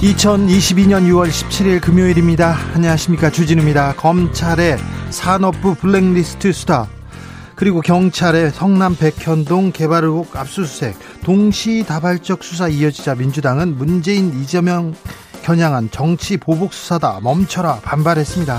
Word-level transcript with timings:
2022년 0.00 1.06
6월 1.08 1.28
17일 1.28 1.82
금요일입니다. 1.82 2.56
안녕하십니까. 2.72 3.28
주진우입니다. 3.28 3.92
검찰의 3.96 4.78
산업부 5.10 5.74
블랙리스트 5.74 6.54
수사, 6.54 6.86
그리고 7.54 7.82
경찰의 7.82 8.50
성남 8.52 8.96
백현동 8.96 9.72
개발 9.72 10.04
의혹 10.04 10.34
압수수색, 10.34 10.96
동시다발적 11.22 12.42
수사 12.42 12.68
이어지자 12.68 13.16
민주당은 13.16 13.76
문재인 13.76 14.40
이재명 14.40 14.94
겨냥한 15.42 15.90
정치 15.90 16.38
보복 16.38 16.72
수사다 16.72 17.20
멈춰라 17.22 17.80
반발했습니다. 17.80 18.58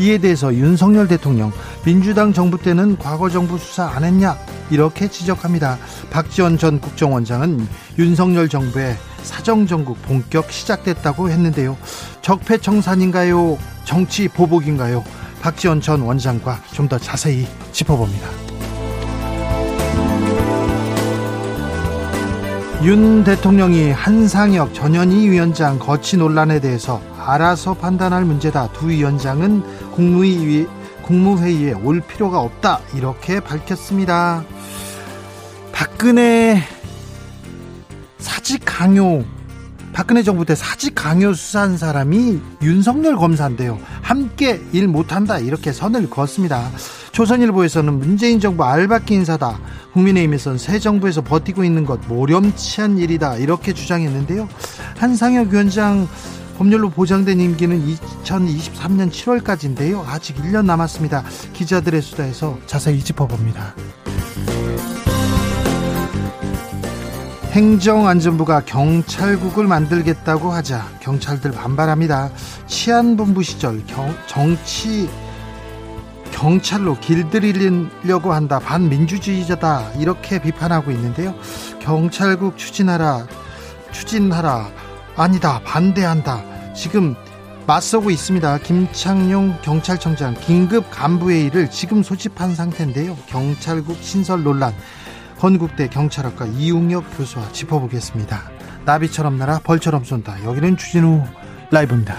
이에 0.00 0.18
대해서 0.18 0.52
윤석열 0.52 1.06
대통령 1.06 1.52
민주당 1.84 2.32
정부 2.32 2.58
때는 2.58 2.98
과거 2.98 3.30
정부 3.30 3.58
수사 3.58 3.86
안 3.86 4.02
했냐 4.02 4.36
이렇게 4.72 5.08
지적합니다. 5.08 5.78
박지원 6.10 6.58
전 6.58 6.80
국정원장은 6.80 7.68
윤석열 7.96 8.48
정부의 8.48 8.96
사정정국 9.22 10.00
본격 10.02 10.50
시작됐다고 10.50 11.30
했는데요. 11.30 11.76
적폐청산인가요? 12.22 13.58
정치 13.84 14.28
보복인가요? 14.28 15.04
박지원 15.40 15.80
전 15.80 16.02
원장과 16.02 16.60
좀 16.72 16.88
더 16.88 16.98
자세히 16.98 17.46
짚어봅니다. 17.72 18.26
윤 22.82 23.24
대통령이 23.24 23.90
한상혁 23.90 24.72
전현희 24.72 25.28
위원장 25.28 25.78
거치 25.78 26.16
논란에 26.16 26.60
대해서 26.60 27.02
알아서 27.18 27.74
판단할 27.74 28.24
문제다. 28.24 28.72
두 28.72 28.88
위원장은 28.88 29.90
국무회의, 29.92 30.66
국무회의에 31.02 31.72
올 31.74 32.00
필요가 32.00 32.40
없다. 32.40 32.80
이렇게 32.94 33.40
밝혔습니다. 33.40 34.44
박근혜 35.72 36.62
사직 38.20 38.62
강요 38.64 39.24
박근혜 39.92 40.22
정부 40.22 40.44
때 40.44 40.54
사직 40.54 40.94
강요 40.94 41.34
수사한 41.34 41.76
사람이 41.76 42.40
윤석열 42.62 43.16
검사인데요. 43.16 43.78
함께 44.02 44.62
일 44.72 44.86
못한다 44.86 45.38
이렇게 45.38 45.72
선을 45.72 46.08
그었습니다. 46.08 46.70
조선일보에서는 47.12 47.92
문재인 47.98 48.38
정부 48.38 48.64
알바끼 48.64 49.14
인사다. 49.14 49.58
국민의힘에서는 49.92 50.58
새 50.58 50.78
정부에서 50.78 51.22
버티고 51.22 51.64
있는 51.64 51.84
것 51.84 52.00
모렴치한 52.06 52.98
일이다 52.98 53.36
이렇게 53.36 53.72
주장했는데요. 53.74 54.48
한상혁 54.96 55.48
위원장 55.48 56.06
법률로 56.56 56.90
보장된 56.90 57.40
임기는 57.40 57.84
2023년 58.24 59.10
7월까지인데요. 59.10 60.04
아직 60.06 60.36
1년 60.36 60.66
남았습니다. 60.66 61.24
기자들의 61.52 62.00
수다에서 62.02 62.58
자세히 62.66 63.00
짚어봅니다. 63.00 63.74
행정안전부가 67.50 68.60
경찰국을 68.60 69.66
만들겠다고 69.66 70.52
하자 70.52 70.86
경찰들 71.00 71.50
반발합니다. 71.50 72.30
치안본부 72.68 73.42
시절 73.42 73.84
경, 73.86 74.14
정치 74.28 75.10
경찰로 76.30 76.96
길들이려고 77.00 78.32
한다. 78.32 78.60
반민주주의자다. 78.60 79.94
이렇게 79.98 80.40
비판하고 80.40 80.92
있는데요. 80.92 81.34
경찰국 81.80 82.56
추진하라. 82.56 83.26
추진하라. 83.90 84.70
아니다. 85.16 85.60
반대한다. 85.64 86.72
지금 86.74 87.16
맞서고 87.66 88.10
있습니다. 88.10 88.58
김창룡 88.58 89.58
경찰청장 89.62 90.34
긴급 90.34 90.88
간부회의를 90.90 91.70
지금 91.70 92.02
소집한 92.04 92.54
상태인데요. 92.54 93.16
경찰국 93.26 93.98
신설 94.00 94.44
논란 94.44 94.72
건국대 95.40 95.88
경찰학과 95.88 96.44
이웅혁 96.44 97.16
교수와 97.16 97.50
짚어보겠습니다. 97.52 98.50
나비처럼 98.84 99.38
날아 99.38 99.60
벌처럼 99.60 100.04
쏜다. 100.04 100.44
여기는 100.44 100.76
주진우 100.76 101.22
라이브입니다. 101.70 102.14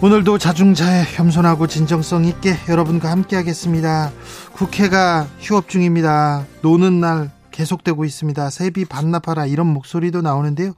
오늘도 0.00 0.38
자중자애 0.38 1.04
겸손하고 1.16 1.66
진정성 1.66 2.24
있게 2.26 2.54
여러분과 2.68 3.10
함께 3.10 3.34
하겠습니다. 3.34 4.12
국회가 4.52 5.26
휴업 5.40 5.68
중입니다. 5.68 6.46
노는 6.62 7.00
날 7.00 7.30
계속되고 7.50 8.04
있습니다. 8.04 8.48
세비 8.48 8.86
반납하라 8.86 9.46
이런 9.46 9.66
목소리도 9.66 10.22
나오는데요. 10.22 10.72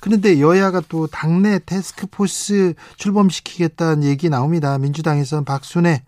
그런데 0.00 0.40
여야가 0.40 0.82
또 0.88 1.06
당내 1.08 1.60
테스크포스 1.66 2.74
출범시키겠다는 2.96 4.04
얘기 4.04 4.28
나옵니다. 4.28 4.78
민주당에서는 4.78 5.44
박순애 5.44 6.02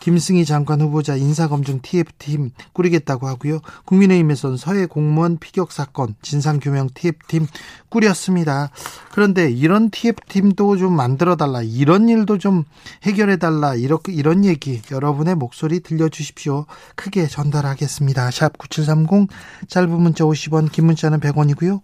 김승희 0.00 0.44
장관 0.44 0.80
후보자 0.80 1.16
인사검증 1.16 1.80
TF팀 1.82 2.50
꾸리겠다고 2.72 3.26
하고요. 3.26 3.60
국민의힘에서는 3.84 4.56
서해 4.56 4.86
공무원 4.86 5.38
피격 5.38 5.72
사건 5.72 6.14
진상규명 6.22 6.90
TF팀 6.94 7.46
꾸렸습니다. 7.88 8.70
그런데 9.12 9.50
이런 9.50 9.90
TF팀도 9.90 10.76
좀 10.76 10.94
만들어달라. 10.94 11.62
이런 11.62 12.08
일도 12.08 12.38
좀 12.38 12.64
해결해달라. 13.02 13.74
이렇게, 13.74 14.12
이런 14.12 14.44
얘기 14.44 14.80
여러분의 14.90 15.34
목소리 15.34 15.80
들려주십시오. 15.80 16.66
크게 16.94 17.26
전달하겠습니다. 17.26 18.30
샵 18.30 18.58
9730 18.58 19.28
짧은 19.68 19.90
문자 19.90 20.24
50원 20.24 20.70
긴 20.70 20.86
문자는 20.86 21.20
100원이고요. 21.20 21.80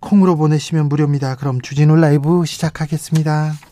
콩으로 0.00 0.36
보내시면 0.36 0.88
무료입니다. 0.88 1.36
그럼 1.36 1.60
주진우 1.60 1.96
라이브 1.96 2.44
시작하겠습니다. 2.44 3.71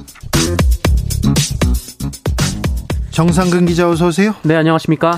정상근 3.11 3.65
기자 3.65 3.89
어서 3.89 4.07
오세요. 4.07 4.33
네, 4.43 4.55
안녕하십니까? 4.55 5.17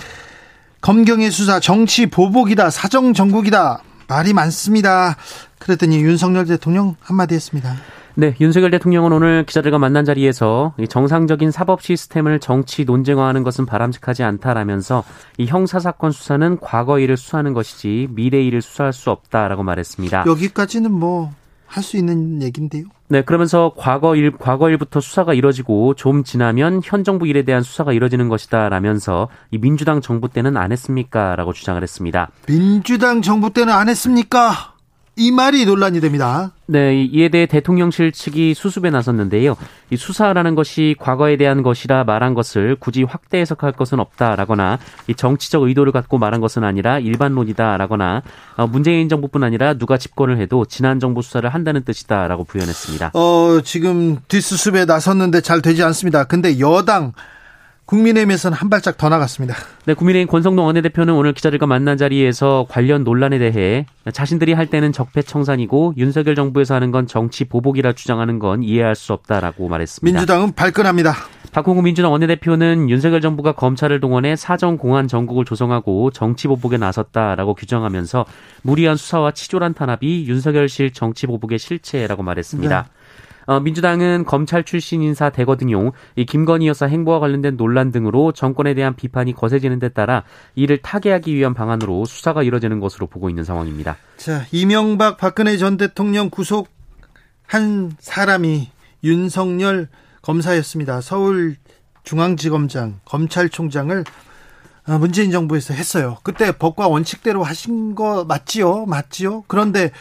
검경의 0.82 1.32
수사 1.32 1.60
정치 1.60 2.08
보복이다. 2.08 2.70
사정 2.70 3.14
정국이다. 3.14 3.82
말이 4.08 4.34
많습니다. 4.34 5.16
그랬더니 5.60 6.02
윤석열 6.02 6.46
대통령 6.46 6.96
한마디 7.02 7.36
했습니다. 7.36 7.76
네, 8.16 8.36
윤석열 8.42 8.70
대통령은 8.72 9.12
오늘 9.12 9.44
기자들과 9.46 9.80
만난 9.80 10.06
자리에서 10.06 10.76
정상적인 10.90 11.50
사법 11.52 11.82
시스템을 11.82 12.40
정치 12.40 12.84
논쟁화하는 12.86 13.44
것은 13.44 13.66
바람직하지 13.66 14.24
않다라면서 14.24 15.04
이 15.38 15.46
형사 15.48 15.80
사건 15.80 16.12
수사는 16.12 16.60
과거 16.60 17.00
일을 17.00 17.18
수사하는 17.18 17.54
것이지 17.54 18.10
미래 18.12 18.44
일을 18.44 18.62
수사할 18.62 18.94
수 18.94 19.10
없다라고 19.10 19.64
말했습니다. 19.64 20.26
여기까지는 20.28 20.92
뭐 20.92 21.32
할 21.74 21.82
수 21.84 21.98
있는 21.98 22.44
얘기인데요. 22.44 22.86
네, 23.10 23.22
그러면서 23.22 23.74
과거 23.78 24.16
일 24.16 24.32
과거 24.32 24.70
일부터 24.70 25.00
수사가 25.00 25.34
이뤄지고 25.34 25.94
좀 25.94 26.24
지나면 26.24 26.82
현 26.84 27.04
정부 27.04 27.28
일에 27.28 27.44
대한 27.44 27.62
수사가 27.62 27.94
이뤄지는 27.94 28.30
것이다 28.30 28.70
라면서 28.70 29.28
이 29.52 29.58
민주당 29.58 30.02
정부 30.02 30.30
때는 30.30 30.58
안 30.58 30.72
했습니까 30.72 31.36
라고 31.36 31.54
주장을 31.54 31.82
했습니다. 31.82 32.30
민주당 32.48 33.22
정부 33.22 33.52
때는 33.52 33.74
안 33.74 33.90
했습니까? 33.90 34.73
이 35.16 35.32
말이 35.32 35.66
논란이 35.66 36.02
됩니다. 36.02 36.52
네, 36.66 37.04
이에 37.04 37.30
대해 37.30 37.46
대통령실 37.46 38.12
측이 38.12 38.56
수습에 38.56 38.90
나섰는데요. 38.90 39.56
이 39.92 39.98
수사라는 39.98 40.56
것이 40.56 40.96
과거에 40.98 41.38
대한 41.38 41.62
것이라 41.62 42.04
말한 42.04 42.34
것을 42.34 42.76
굳이 42.80 43.04
확대 43.04 43.40
해석할 43.40 43.74
것은 43.74 44.00
없다라거나 44.00 44.80
이 45.08 45.14
정치적 45.14 45.64
의도를 45.64 45.92
갖고 45.92 46.18
말한 46.18 46.42
것은 46.42 46.64
아니라 46.64 46.98
일반론이다라거나 46.98 48.24
어, 48.58 48.68
문재인 48.68 49.08
정부뿐 49.08 49.44
아니라 49.44 49.76
누가 49.76 49.98
집권을 49.98 50.40
해도 50.40 50.66
지난 50.66 51.00
정부 51.00 51.22
수사를 51.22 51.48
한다는 51.48 51.84
뜻이다라고 51.84 52.46
부연했습니다. 52.46 53.12
어, 53.14 53.60
지금 53.64 54.18
뒷수습에 54.28 54.86
나섰는데 54.86 55.42
잘 55.42 55.62
되지 55.62 55.84
않습니다. 55.84 56.24
근데 56.24 56.60
여당 56.60 57.14
국민의힘에서는 57.86 58.58
한 58.58 58.70
발짝 58.70 58.98
더 58.98 59.10
나갔습니다. 59.10 59.56
네, 59.86 59.94
국민의힘 59.94 60.28
권성동 60.28 60.66
원내대표는 60.66 61.14
오늘 61.14 61.34
기자들과 61.34 61.68
만난 61.68 61.98
자리에서 61.98 62.66
관련 62.70 63.04
논란에 63.04 63.40
대해 63.40 63.86
자신들이 64.12 64.54
할 64.54 64.68
때는 64.68 64.92
적폐청산이고 64.92 65.96
윤석열 65.98 66.36
정부에서 66.36 66.76
하는 66.76 66.92
건 66.92 67.08
정치 67.08 67.44
보복이라 67.46 67.94
주장하는 67.94 68.40
건 68.40 68.64
이해할 68.64 68.96
수 68.96 69.14
없다라고 69.14 69.68
말했습니다. 69.68 70.18
민주당은 70.18 70.54
발끈합니다. 70.54 71.14
박홍구 71.52 71.84
민주당 71.84 72.12
원내대표는 72.12 72.90
윤석열 72.90 73.22
정부가 73.22 73.52
검찰을 73.52 74.00
동원해 74.00 74.36
사정 74.36 74.78
공안 74.78 75.08
정국을 75.08 75.46
조성하고 75.46 76.10
정치 76.10 76.48
보복에 76.48 76.78
나섰다라고 76.78 77.54
규정하면서 77.54 78.26
무리한 78.64 78.96
수사와 78.96 79.32
치졸한 79.32 79.76
탄압이 79.76 80.26
윤석열실 80.28 80.94
정치 80.94 81.28
보복의 81.28 81.60
실체라고 81.60 82.24
말했습니다. 82.24 82.82
네. 82.82 83.03
어, 83.46 83.60
민주당은 83.60 84.26
검찰 84.26 84.64
출신 84.64 85.02
인사 85.02 85.30
대거 85.30 85.58
등용, 85.58 85.92
이 86.16 86.26
김건희 86.26 86.68
여사 86.68 86.86
행보와 86.86 87.20
관련된 87.20 87.58
논란 87.58 87.92
등으로 87.92 88.32
정권에 88.32 88.74
대한 88.74 88.96
비판이 88.96 89.34
거세지는 89.34 89.80
데 89.80 89.90
따라 89.90 90.24
이를 90.56 90.78
타개하기 90.78 91.34
위한 91.36 91.54
방안으로 91.54 92.06
수사가 92.06 92.44
이뤄지는 92.44 92.80
것으로 92.80 93.08
보고 93.08 93.30
있는 93.30 93.44
상황입니다. 93.44 93.98
자, 94.18 94.46
이명박 94.52 95.18
박근혜 95.18 95.58
전 95.58 95.78
대통령 95.78 96.30
구속 96.30 96.70
한 97.46 97.92
사람이 98.00 98.70
윤석열 99.04 99.90
검사였습니다. 100.22 101.02
서울 101.02 101.58
중앙지검장 102.04 103.00
검찰총장을 103.06 104.04
어, 104.88 104.98
문재인 104.98 105.32
정부에서 105.32 105.74
했어요. 105.74 106.18
그때 106.24 106.52
법과 106.52 106.88
원칙대로 106.88 107.44
하신 107.44 107.96
거 107.96 108.26
맞지요? 108.26 108.86
맞지요? 108.86 109.44
그런데 109.48 109.92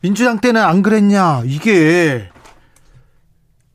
민주당 0.00 0.40
때는 0.40 0.60
안 0.60 0.82
그랬냐? 0.82 1.42
이게 1.44 2.28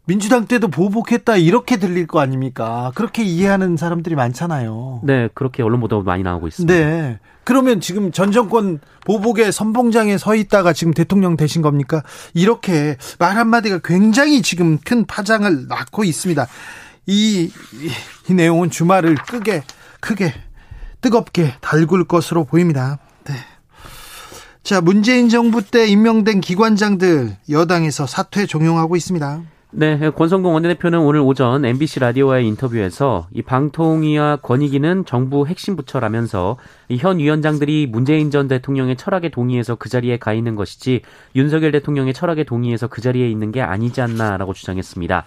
민주당 0.05 0.45
때도 0.45 0.67
보복했다 0.67 1.37
이렇게 1.37 1.77
들릴 1.77 2.07
거 2.07 2.19
아닙니까? 2.19 2.91
그렇게 2.95 3.23
이해하는 3.23 3.77
사람들이 3.77 4.15
많잖아요. 4.15 5.01
네, 5.03 5.29
그렇게 5.33 5.63
언론 5.63 5.79
보도 5.79 6.01
많이 6.01 6.23
나오고 6.23 6.47
있습니다. 6.47 6.73
네. 6.73 7.19
그러면 7.45 7.79
지금 7.79 8.11
전 8.11 8.31
정권 8.31 8.79
보복의 9.05 9.51
선봉장에 9.51 10.17
서 10.17 10.35
있다가 10.35 10.73
지금 10.73 10.93
대통령 10.93 11.37
되신 11.37 11.61
겁니까? 11.61 12.03
이렇게 12.33 12.97
말 13.19 13.37
한마디가 13.37 13.79
굉장히 13.83 14.41
지금 14.41 14.77
큰 14.77 15.05
파장을 15.05 15.67
낳고 15.67 16.03
있습니다. 16.03 16.47
이, 17.05 17.49
이, 17.73 18.29
이 18.29 18.33
내용은 18.33 18.69
주말을 18.69 19.15
크게, 19.15 19.63
크게, 19.99 20.33
뜨겁게 21.01 21.53
달굴 21.61 22.05
것으로 22.05 22.45
보입니다. 22.45 22.99
네. 23.25 23.35
자, 24.63 24.79
문재인 24.79 25.27
정부 25.27 25.61
때 25.61 25.85
임명된 25.87 26.39
기관장들 26.39 27.37
여당에서 27.49 28.07
사퇴 28.07 28.45
종용하고 28.45 28.95
있습니다. 28.95 29.41
네, 29.75 29.97
권성동 30.11 30.53
원내대표는 30.53 30.99
오늘 30.99 31.21
오전 31.21 31.65
MBC 31.65 31.99
라디오와의 31.99 32.45
인터뷰에서 32.45 33.25
이 33.33 33.41
방통위와 33.41 34.35
권익위는 34.35 35.05
정부 35.05 35.47
핵심 35.47 35.75
부처라면서 35.75 36.57
이현 36.89 37.17
위원장들이 37.17 37.87
문재인 37.87 38.29
전 38.29 38.47
대통령의 38.47 38.97
철학에 38.97 39.29
동의해서 39.29 39.73
그 39.73 39.89
자리에 39.89 40.17
가 40.19 40.31
있는 40.33 40.53
것이지 40.53 41.01
윤석열 41.35 41.71
대통령의 41.71 42.13
철학에 42.13 42.43
동의해서 42.43 42.85
그 42.85 43.01
자리에 43.01 43.27
있는 43.27 43.51
게 43.51 43.61
아니지 43.61 43.99
않나라고 44.01 44.53
주장했습니다. 44.53 45.25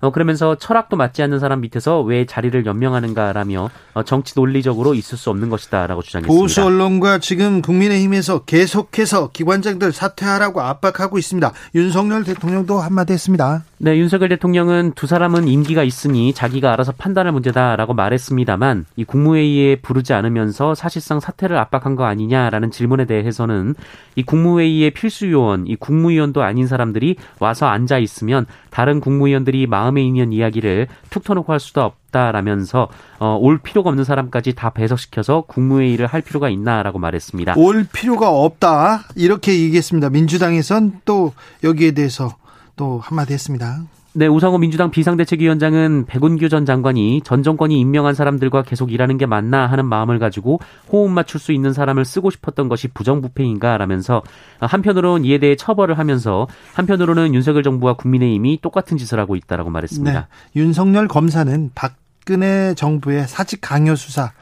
어, 0.00 0.10
그러면서 0.10 0.56
철학도 0.56 0.96
맞지 0.96 1.22
않는 1.22 1.38
사람 1.38 1.60
밑에서 1.62 2.00
왜 2.02 2.26
자리를 2.26 2.66
연명하는가라며 2.66 3.70
어, 3.94 4.02
정치 4.02 4.34
논리적으로 4.36 4.94
있을 4.94 5.16
수 5.16 5.30
없는 5.30 5.48
것이다라고 5.48 6.02
주장했습니다. 6.02 6.40
보수 6.40 6.62
언론과 6.62 7.18
지금 7.18 7.62
국민의힘에서 7.62 8.40
계속해서 8.40 9.30
기관장들 9.32 9.92
사퇴하라고 9.92 10.60
압박하고 10.60 11.18
있습니다. 11.18 11.52
윤석열 11.74 12.24
대통령도 12.24 12.78
한마디 12.78 13.12
했습니다. 13.12 13.64
네, 13.78 13.98
윤석열 13.98 14.30
대통령은 14.30 14.92
두 14.94 15.06
사람은 15.06 15.48
임기가 15.48 15.82
있으니 15.82 16.32
자기가 16.32 16.72
알아서 16.72 16.92
판단할 16.92 17.30
문제다라고 17.34 17.92
말했습니다만 17.92 18.86
이 18.96 19.04
국무회의에 19.04 19.76
부르지 19.76 20.14
않으면서 20.14 20.74
사실상 20.74 21.20
사퇴를 21.20 21.58
압박한 21.58 21.94
거 21.94 22.04
아니냐라는 22.04 22.70
질문에 22.70 23.04
대해서는 23.04 23.74
이 24.14 24.22
국무회의의 24.22 24.92
필수 24.92 25.30
요원, 25.30 25.66
이 25.66 25.76
국무위원도 25.76 26.42
아닌 26.42 26.66
사람들이 26.66 27.16
와서 27.38 27.66
앉아 27.66 27.98
있으면 27.98 28.46
다른 28.70 28.98
국무위원들이 28.98 29.66
마음에 29.66 30.02
있는 30.02 30.32
이야기를 30.32 30.86
툭 31.10 31.24
터놓고 31.24 31.52
할 31.52 31.60
수도 31.60 31.82
없다라면서 31.82 32.88
어, 33.18 33.38
올 33.38 33.58
필요가 33.58 33.90
없는 33.90 34.04
사람까지 34.04 34.54
다 34.54 34.70
배석시켜서 34.70 35.42
국무회의를 35.42 36.06
할 36.06 36.22
필요가 36.22 36.48
있나라고 36.48 36.98
말했습니다. 36.98 37.56
올 37.58 37.86
필요가 37.92 38.30
없다 38.30 39.04
이렇게 39.16 39.52
얘기했습니다. 39.52 40.08
민주당에선 40.08 41.02
또 41.04 41.34
여기에 41.62 41.90
대해서 41.90 42.36
또 42.76 43.00
한마디 43.00 43.32
했습니다. 43.32 43.82
네, 44.18 44.26
우상호 44.26 44.56
민주당 44.56 44.90
비상대책위원장은 44.90 46.06
백운규 46.06 46.48
전 46.48 46.64
장관이 46.64 47.20
전 47.22 47.42
정권이 47.42 47.78
임명한 47.78 48.14
사람들과 48.14 48.62
계속 48.62 48.90
일하는 48.90 49.18
게 49.18 49.26
맞나 49.26 49.66
하는 49.66 49.84
마음을 49.84 50.18
가지고 50.18 50.58
호흡 50.90 51.10
맞출 51.10 51.38
수 51.38 51.52
있는 51.52 51.74
사람을 51.74 52.06
쓰고 52.06 52.30
싶었던 52.30 52.70
것이 52.70 52.88
부정부패인가 52.88 53.76
라면서 53.76 54.22
한편으로는 54.58 55.26
이에 55.26 55.36
대해 55.36 55.54
처벌을 55.54 55.98
하면서 55.98 56.46
한편으로는 56.72 57.34
윤석열 57.34 57.62
정부와 57.62 57.96
국민의힘이 57.96 58.60
똑같은 58.62 58.96
짓을 58.96 59.20
하고 59.20 59.36
있다라고 59.36 59.68
말했습니다. 59.68 60.20
네, 60.20 60.26
윤석열 60.58 61.08
검사는 61.08 61.70
박근혜 61.74 62.72
정부의 62.74 63.28
사직 63.28 63.60
강요 63.60 63.96
수사 63.96 64.32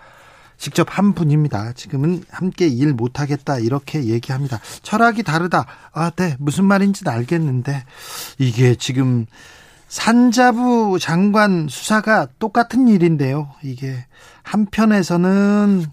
직접 0.57 0.87
한 0.91 1.15
분입니다. 1.15 1.73
지금은 1.73 2.25
함께 2.31 2.67
일 2.67 2.93
못하겠다 2.93 3.59
이렇게 3.59 4.05
얘기합니다. 4.05 4.61
철학이 4.83 5.23
다르다. 5.23 5.67
아, 5.93 6.11
네. 6.11 6.37
무슨 6.39 6.65
말인지는 6.65 7.13
알겠는데 7.13 7.85
이게 8.39 8.75
지금 8.75 9.27
산자부 9.89 10.99
장관 11.01 11.69
수사가 11.69 12.27
똑같은 12.39 12.89
일인데요. 12.89 13.53
이게 13.63 14.07
한편에서는 14.43 15.87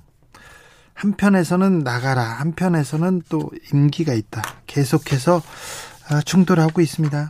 한편에서는 0.93 1.79
나가라. 1.79 2.23
한편에서는 2.23 3.23
또 3.29 3.49
임기가 3.73 4.13
있다. 4.13 4.41
계속해서 4.67 5.41
아, 6.09 6.21
충돌하고 6.21 6.81
있습니다. 6.81 7.29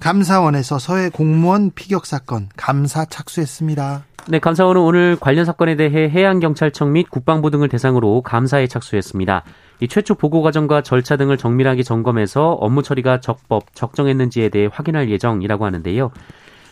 감사원에서 0.00 0.78
서해 0.78 1.08
공무원 1.08 1.70
피격 1.72 2.06
사건 2.06 2.48
감사 2.56 3.04
착수했습니다. 3.04 4.04
네, 4.28 4.38
감사원은 4.38 4.80
오늘 4.80 5.16
관련 5.18 5.44
사건에 5.44 5.74
대해 5.74 6.08
해양경찰청 6.08 6.92
및 6.92 7.10
국방부 7.10 7.50
등을 7.50 7.68
대상으로 7.68 8.22
감사에 8.22 8.68
착수했습니다. 8.68 9.42
이 9.80 9.88
최초 9.88 10.14
보고 10.14 10.42
과정과 10.42 10.82
절차 10.82 11.16
등을 11.16 11.36
정밀하게 11.36 11.82
점검해서 11.82 12.52
업무 12.52 12.84
처리가 12.84 13.18
적법, 13.18 13.74
적정했는지에 13.74 14.48
대해 14.50 14.68
확인할 14.72 15.10
예정이라고 15.10 15.64
하는데요. 15.64 16.12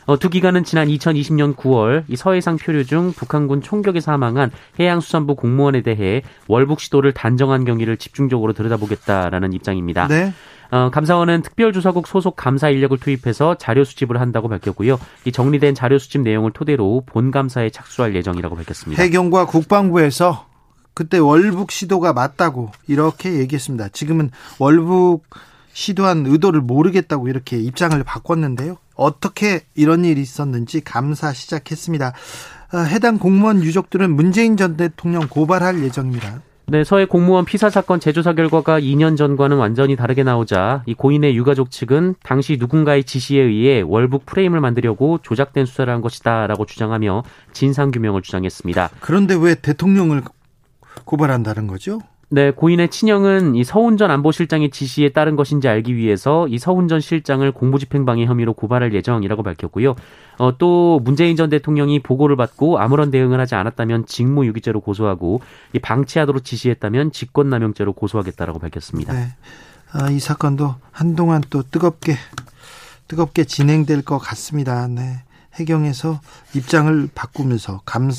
어, 0.07 0.17
두 0.17 0.31
기관은 0.31 0.63
지난 0.63 0.87
2020년 0.87 1.57
9월 1.57 2.05
이 2.07 2.15
서해상 2.15 2.57
표류 2.57 2.85
중 2.85 3.13
북한군 3.13 3.63
총격에 3.63 4.01
사망한 4.01 4.53
해양수산부 4.79 5.35
공무원에 5.35 5.83
대해 5.83 6.23
월북 6.47 6.81
시도를 6.81 7.13
단정한 7.13 7.65
경위를 7.65 7.97
집중적으로 7.97 8.53
들여다보겠다라는 8.53 9.53
입장입니다. 9.53 10.07
네. 10.07 10.33
어, 10.71 10.91
감사원은 10.91 11.43
특별조사국 11.43 12.07
소속 12.07 12.37
감사 12.37 12.69
인력을 12.69 12.97
투입해서 12.99 13.57
자료 13.57 13.85
수집을 13.85 14.21
한다고 14.21 14.49
밝혔고요. 14.49 14.99
이 15.25 15.33
정리된 15.33 15.75
자료 15.75 15.99
수집 15.99 16.21
내용을 16.21 16.53
토대로 16.53 17.03
본 17.07 17.31
감사에 17.31 17.71
착수할 17.71 18.15
예정이라고 18.15 18.55
밝혔습니다. 18.57 19.03
해경과 19.03 19.47
국방부에서 19.47 20.47
그때 20.95 21.19
월북 21.19 21.71
시도가 21.71 22.13
맞다고 22.13 22.71
이렇게 22.87 23.39
얘기했습니다. 23.39 23.89
지금은 23.89 24.31
월북 24.59 25.25
시도한 25.73 26.27
의도를 26.27 26.61
모르겠다고 26.61 27.29
이렇게 27.29 27.59
입장을 27.59 28.03
바꿨는데요. 28.05 28.77
어떻게 28.95 29.63
이런 29.75 30.05
일이 30.05 30.21
있었는지 30.21 30.83
감사 30.83 31.33
시작했습니다. 31.33 32.13
어, 32.73 32.79
해당 32.79 33.19
공무원 33.19 33.63
유족들은 33.63 34.15
문재인 34.15 34.57
전 34.57 34.77
대통령 34.77 35.27
고발할 35.29 35.83
예정입니다. 35.83 36.43
네, 36.71 36.85
서해 36.85 37.05
공무원 37.05 37.45
피살 37.45 37.73
사건 37.73 37.99
재조사 37.99 38.35
결과가 38.35 38.79
2년 38.79 39.17
전과는 39.17 39.57
완전히 39.57 39.97
다르게 39.97 40.23
나오자 40.23 40.85
이 40.87 40.95
고인의 40.95 41.37
유가족 41.37 41.73
측은 41.73 42.15
당시 42.23 42.59
누군가의 42.61 43.03
지시에 43.03 43.43
의해 43.43 43.81
월북 43.81 44.25
프레임을 44.25 44.61
만들려고 44.61 45.19
조작된 45.21 45.67
수사를 45.67 45.93
한 45.93 46.01
것이다라고 46.01 46.67
주장하며 46.67 47.25
진상 47.53 47.91
규명을 47.91 48.23
주장했습니다. 48.23 48.91
그런데 49.01 49.35
왜 49.35 49.57
대통령을 49.57 50.23
고발한다는 51.05 51.67
거죠? 51.67 52.03
네, 52.33 52.53
고인의 52.53 52.91
친형은 52.91 53.57
이 53.57 53.65
서훈 53.65 53.97
전 53.97 54.13
안보실장의 54.13 54.71
지시에 54.71 55.09
따른 55.09 55.35
것인지 55.35 55.67
알기 55.67 55.97
위해서 55.97 56.47
이 56.47 56.59
서훈 56.59 56.87
전 56.87 57.01
실장을 57.01 57.51
공무집행방해 57.51 58.25
혐의로 58.25 58.55
고발할 58.55 58.95
예정이라고 58.95 59.43
밝혔고요. 59.43 59.97
어, 60.39 60.57
또 60.57 61.01
문재인 61.03 61.35
전 61.35 61.51
대통령이 61.51 61.99
보고를 62.01 62.37
받고 62.37 62.79
아무런 62.79 63.11
대응을 63.11 63.41
하지 63.41 63.57
않았다면 63.57 64.07
직무유기죄로 64.07 64.81
고소하고 64.81 65.41
이 65.73 65.81
방치하도록 65.81 66.45
지시했다면 66.45 67.11
직권남용죄로 67.11 67.95
고소하겠다라고 67.95 68.61
밝혔습니다. 68.61 69.13
네. 69.13 69.35
아, 69.93 70.09
이 70.09 70.21
사건도 70.21 70.77
한동안 70.93 71.43
또 71.51 71.65
뜨겁게 71.65 72.15
뜨겁게 73.09 73.43
진행될 73.43 74.03
것 74.03 74.19
같습니다. 74.19 74.87
네. 74.87 75.25
해경에서 75.55 76.21
입장을 76.55 77.09
바꾸면서 77.13 77.81
감, 77.85 78.13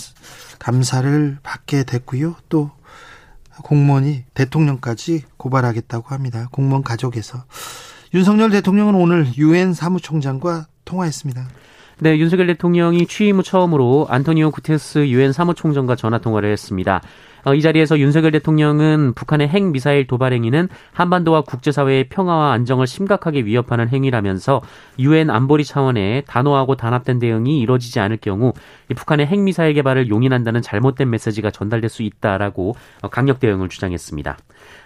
감사를 0.60 1.38
받게 1.44 1.86
됐고요. 1.86 2.36
또 2.50 2.72
공무원이 3.62 4.24
대통령까지 4.34 5.24
고발하겠다고 5.38 6.10
합니다. 6.10 6.48
공무원 6.52 6.84
가족에서. 6.84 7.44
윤석열 8.14 8.50
대통령은 8.52 8.96
오늘 8.96 9.28
유엔 9.38 9.74
사무총장과 9.74 10.68
통화했습니다. 10.86 11.48
네, 12.00 12.18
윤석열 12.18 12.48
대통령이 12.48 13.06
취임 13.06 13.38
후 13.38 13.44
처음으로 13.44 14.08
안토니오 14.10 14.52
구테스 14.52 15.08
유엔 15.08 15.32
사무총장과 15.32 15.96
전화 15.96 16.18
통화를 16.18 16.52
했습니다. 16.52 17.02
어, 17.44 17.54
이 17.54 17.62
자리에서 17.62 18.00
윤석열 18.00 18.32
대통령은 18.32 19.14
북한의 19.14 19.48
핵 19.48 19.64
미사일 19.64 20.08
도발 20.08 20.34
행위는 20.34 20.70
한반도와 20.94 21.42
국제사회의 21.42 22.10
평화와 22.10 22.52
안정을 22.54 22.88
심각하게 22.88 23.46
위협하는 23.46 23.90
행위라면서 23.90 24.62
유엔 25.00 25.30
안보리 25.30 25.64
차원의 25.66 26.24
단호하고 26.28 26.76
단합된 26.76 27.20
대응이 27.20 27.60
이뤄지지 27.60 28.00
않을 28.00 28.18
경우 28.18 28.54
북한의 28.96 29.26
핵 29.28 29.40
미사일 29.40 29.74
개발을 29.74 30.10
용인한다는 30.10 30.62
잘못된 30.62 31.10
메시지가 31.10 31.52
전달될 31.52 31.90
수 31.90 32.04
있다라고 32.04 32.76
어, 33.02 33.08
강력 33.10 33.40
대응을 33.40 33.70
주장했습니다. 33.70 34.38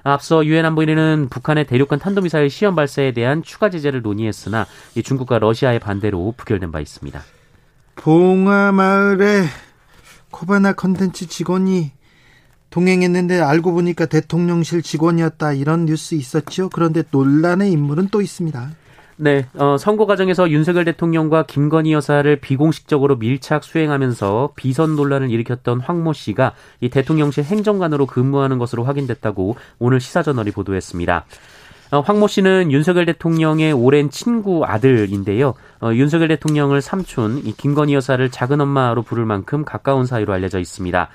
앞서 0.03 0.45
유엔 0.45 0.65
안보리는 0.65 1.27
북한의 1.29 1.65
대륙간 1.65 1.99
탄도미사일 1.99 2.49
시험 2.49 2.75
발사에 2.75 3.11
대한 3.11 3.43
추가 3.43 3.69
제재를 3.69 4.01
논의했으나 4.01 4.65
중국과 5.03 5.39
러시아의 5.39 5.79
반대로 5.79 6.33
부결된 6.37 6.71
바 6.71 6.79
있습니다. 6.79 7.21
봉화마을에 7.95 9.45
코바나 10.31 10.73
컨텐츠 10.73 11.27
직원이 11.27 11.91
동행했는데 12.75 13.39
알고 13.39 13.71
보니까 13.71 14.05
대통령실 14.05 14.81
직원이었다 14.81 15.53
이런 15.53 15.85
뉴스 15.85 16.13
있었죠. 16.15 16.67
그런데 16.67 17.03
논란의 17.09 17.71
인물은 17.71 18.09
또 18.11 18.21
있습니다. 18.21 18.69
네, 19.15 19.45
어, 19.53 19.77
선거 19.77 20.05
과정에서 20.05 20.49
윤석열 20.49 20.83
대통령과 20.83 21.43
김건희 21.43 21.93
여사를 21.93 22.35
비공식적으로 22.41 23.15
밀착 23.15 23.63
수행하면서 23.63 24.51
비선 24.57 24.97
논란을 24.97 25.31
일으켰던 25.31 25.79
황모 25.79 26.11
씨가 26.11 26.51
이 26.81 26.89
대통령실 26.89 27.45
행정관으로 27.45 28.07
근무하는 28.07 28.57
것으로 28.57 28.83
확인됐다고 28.83 29.55
오늘 29.79 30.01
시사저널이 30.01 30.51
보도했습니다. 30.51 31.25
어, 31.91 32.01
황모 32.01 32.27
씨는 32.27 32.73
윤석열 32.73 33.05
대통령의 33.05 33.71
오랜 33.71 34.09
친구 34.09 34.65
아들인데요. 34.65 35.53
어, 35.81 35.93
윤석열 35.93 36.27
대통령을 36.27 36.81
삼촌, 36.81 37.37
이 37.37 37.53
김건희 37.53 37.93
여사를 37.93 38.29
작은 38.29 38.59
엄마로 38.59 39.03
부를 39.03 39.25
만큼 39.25 39.63
가까운 39.63 40.05
사이로 40.05 40.33
알려져 40.33 40.59
있습니다. 40.59 41.07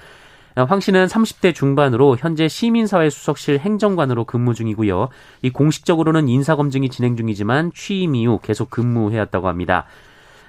황 0.65 0.81
씨는 0.81 1.07
30대 1.07 1.55
중반으로 1.55 2.17
현재 2.19 2.49
시민사회 2.49 3.11
수석실 3.11 3.59
행정관으로 3.59 4.25
근무 4.25 4.55
중이고요. 4.55 5.09
이 5.43 5.51
공식적으로는 5.51 6.29
인사검증이 6.29 6.89
진행 6.91 7.17
중이지만 7.17 7.73
취임 7.75 8.15
이후 8.15 8.39
계속 8.43 8.71
근무해왔다고 8.71 9.49
합니다. 9.49 9.87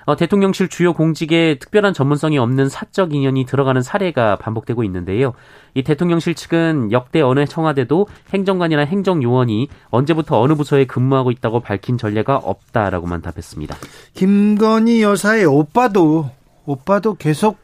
어, 0.06 0.16
대통령실 0.16 0.68
주요 0.68 0.94
공직에 0.94 1.58
특별한 1.60 1.94
전문성이 1.94 2.38
없는 2.38 2.70
사적 2.70 3.14
인연이 3.14 3.46
들어가는 3.46 3.82
사례가 3.82 4.38
반복되고 4.38 4.84
있는데요. 4.86 5.34
이 5.74 5.84
대통령실 5.84 6.36
측은 6.36 6.92
역대 6.92 7.22
어느 7.22 7.46
청와대도 7.46 8.08
행정관이나 8.34 8.86
행정요원이 8.86 9.70
언제부터 9.90 10.40
어느 10.42 10.56
부서에 10.56 10.86
근무하고 10.86 11.32
있다고 11.32 11.60
밝힌 11.60 11.98
전례가 11.98 12.38
없다라고만 12.38 13.22
답했습니다. 13.22 13.76
김건희 14.14 15.04
여사의 15.04 15.46
오빠도 15.46 16.30
오빠도 16.66 17.16
계속 17.16 17.58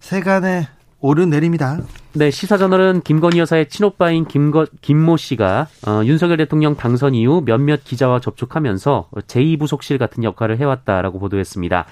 세간에 0.00 0.68
오르내립니다. 1.02 1.80
네, 2.14 2.30
시사저널은 2.30 3.02
김건희 3.02 3.38
여사의 3.40 3.68
친오빠인 3.68 4.24
김거, 4.24 4.66
김모 4.80 5.16
씨가 5.16 5.66
어, 5.86 6.02
윤석열 6.04 6.36
대통령 6.36 6.76
당선 6.76 7.14
이후 7.14 7.42
몇몇 7.44 7.84
기자와 7.84 8.20
접촉하면서 8.20 9.08
제2부속실 9.26 9.98
같은 9.98 10.22
역할을 10.22 10.58
해왔다라고 10.58 11.18
보도했습니다. 11.18 11.86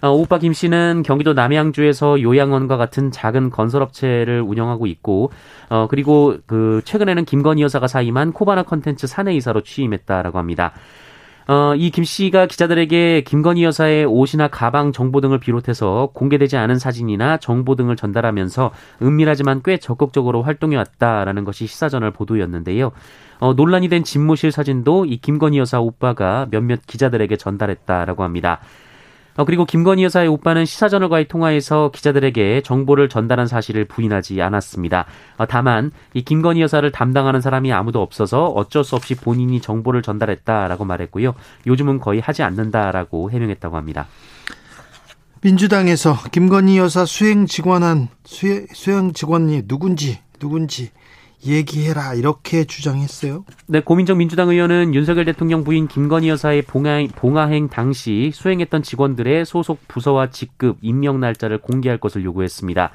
어, 0.00 0.10
오빠 0.10 0.38
김 0.38 0.52
씨는 0.52 1.02
경기도 1.04 1.32
남양주에서 1.32 2.22
요양원과 2.22 2.76
같은 2.76 3.10
작은 3.10 3.50
건설업체를 3.50 4.42
운영하고 4.42 4.86
있고, 4.86 5.30
어, 5.70 5.86
그리고 5.88 6.36
그 6.46 6.82
최근에는 6.84 7.24
김건희 7.24 7.62
여사가 7.62 7.88
사임한 7.88 8.32
코바나 8.32 8.62
컨텐츠 8.64 9.06
사내이사로 9.06 9.62
취임했다라고 9.62 10.38
합니다. 10.38 10.72
어, 11.48 11.74
이 11.74 11.90
김 11.90 12.04
씨가 12.04 12.46
기자들에게 12.46 13.22
김건희 13.22 13.64
여사의 13.64 14.04
옷이나 14.04 14.48
가방 14.48 14.92
정보 14.92 15.22
등을 15.22 15.38
비롯해서 15.40 16.10
공개되지 16.12 16.58
않은 16.58 16.78
사진이나 16.78 17.38
정보 17.38 17.74
등을 17.74 17.96
전달하면서 17.96 18.70
은밀하지만 19.00 19.62
꽤 19.64 19.78
적극적으로 19.78 20.42
활동해 20.42 20.76
왔다라는 20.76 21.44
것이 21.44 21.66
시사저널 21.66 22.10
보도였는데요. 22.10 22.92
어, 23.40 23.54
논란이 23.54 23.88
된 23.88 24.04
집무실 24.04 24.52
사진도 24.52 25.06
이 25.06 25.16
김건희 25.16 25.58
여사 25.58 25.80
오빠가 25.80 26.46
몇몇 26.50 26.80
기자들에게 26.86 27.36
전달했다라고 27.36 28.24
합니다. 28.24 28.60
어, 29.38 29.44
그리고 29.44 29.64
김건희 29.64 30.02
여사의 30.02 30.26
오빠는 30.26 30.64
시사저널과의 30.64 31.28
통화에서 31.28 31.92
기자들에게 31.94 32.62
정보를 32.62 33.08
전달한 33.08 33.46
사실을 33.46 33.84
부인하지 33.84 34.42
않았습니다. 34.42 35.06
어, 35.36 35.46
다만 35.46 35.92
이 36.12 36.22
김건희 36.22 36.60
여사를 36.60 36.90
담당하는 36.90 37.40
사람이 37.40 37.72
아무도 37.72 38.02
없어서 38.02 38.46
어쩔 38.46 38.82
수 38.82 38.96
없이 38.96 39.14
본인이 39.14 39.60
정보를 39.60 40.02
전달했다라고 40.02 40.84
말했고요. 40.84 41.36
요즘은 41.68 42.00
거의 42.00 42.18
하지 42.18 42.42
않는다라고 42.42 43.30
해명했다고 43.30 43.76
합니다. 43.76 44.08
민주당에서 45.40 46.16
김건희 46.32 46.78
여사 46.78 47.04
수행 47.04 47.46
직원한 47.46 48.08
수행 48.24 49.12
직원이 49.12 49.68
누군지 49.68 50.18
누군지 50.40 50.90
얘기해라 51.46 52.14
이렇게 52.14 52.64
주장했어요. 52.64 53.44
네, 53.66 53.80
고민정 53.80 54.18
민주당 54.18 54.48
의원은 54.48 54.94
윤석열 54.94 55.24
대통령 55.24 55.64
부인 55.64 55.88
김건희 55.88 56.28
여사의 56.28 56.62
봉하, 56.62 57.06
봉하행 57.14 57.68
당시 57.68 58.30
수행했던 58.34 58.82
직원들의 58.82 59.44
소속 59.44 59.86
부서와 59.88 60.30
직급, 60.30 60.78
임명 60.82 61.20
날짜를 61.20 61.58
공개할 61.58 61.98
것을 61.98 62.24
요구했습니다. 62.24 62.90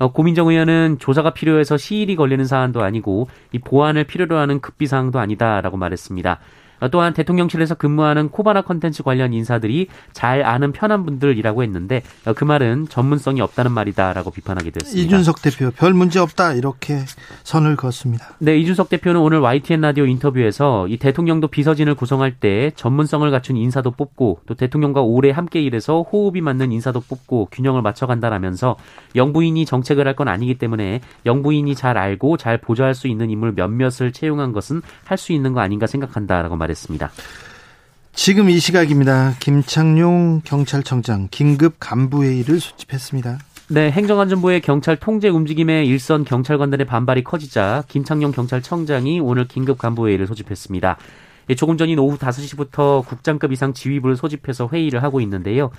어, 0.00 0.12
고민정 0.12 0.48
의원은 0.48 0.98
조사가 1.00 1.34
필요해서 1.34 1.76
시일이 1.76 2.14
걸리는 2.14 2.44
사안도 2.44 2.82
아니고 2.82 3.28
이 3.52 3.58
보안을 3.58 4.04
필요로 4.04 4.36
하는 4.36 4.60
급비 4.60 4.86
사항도 4.86 5.18
아니다라고 5.18 5.76
말했습니다. 5.76 6.38
또한 6.92 7.12
대통령실에서 7.12 7.74
근무하는 7.74 8.28
코바나 8.28 8.62
컨텐츠 8.62 9.02
관련 9.02 9.32
인사들이 9.32 9.88
잘 10.12 10.44
아는 10.44 10.70
편한 10.70 11.04
분들이라고 11.04 11.62
했는데 11.64 12.02
그 12.36 12.44
말은 12.44 12.86
전문성이 12.88 13.40
없다는 13.40 13.72
말이다라고 13.72 14.30
비판하게 14.30 14.70
됐습니다. 14.70 15.04
이준석 15.06 15.42
대표 15.42 15.70
별 15.72 15.94
문제 15.94 16.20
없다 16.20 16.52
이렇게 16.54 17.00
선을 17.42 17.74
그었습니다. 17.76 18.36
네, 18.38 18.56
이준석 18.58 18.88
대표는 18.90 19.20
오늘 19.20 19.40
YTN 19.40 19.80
라디오 19.80 20.06
인터뷰에서 20.06 20.86
이 20.88 20.98
대통령도 20.98 21.48
비서진을 21.48 21.94
구성할 21.96 22.36
때 22.36 22.70
전문성을 22.76 23.28
갖춘 23.30 23.56
인사도 23.56 23.90
뽑고 23.92 24.40
또 24.46 24.54
대통령과 24.54 25.00
오래 25.02 25.30
함께 25.30 25.60
일해서 25.60 26.02
호흡이 26.02 26.40
맞는 26.40 26.70
인사도 26.70 27.00
뽑고 27.00 27.48
균형을 27.50 27.82
맞춰간다라면서 27.82 28.76
영부인이 29.16 29.64
정책을 29.64 30.06
할 30.06 30.18
건 30.18 30.26
아니기 30.26 30.58
때문에 30.58 31.00
영부인이 31.26 31.76
잘 31.76 31.96
알고 31.96 32.38
잘 32.38 32.58
보좌할 32.58 32.92
수 32.94 33.06
있는 33.06 33.30
인물 33.30 33.52
몇몇을 33.52 34.10
채용한 34.12 34.50
것은 34.52 34.82
할 35.04 35.16
수 35.18 35.32
있는 35.32 35.52
거 35.52 35.60
아닌가 35.60 35.86
생각한다라고 35.86 36.56
말. 36.56 36.67
말했습니다. 36.68 37.10
지금 38.12 38.50
이 38.50 38.58
시각입니다. 38.58 39.34
김창룡 39.38 40.40
경찰청장 40.44 41.28
긴급 41.30 41.76
간부회의를 41.78 42.58
소집했습니다. 42.60 43.38
네, 43.70 43.90
행정안전부의 43.90 44.62
경찰 44.62 44.96
통제 44.96 45.28
움직임에 45.28 45.84
일선 45.84 46.24
경찰관들의 46.24 46.86
반발이 46.86 47.22
커지자 47.22 47.84
김창룡 47.88 48.32
경찰청장이 48.32 49.20
오늘 49.20 49.46
긴급 49.46 49.78
간부회의를 49.78 50.26
소집했습니다. 50.26 50.96
예, 51.50 51.54
조금 51.54 51.76
전인 51.76 51.98
오후 51.98 52.18
5시부터 52.18 53.06
국장급 53.06 53.52
이상 53.52 53.72
지휘부를 53.72 54.16
소집해서 54.16 54.68
회의를 54.72 55.02
하고 55.02 55.20
있는데요. 55.20 55.70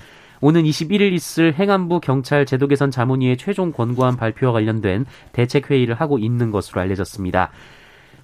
오는 0.42 0.64
21일 0.64 1.12
있을 1.14 1.54
행안부 1.54 2.00
경찰 2.00 2.46
제도 2.46 2.68
개선 2.68 2.92
자문위의 2.92 3.38
최종 3.38 3.72
권고안 3.74 4.16
발표와 4.16 4.54
관련된 4.54 5.06
대책 5.34 5.70
회의를 5.70 5.96
하고 5.96 6.18
있는 6.18 6.52
것으로 6.52 6.80
알려졌습니다. 6.82 7.52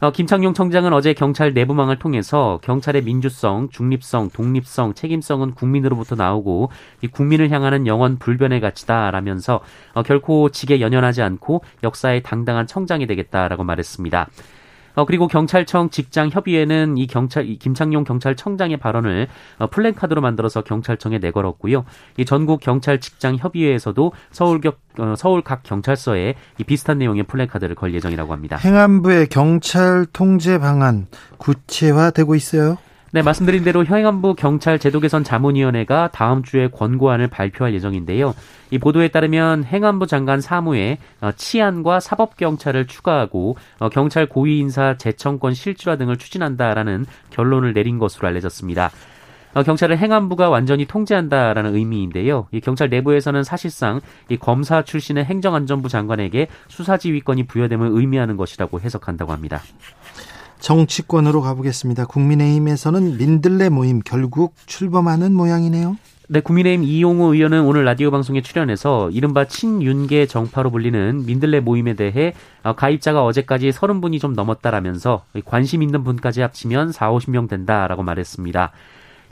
어, 0.05 0.11
김창룡 0.11 0.53
청장은 0.53 0.93
어제 0.93 1.15
경찰 1.15 1.53
내부망을 1.53 1.97
통해서 1.97 2.59
경찰의 2.61 3.01
민주성, 3.01 3.69
중립성, 3.69 4.29
독립성, 4.29 4.93
책임성은 4.93 5.55
국민으로부터 5.55 6.13
나오고 6.13 6.69
이 7.01 7.07
국민을 7.07 7.49
향하는 7.49 7.87
영원 7.87 8.19
불변의 8.19 8.61
가치다라면서 8.61 9.61
어, 9.95 10.03
결코 10.03 10.49
직에 10.49 10.79
연연하지 10.79 11.23
않고 11.23 11.63
역사의 11.83 12.21
당당한 12.21 12.67
청장이 12.67 13.07
되겠다라고 13.07 13.63
말했습니다. 13.63 14.29
어, 14.95 15.05
그리고 15.05 15.27
경찰청 15.27 15.89
직장 15.89 16.29
협의회는 16.29 16.97
이 16.97 17.07
경찰 17.07 17.47
이 17.47 17.57
김창룡 17.57 18.03
경찰청장의 18.03 18.77
발언을 18.77 19.27
어, 19.59 19.67
플랜카드로 19.67 20.21
만들어서 20.21 20.61
경찰청에 20.61 21.19
내걸었고요. 21.19 21.85
이 22.17 22.25
전국 22.25 22.59
경찰 22.61 22.99
직장 22.99 23.37
협의회에서도 23.37 24.11
서울 24.31 24.61
격 24.61 24.79
어, 24.97 25.13
서울 25.17 25.41
각 25.41 25.63
경찰서에 25.63 26.35
이 26.57 26.63
비슷한 26.63 26.97
내용의 26.97 27.23
플랜카드를 27.23 27.75
걸 27.75 27.93
예정이라고 27.93 28.31
합니다. 28.31 28.57
행안부의 28.57 29.27
경찰 29.27 30.05
통제 30.11 30.57
방안 30.57 31.07
구체화되고 31.37 32.35
있어요. 32.35 32.77
네, 33.15 33.21
말씀드린 33.21 33.63
대로 33.63 33.85
행안부 33.85 34.35
경찰 34.35 34.77
제도 34.77 34.99
개선 34.99 35.23
자문위원회가 35.23 36.09
다음 36.11 36.43
주에 36.43 36.67
권고안을 36.67 37.29
발표할 37.29 37.73
예정인데요. 37.73 38.35
이 38.71 38.77
보도에 38.77 39.07
따르면 39.07 39.63
행안부 39.63 40.05
장관 40.05 40.41
사무에 40.41 40.97
어, 41.21 41.31
치안과 41.33 42.01
사법 42.01 42.35
경찰을 42.35 42.87
추가하고 42.87 43.55
어, 43.79 43.87
경찰 43.87 44.27
고위 44.27 44.59
인사 44.59 44.97
재청권 44.97 45.53
실질화 45.53 45.95
등을 45.95 46.17
추진한다라는 46.17 47.05
결론을 47.29 47.71
내린 47.71 47.99
것으로 47.99 48.27
알려졌습니다. 48.27 48.91
어, 49.53 49.63
경찰을 49.63 49.97
행안부가 49.97 50.49
완전히 50.49 50.83
통제한다라는 50.83 51.73
의미인데요. 51.73 52.49
이 52.51 52.59
경찰 52.59 52.89
내부에서는 52.89 53.45
사실상 53.45 54.01
이 54.27 54.35
검사 54.35 54.81
출신의 54.81 55.23
행정안전부 55.23 55.87
장관에게 55.87 56.49
수사지휘권이 56.67 57.47
부여됨을 57.47 57.91
의미하는 57.93 58.35
것이라고 58.35 58.81
해석한다고 58.81 59.31
합니다. 59.31 59.61
정치권으로 60.65 61.41
가보겠습니다. 61.41 62.07
국민의힘에서는 62.07 63.19
민들레 63.19 63.69
모임 63.69 63.99
결국 63.99 64.55
출범하는 64.65 65.31
모양이네요. 65.31 65.95
네, 66.27 66.39
국민의힘 66.39 66.83
이용호 66.83 67.35
의원은 67.35 67.65
오늘 67.65 67.85
라디오 67.85 68.09
방송에 68.09 68.41
출연해서 68.41 69.11
이른바 69.11 69.45
친윤계 69.45 70.25
정파로 70.25 70.71
불리는 70.71 71.27
민들레 71.27 71.59
모임에 71.59 71.93
대해 71.93 72.33
어, 72.63 72.73
가입자가 72.73 73.23
어제까지 73.23 73.69
30분이 73.69 74.19
좀 74.19 74.33
넘었다라면서 74.33 75.25
관심 75.45 75.83
있는 75.83 76.03
분까지 76.03 76.41
합치면 76.41 76.93
4, 76.93 77.11
50명 77.11 77.47
된다라고 77.47 78.01
말했습니다. 78.01 78.71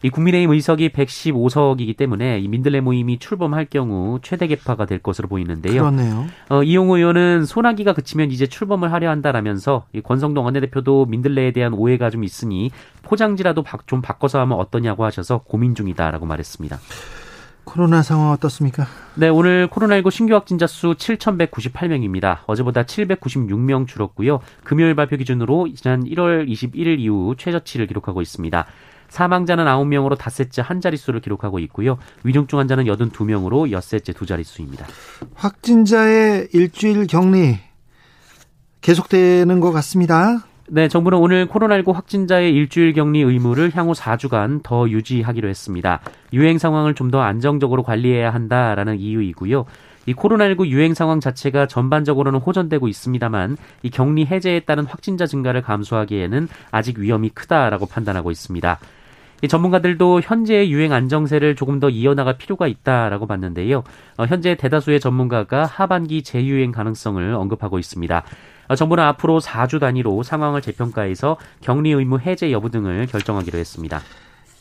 이 0.03 0.09
국민의힘 0.09 0.51
의석이 0.51 0.89
115석이기 0.89 1.95
때문에 1.95 2.39
이 2.39 2.47
민들레 2.49 2.81
모임이 2.81 3.19
출범할 3.19 3.67
경우 3.69 4.19
최대 4.21 4.47
개파가 4.47 4.85
될 4.85 4.99
것으로 4.99 5.29
보이는데요. 5.29 5.81
그렇네요. 5.81 6.25
어, 6.49 6.61
이용호 6.61 6.97
의원은 6.97 7.45
소나기가 7.45 7.93
그치면 7.93 8.29
이제 8.29 8.45
출범을 8.45 8.91
하려 8.91 9.09
한다라면서 9.09 9.85
이 9.93 10.01
권성동 10.01 10.43
원내대표도 10.43 11.05
민들레에 11.05 11.51
대한 11.51 11.73
오해가 11.73 12.09
좀 12.09 12.25
있으니 12.25 12.69
포장지라도 13.01 13.63
바, 13.63 13.77
좀 13.85 14.01
바꿔서 14.01 14.41
하면 14.41 14.59
어떠냐고 14.59 15.05
하셔서 15.05 15.39
고민 15.39 15.73
중이다라고 15.73 16.25
말했습니다. 16.25 16.79
코로나 17.63 18.01
상황 18.01 18.31
어떻습니까? 18.31 18.85
네, 19.15 19.29
오늘 19.29 19.69
코로나19 19.69 20.11
신규 20.11 20.33
확진자 20.33 20.67
수 20.67 20.95
7,198명입니다. 20.95 22.39
어제보다 22.45 22.83
796명 22.83 23.87
줄었고요. 23.87 24.41
금요일 24.65 24.95
발표 24.95 25.15
기준으로 25.15 25.69
지난 25.73 26.03
1월 26.03 26.45
21일 26.49 26.99
이후 26.99 27.35
최저치를 27.37 27.87
기록하고 27.87 28.21
있습니다. 28.21 28.65
사망자는 29.13 29.65
9명으로 29.65 30.17
닷새째 30.17 30.63
한 30.63 30.81
자릿수를 30.81 31.19
기록하고 31.19 31.59
있고요. 31.59 31.99
위중증 32.23 32.57
환자는 32.57 32.85
82명으로 32.85 33.69
엿새째 33.69 34.11
두 34.11 34.25
자릿수입니다. 34.25 34.87
확진자의 35.35 36.47
일주일 36.51 37.05
격리 37.05 37.59
계속되는 38.81 39.59
것 39.59 39.71
같습니다. 39.71 40.43
네, 40.67 40.87
정부는 40.87 41.19
오늘 41.19 41.47
코로나19 41.47 41.93
확진자의 41.93 42.53
일주일 42.53 42.93
격리 42.93 43.21
의무를 43.21 43.71
향후 43.75 43.91
4주간 43.93 44.63
더 44.63 44.89
유지하기로 44.89 45.47
했습니다. 45.47 45.99
유행 46.33 46.57
상황을 46.57 46.95
좀 46.95 47.11
더 47.11 47.21
안정적으로 47.21 47.83
관리해야 47.83 48.33
한다라는 48.33 48.97
이유이고요. 48.99 49.65
이 50.07 50.13
코로나19 50.15 50.67
유행 50.69 50.95
상황 50.95 51.19
자체가 51.19 51.67
전반적으로는 51.67 52.39
호전되고 52.39 52.87
있습니다만 52.87 53.57
이 53.83 53.91
격리 53.91 54.25
해제에 54.25 54.61
따른 54.61 54.85
확진자 54.85 55.27
증가를 55.27 55.61
감수하기에는 55.61 56.47
아직 56.71 56.97
위험이 56.97 57.29
크다라고 57.29 57.85
판단하고 57.85 58.31
있습니다. 58.31 58.79
이 59.43 59.47
전문가들도 59.49 60.21
현재의 60.21 60.71
유행 60.71 60.93
안정세를 60.93 61.57
조금 61.57 61.81
더 61.81 61.89
이어나갈 61.89 62.37
필요가 62.37 62.65
있다라고 62.65 63.27
봤는데요. 63.27 63.83
어, 64.15 64.25
현재 64.25 64.55
대다수의 64.55 65.01
전문가가 65.01 65.65
하반기 65.65 66.23
재유행 66.23 66.71
가능성을 66.71 67.33
언급하고 67.33 67.77
있습니다. 67.77 68.23
어, 68.69 68.75
정부는 68.75 69.03
앞으로 69.03 69.41
4주 69.41 69.81
단위로 69.81 70.23
상황을 70.23 70.61
재평가해서 70.61 71.35
격리 71.59 71.91
의무 71.91 72.19
해제 72.19 72.53
여부 72.53 72.71
등을 72.71 73.05
결정하기로 73.07 73.59
했습니다. 73.59 74.01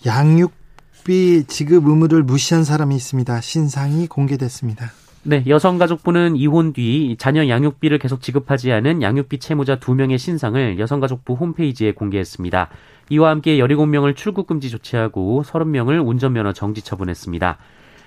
양육비 0.04 1.44
지급 1.46 1.86
의무를 1.86 2.24
무시한 2.24 2.64
사람이 2.64 2.96
있습니다. 2.96 3.40
신상이 3.40 4.08
공개됐습니다. 4.08 4.90
네, 5.24 5.44
여성가족부는 5.46 6.34
이혼 6.34 6.72
뒤 6.72 7.14
자녀 7.16 7.46
양육비를 7.46 8.00
계속 8.00 8.20
지급하지 8.20 8.72
않은 8.72 9.02
양육비 9.02 9.38
채무자 9.38 9.78
2명의 9.78 10.18
신상을 10.18 10.80
여성가족부 10.80 11.34
홈페이지에 11.34 11.92
공개했습니다. 11.92 12.68
이와 13.12 13.28
함께 13.28 13.58
17명을 13.58 14.16
출국 14.16 14.46
금지 14.46 14.70
조치하고 14.70 15.42
30명을 15.42 16.02
운전면허 16.06 16.54
정지 16.54 16.80
처분했습니다. 16.80 17.58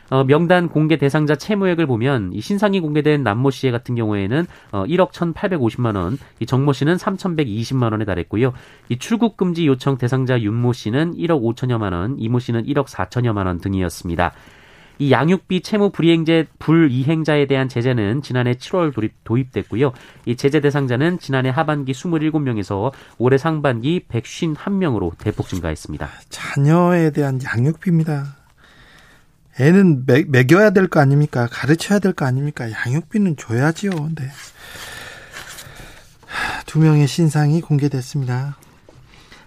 어, 0.10 0.24
명단 0.24 0.68
공개 0.68 0.98
대상자 0.98 1.36
채무액을 1.36 1.86
보면 1.86 2.32
이 2.34 2.42
신상이 2.42 2.80
공개된 2.80 3.22
남모 3.22 3.52
씨 3.52 3.70
같은 3.70 3.94
경우에는 3.94 4.48
어, 4.72 4.84
1억 4.86 5.12
1,850만 5.12 5.96
원, 5.96 6.18
이 6.40 6.48
정모 6.48 6.74
씨는 6.74 6.96
3,120만 6.96 7.92
원에 7.92 8.04
달했고요. 8.04 8.54
이 8.90 8.98
출국 8.98 9.38
금지 9.38 9.68
요청 9.68 10.00
대상자 10.00 10.42
윤모 10.42 10.74
씨는 10.74 11.16
1억 11.16 11.56
5천여만 11.56 11.94
원, 11.94 12.16
이모 12.18 12.40
씨는 12.40 12.66
1억 12.66 12.88
4천여만 12.88 13.46
원 13.46 13.60
등이었습니다. 13.60 14.32
이 15.00 15.12
양육비 15.12 15.62
채무 15.62 15.90
불이행제 15.92 16.48
불이행자에 16.60 17.48
대한 17.48 17.68
제재는 17.70 18.22
지난해 18.22 18.54
7월 18.54 18.94
도입, 18.94 19.14
도입 19.24 19.52
됐고요. 19.52 19.92
이 20.26 20.36
제재 20.36 20.60
대상자는 20.62 21.20
지난해 21.20 21.50
하반기 21.50 21.92
27명에서 21.92 22.92
올해 23.18 23.38
상반기 23.38 24.06
151명으로 24.10 25.18
대폭 25.18 25.48
증가했습니다. 25.48 26.10
자녀에 26.30 27.12
대한 27.12 27.40
양육비입니다. 27.44 28.38
애는 29.60 30.04
매, 30.06 30.24
먹여야 30.28 30.72
될 30.72 30.88
거 30.88 31.00
아닙니까? 31.00 31.48
가르쳐야 31.50 32.00
될 32.00 32.14
거 32.14 32.26
아닙니까? 32.26 32.70
양육비는 32.72 33.38
줘야지요. 33.38 33.92
네. 33.92 34.30
두 36.66 36.80
명의 36.80 37.08
신상이 37.08 37.62
공개됐습니다. 37.62 38.58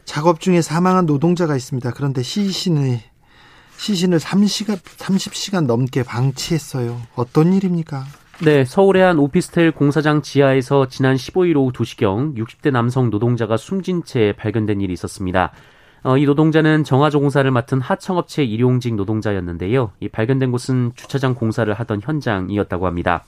작업 0.07 0.41
중에 0.41 0.63
사망한 0.63 1.05
노동자가 1.05 1.55
있습니다. 1.57 1.91
그런데 1.91 2.23
시신의 2.23 3.03
시신을 3.79 4.19
30시간, 4.19 4.77
30시간 4.77 5.67
넘게 5.67 6.03
방치했어요. 6.03 7.01
어떤 7.15 7.53
일입니까? 7.53 8.05
네, 8.45 8.65
서울의 8.65 9.03
한 9.03 9.19
오피스텔 9.19 9.73
공사장 9.73 10.21
지하에서 10.21 10.89
지난 10.89 11.17
15일 11.17 11.57
오후 11.57 11.73
2시경 11.73 12.37
60대 12.37 12.71
남성 12.71 13.09
노동자가 13.11 13.57
숨진 13.57 14.05
채 14.05 14.35
발견된 14.37 14.81
일이 14.81 14.93
있었습니다. 14.93 15.53
어, 16.03 16.17
이 16.17 16.25
노동자는 16.25 16.85
정화조 16.85 17.21
공사를 17.21 17.49
맡은 17.51 17.81
하청업체 17.81 18.45
일용직 18.45 18.95
노동자였는데요. 18.95 19.93
이 20.01 20.09
발견된 20.09 20.51
곳은 20.53 20.93
주차장 20.95 21.35
공사를 21.35 21.73
하던 21.73 22.01
현장이었다고 22.03 22.87
합니다. 22.87 23.25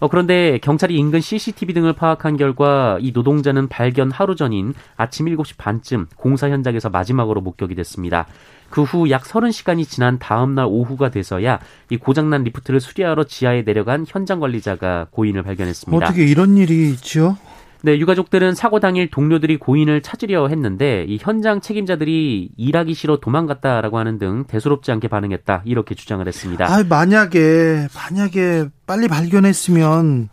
어, 0.00 0.08
그런데 0.08 0.58
경찰이 0.58 0.96
인근 0.96 1.20
CCTV 1.20 1.74
등을 1.74 1.92
파악한 1.92 2.36
결과 2.36 2.98
이 3.00 3.12
노동자는 3.12 3.68
발견 3.68 4.10
하루 4.10 4.34
전인 4.34 4.74
아침 4.96 5.26
7시 5.26 5.56
반쯤 5.58 6.06
공사 6.16 6.48
현장에서 6.48 6.88
마지막으로 6.88 7.40
목격이 7.40 7.74
됐습니다. 7.74 8.26
그 8.70 8.82
후 8.84 9.10
약 9.10 9.24
30시간이 9.24 9.88
지난 9.88 10.18
다음 10.18 10.54
날 10.54 10.66
오후가 10.68 11.10
돼서야 11.10 11.58
이 11.90 11.96
고장난 11.96 12.44
리프트를 12.44 12.80
수리하러 12.80 13.24
지하에 13.24 13.62
내려간 13.62 14.04
현장 14.08 14.40
관리자가 14.40 15.08
고인을 15.10 15.42
발견했습니다. 15.42 16.06
어떻게 16.06 16.24
이런 16.24 16.56
일이 16.56 16.90
있죠? 16.92 17.36
네, 17.82 17.98
유가족들은 17.98 18.54
사고 18.54 18.78
당일 18.78 19.10
동료들이 19.10 19.56
고인을 19.56 20.02
찾으려 20.02 20.48
했는데 20.48 21.06
이 21.08 21.18
현장 21.18 21.62
책임자들이 21.62 22.50
일하기 22.58 22.92
싫어 22.92 23.20
도망갔다라고 23.20 23.98
하는 23.98 24.18
등 24.18 24.44
대수롭지 24.44 24.92
않게 24.92 25.08
반응했다 25.08 25.62
이렇게 25.64 25.94
주장을 25.94 26.26
했습니다. 26.26 26.66
아, 26.70 26.84
만약에 26.86 27.88
만약에 27.94 28.66
빨리 28.86 29.08
발견했으면 29.08 30.28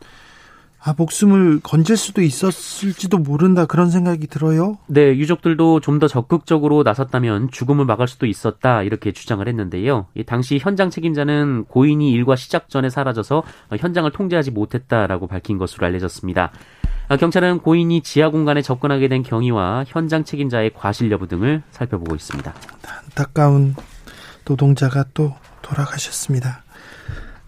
아, 0.79 0.93
목숨을 0.95 1.59
건질 1.63 1.97
수도 1.97 2.21
있었을지도 2.21 3.17
모른다 3.17 3.65
그런 3.65 3.89
생각이 3.89 4.27
들어요. 4.27 4.77
네, 4.87 5.09
유족들도 5.17 5.79
좀 5.81 5.97
더 5.97 6.07
적극적으로 6.07 6.83
나섰다면 6.83 7.49
죽음을 7.49 7.83
막을 7.85 8.07
수도 8.07 8.27
있었다 8.27 8.83
이렇게 8.83 9.11
주장을 9.11 9.45
했는데요. 9.47 10.05
이 10.13 10.23
당시 10.23 10.59
현장 10.61 10.91
책임자는 10.91 11.65
고인이 11.65 12.11
일과 12.11 12.35
시작 12.35 12.69
전에 12.69 12.89
사라져서 12.91 13.41
현장을 13.79 14.11
통제하지 14.11 14.51
못했다라고 14.51 15.25
밝힌 15.25 15.57
것으로 15.57 15.87
알려졌습니다. 15.87 16.51
아, 17.09 17.17
경찰은 17.17 17.59
고인이 17.59 18.01
지하 18.03 18.29
공간에 18.29 18.61
접근하게 18.61 19.07
된 19.07 19.23
경위와 19.23 19.85
현장 19.87 20.23
책임자의 20.23 20.73
과실 20.75 21.09
여부 21.09 21.27
등을 21.27 21.63
살펴보고 21.71 22.13
있습니다. 22.15 22.53
안타까운 22.87 23.75
노동자가 24.45 25.05
또 25.15 25.33
돌아가셨습니다. 25.63 26.63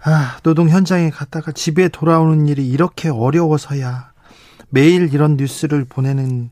아, 0.04 0.38
노동 0.44 0.70
현장에 0.70 1.10
갔다가 1.10 1.52
집에 1.52 1.90
돌아오는 1.90 2.48
일이 2.48 2.68
이렇게 2.68 3.10
어려워서야 3.10 4.12
매일 4.70 5.14
이런 5.14 5.36
뉴스를 5.38 5.86
보내는 5.86 6.52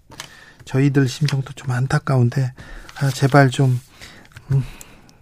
저희들 0.66 1.08
심정도 1.08 1.54
좀 1.54 1.72
안타까운데 1.72 2.54
아, 3.00 3.10
제발 3.10 3.50
좀 3.50 3.80
음, 4.52 4.64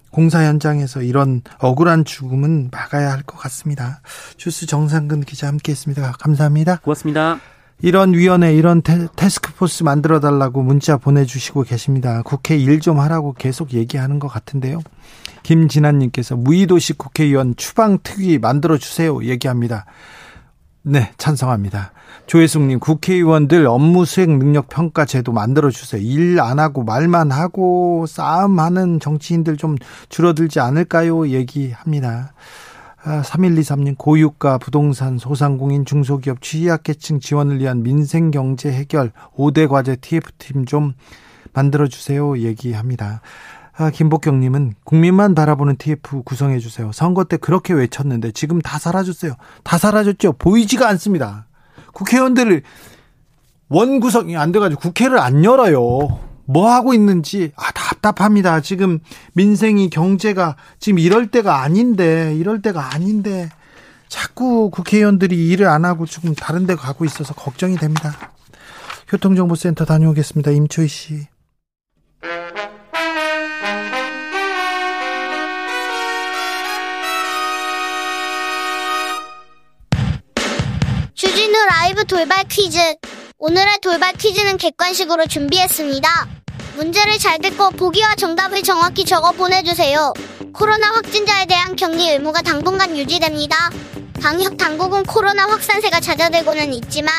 공사 0.09 0.43
현장에서 0.43 1.01
이런 1.01 1.41
억울한 1.59 2.05
죽음은 2.05 2.69
막아야 2.71 3.11
할 3.11 3.23
것 3.23 3.37
같습니다. 3.37 4.01
주스 4.37 4.65
정상근 4.65 5.21
기자 5.21 5.47
함께했습니다. 5.47 6.13
감사합니다. 6.19 6.77
고맙습니다. 6.77 7.39
이런 7.81 8.13
위원회, 8.13 8.53
이런 8.55 8.81
테, 8.81 9.07
스크포스 9.29 9.83
만들어 9.83 10.19
달라고 10.19 10.63
문자 10.63 10.97
보내주시고 10.97 11.63
계십니다. 11.63 12.21
국회 12.23 12.55
일 12.57 12.79
좀 12.79 12.99
하라고 12.99 13.33
계속 13.33 13.73
얘기하는 13.73 14.19
것 14.19 14.27
같은데요. 14.27 14.79
김진아님께서 15.43 16.35
무의도식 16.35 16.97
국회의원 16.97 17.55
추방 17.55 17.99
특위 18.01 18.39
만들어 18.39 18.77
주세요 18.77 19.23
얘기합니다. 19.23 19.85
네, 20.83 21.11
찬성합니다. 21.17 21.91
조혜숙님, 22.27 22.79
국회의원들 22.79 23.65
업무 23.67 24.05
수행 24.05 24.39
능력 24.39 24.69
평가 24.69 25.05
제도 25.05 25.31
만들어 25.31 25.69
주세요. 25.69 26.01
일 26.01 26.39
안 26.39 26.59
하고 26.59 26.83
말만 26.83 27.31
하고 27.31 28.05
싸움하는 28.07 28.99
정치인들 28.99 29.57
좀 29.57 29.75
줄어들지 30.09 30.59
않을까요? 30.59 31.27
얘기합니다. 31.29 32.33
아, 33.07 33.21
3123님, 33.21 33.95
고유가, 33.99 34.57
부동산, 34.57 35.19
소상공인, 35.19 35.85
중소기업, 35.85 36.41
취약계층 36.41 37.19
지원을 37.19 37.59
위한 37.59 37.83
민생경제 37.83 38.71
해결 38.71 39.11
5대 39.37 39.69
과제 39.69 39.95
TF팀 39.97 40.65
좀 40.65 40.93
만들어 41.53 41.87
주세요. 41.87 42.35
얘기합니다. 42.39 43.21
아, 43.77 43.91
김복경님은 43.91 44.73
국민만 44.83 45.35
바라보는 45.35 45.75
TF 45.75 46.23
구성해 46.23 46.57
주세요. 46.57 46.91
선거 46.93 47.25
때 47.25 47.37
그렇게 47.37 47.73
외쳤는데 47.73 48.31
지금 48.31 48.59
다 48.59 48.79
사라졌어요. 48.79 49.33
다 49.63 49.77
사라졌죠. 49.77 50.33
보이지가 50.33 50.89
않습니다. 50.89 51.45
국회의원들을 51.93 52.63
원구성이 53.69 54.35
안 54.35 54.51
돼가지고 54.51 54.81
국회를 54.81 55.19
안 55.19 55.43
열어요. 55.43 56.19
뭐 56.45 56.71
하고 56.71 56.93
있는지 56.93 57.51
아 57.55 57.71
답답합니다. 57.71 58.61
지금 58.61 58.99
민생이 59.33 59.89
경제가 59.89 60.55
지금 60.79 60.99
이럴 60.99 61.27
때가 61.27 61.61
아닌데 61.61 62.35
이럴 62.35 62.61
때가 62.61 62.93
아닌데 62.93 63.49
자꾸 64.07 64.69
국회의원들이 64.69 65.49
일을 65.49 65.67
안 65.67 65.85
하고 65.85 66.05
지금 66.05 66.35
다른 66.35 66.65
데 66.65 66.75
가고 66.75 67.05
있어서 67.05 67.33
걱정이 67.33 67.77
됩니다. 67.77 68.31
교통정보센터 69.07 69.85
다녀오겠습니다. 69.85 70.51
임초희 70.51 70.87
씨. 70.87 71.27
주진우 81.13 81.53
라이브 81.69 82.05
돌발 82.05 82.43
퀴즈. 82.47 82.77
오늘의 83.37 83.79
돌발 83.81 84.13
퀴즈는 84.13 84.57
객관식으로 84.57 85.27
준비했습니다. 85.27 86.34
문제를 86.75 87.17
잘 87.17 87.39
듣고 87.39 87.71
보기와 87.71 88.15
정답을 88.15 88.61
정확히 88.61 89.05
적어 89.05 89.31
보내주세요. 89.31 90.13
코로나 90.53 90.91
확진자에 90.91 91.45
대한 91.45 91.75
격리 91.75 92.11
의무가 92.11 92.41
당분간 92.41 92.97
유지됩니다. 92.97 93.69
방역 94.21 94.57
당국은 94.57 95.03
코로나 95.03 95.47
확산세가 95.47 96.01
잦아들고는 96.01 96.73
있지만 96.73 97.13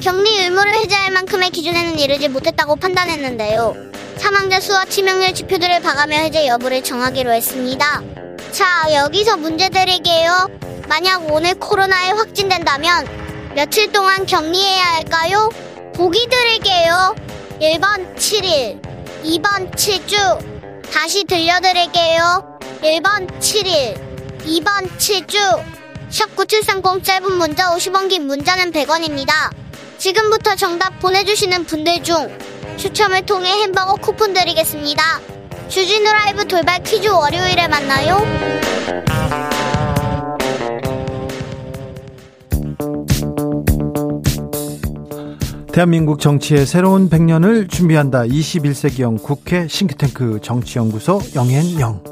격리 0.00 0.42
의무를 0.42 0.74
해제할 0.74 1.12
만큼의 1.12 1.50
기준에는 1.50 1.98
이르지 1.98 2.28
못했다고 2.28 2.76
판단했는데요. 2.76 3.74
사망자 4.16 4.58
수와 4.58 4.84
치명률 4.86 5.32
지표들을 5.32 5.80
봐가며 5.80 6.16
해제 6.16 6.48
여부를 6.48 6.82
정하기로 6.82 7.32
했습니다. 7.32 8.02
자, 8.50 8.92
여기서 8.92 9.36
문제 9.36 9.68
드릴게요. 9.68 10.48
만약 10.88 11.32
오늘 11.32 11.54
코로나에 11.54 12.10
확진된다면 12.10 13.06
며칠 13.54 13.92
동안 13.92 14.26
격리해야 14.26 14.84
할까요? 14.94 15.50
보기 15.94 16.28
드릴게요. 16.28 17.14
1번 17.60 18.14
7일, 18.14 18.80
2번 19.24 19.72
7주. 19.72 20.92
다시 20.92 21.24
들려드릴게요. 21.24 22.58
1번 22.82 23.26
7일, 23.40 23.96
2번 24.44 24.88
7주. 24.96 25.64
샵9730 26.08 27.02
짧은 27.02 27.32
문자 27.32 27.74
50원 27.74 28.08
긴 28.08 28.28
문자는 28.28 28.70
100원입니다. 28.70 29.50
지금부터 29.98 30.54
정답 30.54 31.00
보내주시는 31.00 31.64
분들 31.64 32.04
중 32.04 32.38
추첨을 32.76 33.26
통해 33.26 33.50
햄버거 33.50 33.94
쿠폰 33.94 34.32
드리겠습니다. 34.32 35.20
주진우 35.68 36.12
라이브 36.12 36.46
돌발 36.46 36.80
퀴즈 36.84 37.08
월요일에 37.08 37.66
만나요. 37.66 39.57
대한민국 45.78 46.18
정치의 46.18 46.66
새로운 46.66 47.08
100년을 47.08 47.70
준비한다. 47.70 48.22
21세기형 48.22 49.22
국회 49.22 49.68
싱크탱크 49.68 50.40
정치연구소 50.42 51.20
영앤영. 51.36 52.02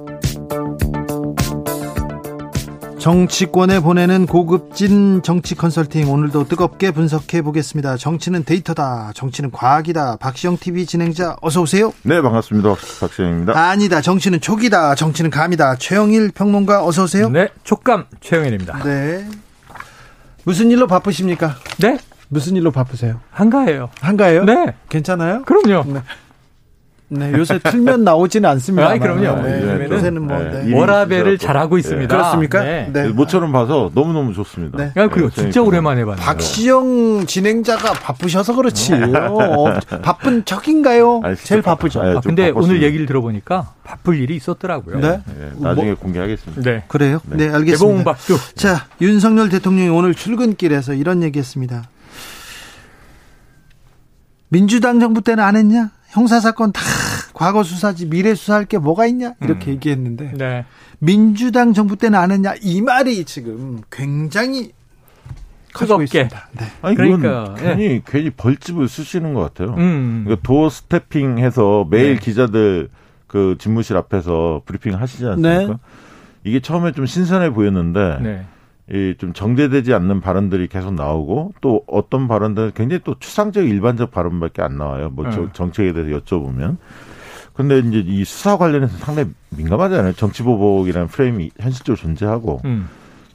정치권에 3.01 3.81
보내는 3.81 4.27
고급진 4.27 5.21
정치 5.25 5.57
컨설팅 5.57 6.09
오늘도 6.09 6.47
뜨겁게 6.47 6.93
분석해 6.93 7.43
보겠습니다. 7.43 7.97
정치는 7.97 8.45
데이터다. 8.45 9.11
정치는 9.17 9.51
과학이다. 9.51 10.19
박시영 10.19 10.59
TV 10.59 10.87
진행자 10.87 11.35
어서 11.43 11.63
오세요. 11.63 11.93
네, 12.05 12.23
반갑습니다. 12.23 12.73
박시영입니다. 13.01 13.59
아니다. 13.59 14.01
정치는 14.01 14.41
촉이다. 14.41 14.95
정치는 14.95 15.31
감이다. 15.31 15.75
최영일 15.79 16.31
평론가 16.31 16.87
어서 16.87 17.03
오세요. 17.03 17.29
네, 17.31 17.49
촉감 17.65 18.05
최영일입니다. 18.21 18.85
네. 18.85 19.27
무슨 20.45 20.71
일로 20.71 20.87
바쁘십니까? 20.87 21.57
네, 21.79 21.99
무슨 22.29 22.57
일로 22.57 22.71
바쁘세요? 22.71 23.21
한가해요. 23.31 23.91
한가해요? 24.01 24.45
네, 24.45 24.75
괜찮아요? 24.89 25.43
그럼요. 25.45 25.85
네. 25.93 26.01
네, 27.09 27.31
요새 27.35 27.61
틀면 27.61 28.03
나오지는 28.03 28.51
않습니다. 28.51 28.89
아이, 28.89 28.99
그럼요. 28.99 29.41
네, 29.41 29.63
요즘에는 29.63 29.91
요새는 29.93 30.23
뭐, 30.23 30.39
네, 30.41 30.51
네. 30.51 30.65
일이 30.67 30.75
워라벨을. 30.75 31.39
잘하고 31.39 31.79
있습니다. 31.79 32.17
그렇습니까? 32.17 32.65
네. 32.65 32.91
네. 32.93 33.09
모처럼 33.11 33.53
봐서 33.53 33.93
너무너무 33.95 34.35
좋습니다. 34.35 34.77
네. 34.77 34.93
야, 34.97 35.07
그리고 35.09 35.31
진짜. 35.31 35.63
오랜만에 35.63 36.05
봤네요. 36.05 36.17
박시영 36.25 37.27
진행자가 37.27 37.93
바쁘셔서 37.93 38.57
그렇지. 38.57 38.93
어, 38.95 39.73
바쁜 40.03 40.45
척인가요? 40.45 41.21
아니, 41.23 41.37
제일 41.37 41.63
바- 41.63 41.77
바쁘죠. 41.77 42.01
아, 42.03 42.13
좀 42.15 42.23
근데 42.23 42.49
바빴습니다. 42.53 42.59
오늘 42.75 42.83
얘기를 42.83 43.07
들어보니까 43.07 43.71
바쁠 43.85 44.19
일이 44.19 44.35
있었더라고요. 44.35 44.99
네. 44.99 45.21
네, 45.27 45.51
나중에 45.61 45.87
뭐- 45.91 45.95
공개하겠습니다. 45.99 46.61
네. 46.69 46.83
그래요? 46.89 47.21
네, 47.27 47.37
네. 47.47 47.55
알겠습니다. 47.55 47.77
개봉박두. 48.03 48.37
자, 48.57 48.87
윤석열 49.01 49.49
대통령이 49.49 49.91
오늘 49.91 50.13
출근길에서 50.13 50.95
이런 50.95 51.23
얘기했습니다. 51.23 51.85
민주당 54.49 55.01
정부 55.01 55.21
때는 55.23 55.43
안 55.43 55.57
했냐? 55.57 55.91
형사사건 56.09 56.73
다 56.73 56.81
과거 57.35 57.63
수사지 57.63 58.07
미래 58.09 58.35
수사할 58.35 58.65
게 58.65 58.79
뭐가 58.79 59.07
있냐? 59.07 59.35
이렇게 59.43 59.73
얘기했는데 59.73 60.33
네. 60.37 60.65
민주당 60.99 61.73
정부 61.73 61.97
때는 61.97 62.19
안 62.19 62.31
했냐? 62.31 62.55
이 62.63 62.81
말이 62.81 63.25
지금 63.25 63.81
굉장히 63.91 64.73
커지고 65.75 65.99
뜨겁게. 65.99 66.05
있습니다. 66.05 66.49
네. 66.59 66.67
아니, 66.81 66.97
그러니까, 66.97 67.55
괜히, 67.59 68.01
괜히 68.07 68.31
벌집을 68.31 68.89
쑤시는 68.89 69.35
것 69.35 69.43
같아요. 69.43 69.75
음. 69.77 70.23
그러니까 70.25 70.43
doorstepping 70.47 71.39
해서 71.39 71.87
매일 71.91 72.15
네. 72.15 72.21
기자들 72.21 72.89
그 73.27 73.57
집무실 73.59 73.97
앞에서 73.97 74.63
브리핑 74.65 74.99
하시지 74.99 75.27
않습니까? 75.27 75.67
네. 75.67 75.79
이게 76.45 76.61
처음에 76.61 76.93
좀 76.93 77.05
신선해 77.05 77.51
보였는데 77.51 78.19
네. 78.23 78.47
이좀 78.93 79.33
정제되지 79.33 79.93
않는 79.95 80.21
발언들이 80.21 80.69
계속 80.69 80.95
나오고 80.95 81.55
또 81.61 81.83
어떤 81.89 82.29
발언들은 82.29 82.73
굉장히 82.75 83.01
또 83.05 83.17
추상적 83.19 83.67
일반적 83.67 84.13
발언밖에 84.13 84.63
안 84.63 84.77
나와요. 84.79 85.11
뭐 85.13 85.29
저- 85.31 85.43
네. 85.43 85.49
정책에 85.53 85.93
대해서 85.93 86.19
여쭤보면. 86.21 86.77
근데 87.53 87.79
이제 87.81 88.05
이 88.07 88.25
수사 88.25 88.57
관련해서 88.59 88.97
상당히 88.99 89.31
민감하잖아요. 89.57 90.13
정치 90.13 90.43
보복이라는 90.43 91.09
프레임이 91.09 91.51
현실적으로 91.59 91.97
존재하고. 91.97 92.61
음. 92.65 92.89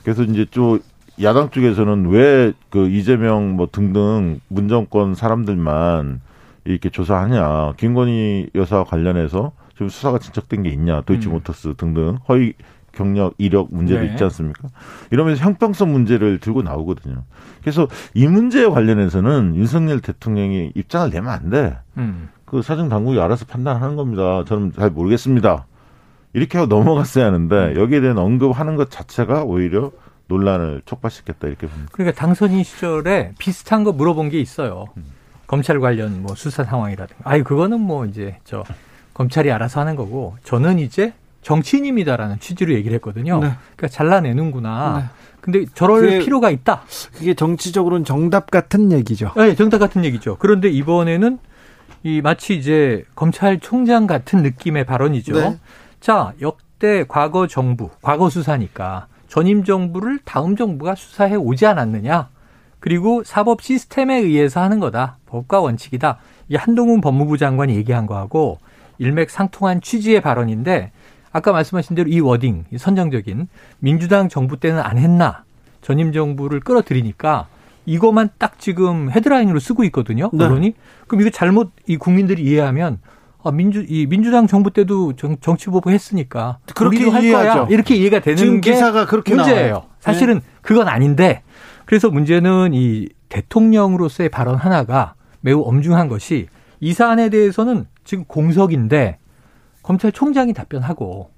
그래서 0.03 0.23
이제 0.23 0.45
좀 0.51 0.79
야당 1.21 1.49
쪽에서는 1.49 2.05
왜 2.09 2.53
그 2.69 2.87
이재명 2.89 3.55
뭐 3.57 3.67
등등 3.69 4.39
문정권 4.47 5.15
사람들만 5.15 6.21
이렇게 6.63 6.89
조사하냐. 6.89 7.73
김건희 7.77 8.51
여사와 8.55 8.85
관련해서 8.85 9.51
지금 9.73 9.89
수사가 9.89 10.19
진척된 10.19 10.63
게 10.63 10.69
있냐. 10.69 11.01
도이치모터스 11.01 11.67
음. 11.69 11.73
등등 11.75 12.17
허위 12.29 12.53
경력 12.91 13.33
이력 13.37 13.67
문제도 13.71 14.01
네. 14.01 14.07
있지 14.07 14.23
않습니까? 14.23 14.69
이러면서 15.11 15.43
형평성 15.43 15.91
문제를 15.91 16.39
들고 16.39 16.61
나오거든요. 16.61 17.23
그래서 17.61 17.87
이 18.13 18.27
문제에 18.27 18.67
관련해서는 18.67 19.55
윤석열 19.55 20.01
대통령이 20.01 20.71
입장을 20.75 21.09
내면 21.09 21.31
안 21.31 21.49
돼. 21.49 21.77
음. 21.97 22.29
그 22.45 22.61
사정 22.61 22.89
당국이 22.89 23.19
알아서 23.19 23.45
판단하는 23.45 23.95
겁니다. 23.95 24.43
저는 24.45 24.73
잘 24.73 24.89
모르겠습니다. 24.89 25.65
이렇게 26.33 26.57
하고 26.57 26.73
넘어갔어야 26.73 27.25
하는데 27.25 27.75
여기에 27.75 28.01
대한 28.01 28.17
언급하는 28.17 28.75
것 28.75 28.89
자체가 28.89 29.43
오히려 29.43 29.91
논란을 30.27 30.81
촉발시켰다 30.85 31.47
이렇게 31.47 31.67
봅니다. 31.67 31.89
그러니까 31.91 32.17
당선인 32.17 32.63
시절에 32.63 33.33
비슷한 33.37 33.83
거 33.83 33.91
물어본 33.91 34.29
게 34.29 34.39
있어요. 34.39 34.85
검찰 35.47 35.79
관련 35.81 36.21
뭐 36.23 36.35
수사 36.35 36.63
상황이라든가. 36.63 37.29
아니 37.29 37.43
그거는 37.43 37.81
뭐 37.81 38.05
이제 38.05 38.37
저 38.45 38.63
검찰이 39.13 39.51
알아서 39.51 39.81
하는 39.81 39.95
거고 39.95 40.37
저는 40.43 40.79
이제 40.79 41.13
정치인입니다라는 41.41 42.39
취지로 42.39 42.73
얘기를 42.73 42.95
했거든요. 42.95 43.39
네. 43.39 43.51
그러니까 43.75 43.87
잘라내는구나. 43.87 44.97
네. 44.99 45.03
근데 45.41 45.65
저럴 45.73 46.01
그게- 46.01 46.19
필요가 46.19 46.49
있다. 46.51 46.83
그게 47.13 47.33
정치적으로는 47.33 48.05
정답 48.05 48.51
같은 48.51 48.91
얘기죠. 48.91 49.31
네, 49.35 49.55
정답 49.55 49.79
같은 49.79 50.05
얘기죠. 50.05 50.37
그런데 50.39 50.69
이번에는 50.69 51.39
이 52.03 52.21
마치 52.21 52.55
이제 52.57 53.03
검찰총장 53.15 54.07
같은 54.07 54.43
느낌의 54.43 54.85
발언이죠. 54.85 55.33
네. 55.33 55.59
자, 55.99 56.33
역대 56.41 57.05
과거 57.07 57.47
정부, 57.47 57.89
과거 58.01 58.29
수사니까 58.29 59.07
전임 59.27 59.63
정부를 59.63 60.19
다음 60.25 60.55
정부가 60.55 60.93
수사해 60.95 61.35
오지 61.35 61.65
않았느냐. 61.65 62.29
그리고 62.79 63.23
사법 63.23 63.61
시스템에 63.61 64.17
의해서 64.17 64.61
하는 64.61 64.79
거다. 64.79 65.17
법과 65.27 65.59
원칙이다. 65.61 66.17
이 66.49 66.55
한동훈 66.55 66.99
법무부 67.01 67.37
장관이 67.37 67.75
얘기한 67.75 68.07
거하고 68.07 68.57
일맥상통한 68.97 69.81
취지의 69.81 70.21
발언인데 70.21 70.91
아까 71.31 71.51
말씀하신 71.51 71.95
대로 71.95 72.09
이 72.09 72.19
워딩, 72.19 72.65
이 72.71 72.77
선정적인 72.77 73.47
민주당 73.79 74.29
정부 74.29 74.57
때는 74.59 74.79
안 74.79 74.97
했나. 74.97 75.43
전임 75.81 76.11
정부를 76.11 76.59
끌어들이니까 76.59 77.47
이것만 77.85 78.29
딱 78.37 78.59
지금 78.59 79.09
헤드라인으로 79.11 79.59
쓰고 79.59 79.83
있거든요. 79.85 80.29
네. 80.33 80.45
언론이. 80.45 80.73
그럼 81.07 81.21
이거 81.21 81.29
잘못 81.31 81.71
이 81.87 81.97
국민들이 81.97 82.43
이해하면 82.43 82.99
아, 83.43 83.51
민주 83.51 83.83
이 83.87 84.05
민주당 84.05 84.45
정부 84.45 84.69
때도 84.71 85.13
정, 85.15 85.37
정치 85.41 85.65
보복 85.67 85.89
했으니까 85.91 86.59
그렇게 86.75 87.09
할 87.09 87.23
이해하죠. 87.23 87.59
거야. 87.61 87.67
이렇게 87.71 87.95
이해가 87.95 88.19
되는 88.19 88.37
지금 88.37 88.61
게 88.61 88.73
기사가 88.73 89.07
그렇게 89.07 89.33
문제예요. 89.33 89.67
나와요. 89.73 89.83
네. 89.87 89.95
사실은 89.99 90.41
그건 90.61 90.87
아닌데 90.87 91.41
그래서 91.85 92.09
문제는 92.09 92.71
이 92.73 93.07
대통령으로서의 93.29 94.29
발언 94.29 94.55
하나가 94.55 95.15
매우 95.39 95.63
엄중한 95.63 96.07
것이 96.07 96.47
이 96.79 96.93
사안에 96.93 97.29
대해서는 97.29 97.85
지금 98.03 98.25
공석인데 98.25 99.17
검찰총장이 99.83 100.53
답변하고 100.53 101.29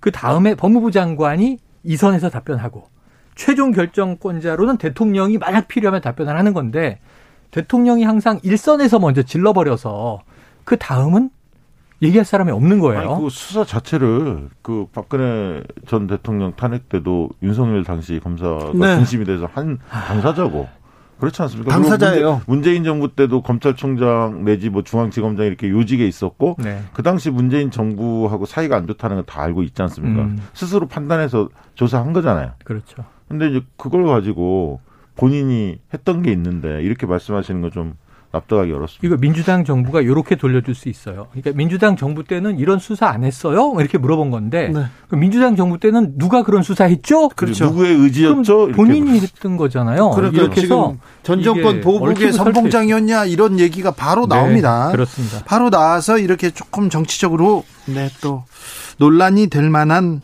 그 0.00 0.10
다음에 0.10 0.54
법무부 0.54 0.90
장관이 0.90 1.58
이 1.84 1.96
선에서 1.96 2.30
답변하고 2.30 2.88
최종 3.34 3.70
결정권자로는 3.70 4.78
대통령이 4.78 5.38
만약 5.38 5.68
필요하면 5.68 6.00
답변을 6.00 6.36
하는 6.36 6.52
건데 6.52 7.00
대통령이 7.50 8.04
항상 8.04 8.40
일선에서 8.42 8.98
먼저 8.98 9.22
질러버려서 9.22 10.20
그 10.64 10.76
다음은 10.76 11.30
얘기할 12.02 12.24
사람이 12.24 12.52
없는 12.52 12.78
거예요. 12.78 13.14
아니, 13.14 13.22
그 13.22 13.28
수사 13.30 13.64
자체를 13.64 14.50
그 14.62 14.86
박근혜 14.92 15.62
전 15.86 16.06
대통령 16.06 16.52
탄핵 16.54 16.88
때도 16.88 17.30
윤석열 17.42 17.82
당시 17.82 18.20
검사가 18.22 18.72
네. 18.74 18.96
중심이 18.96 19.24
돼서 19.24 19.48
한 19.52 19.78
당사자고 19.90 20.68
그렇지 21.18 21.42
않습니까? 21.42 21.70
당사자예요. 21.70 22.14
그리고 22.14 22.40
문재, 22.46 22.74
인 22.74 22.84
정부 22.84 23.14
때도 23.14 23.42
검찰총장 23.42 24.44
내지 24.44 24.70
뭐 24.70 24.82
중앙지검장 24.82 25.46
이렇게 25.46 25.68
요직에 25.68 26.06
있었고 26.06 26.56
네. 26.58 26.82
그 26.92 27.02
당시 27.02 27.30
문재인 27.30 27.70
정부하고 27.70 28.46
사이가 28.46 28.76
안 28.76 28.86
좋다는 28.86 29.16
건다 29.16 29.42
알고 29.42 29.62
있지 29.64 29.82
않습니까? 29.82 30.22
음. 30.22 30.38
스스로 30.54 30.86
판단해서 30.86 31.48
조사한 31.74 32.12
거잖아요. 32.12 32.52
그렇죠. 32.64 33.04
근데 33.28 33.48
이제 33.48 33.60
그걸 33.76 34.06
가지고 34.06 34.80
본인이 35.16 35.78
했던 35.92 36.22
게 36.22 36.30
있는데 36.32 36.82
이렇게 36.82 37.06
말씀하시는 37.06 37.60
건좀 37.60 37.94
납득하기 38.30 38.70
어렵습니다. 38.72 39.06
이거 39.06 39.16
민주당 39.16 39.64
정부가 39.64 40.02
이렇게 40.02 40.36
돌려줄 40.36 40.74
수 40.74 40.88
있어요. 40.88 41.28
그러니까 41.30 41.52
민주당 41.56 41.96
정부 41.96 42.24
때는 42.24 42.58
이런 42.58 42.78
수사 42.78 43.08
안 43.08 43.24
했어요? 43.24 43.74
이렇게 43.78 43.96
물어본 43.96 44.30
건데 44.30 44.68
네. 44.68 44.84
민주당 45.16 45.56
정부 45.56 45.78
때는 45.78 46.18
누가 46.18 46.42
그런 46.42 46.62
수사했죠? 46.62 47.30
그렇죠. 47.30 47.66
누구의 47.66 47.94
의지였죠? 47.96 48.42
그럼 48.56 48.68
이렇게 48.68 48.76
본인이 48.76 49.20
했던 49.20 49.56
거잖아요. 49.56 50.10
그러니까 50.10 50.42
이렇게 50.42 50.60
해서 50.62 50.96
전 51.22 51.42
정권 51.42 51.80
보복의 51.80 52.32
선봉장이었냐 52.32 53.24
이런 53.24 53.58
얘기가 53.58 53.92
바로 53.92 54.26
네, 54.26 54.36
나옵니다. 54.36 54.90
그렇습니다. 54.92 55.42
바로 55.46 55.70
나와서 55.70 56.18
이렇게 56.18 56.50
조금 56.50 56.90
정치적으로 56.90 57.64
네, 57.86 58.10
또 58.20 58.44
논란이 58.98 59.46
될 59.46 59.70
만한 59.70 60.20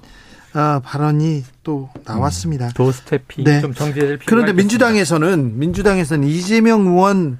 어, 0.54 0.80
발언이 0.84 1.42
또 1.64 1.88
나왔습니다. 2.04 2.68
도스태핑 2.74 3.44
네. 3.44 3.60
좀 3.60 3.74
정제될 3.74 4.18
필요가 4.18 4.24
그런데. 4.26 4.52
민주당에서는 4.52 5.58
민주당에서는 5.58 6.28
이재명 6.28 6.86
의원에 6.86 7.32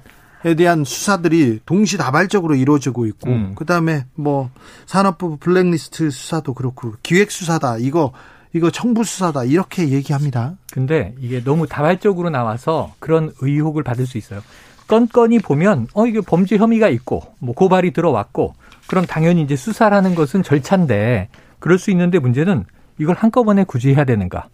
대한 0.53 0.83
수사들이 0.83 1.59
동시다발적으로 1.65 2.55
이루어지고 2.55 3.07
있고 3.07 3.29
음. 3.29 3.55
그다음에 3.55 4.05
뭐 4.13 4.51
산업부 4.85 5.37
블랙리스트 5.37 6.11
수사도 6.11 6.53
그렇고 6.53 6.93
기획 7.01 7.31
수사다 7.31 7.77
이거 7.79 8.13
이거 8.53 8.69
청부 8.69 9.03
수사다 9.03 9.43
이렇게 9.43 9.89
얘기합니다. 9.89 10.53
근데 10.71 11.15
이게 11.19 11.43
너무 11.43 11.67
다발적으로 11.67 12.29
나와서 12.29 12.93
그런 12.99 13.33
의혹을 13.41 13.83
받을 13.83 14.05
수 14.05 14.17
있어요. 14.17 14.41
건건이 14.87 15.39
보면 15.39 15.87
어 15.93 16.05
이게 16.05 16.21
범죄 16.21 16.57
혐의가 16.57 16.89
있고 16.89 17.23
뭐 17.39 17.55
고발이 17.55 17.91
들어왔고 17.91 18.53
그럼 18.87 19.05
당연히 19.05 19.41
이제 19.41 19.55
수사라는 19.55 20.15
것은 20.15 20.43
절차인데 20.43 21.29
그럴 21.59 21.79
수 21.79 21.91
있는데 21.91 22.19
문제는 22.19 22.65
이걸 22.99 23.15
한꺼번에 23.15 23.63
굳이 23.63 23.93
해야 23.93 24.05
되는가? 24.05 24.47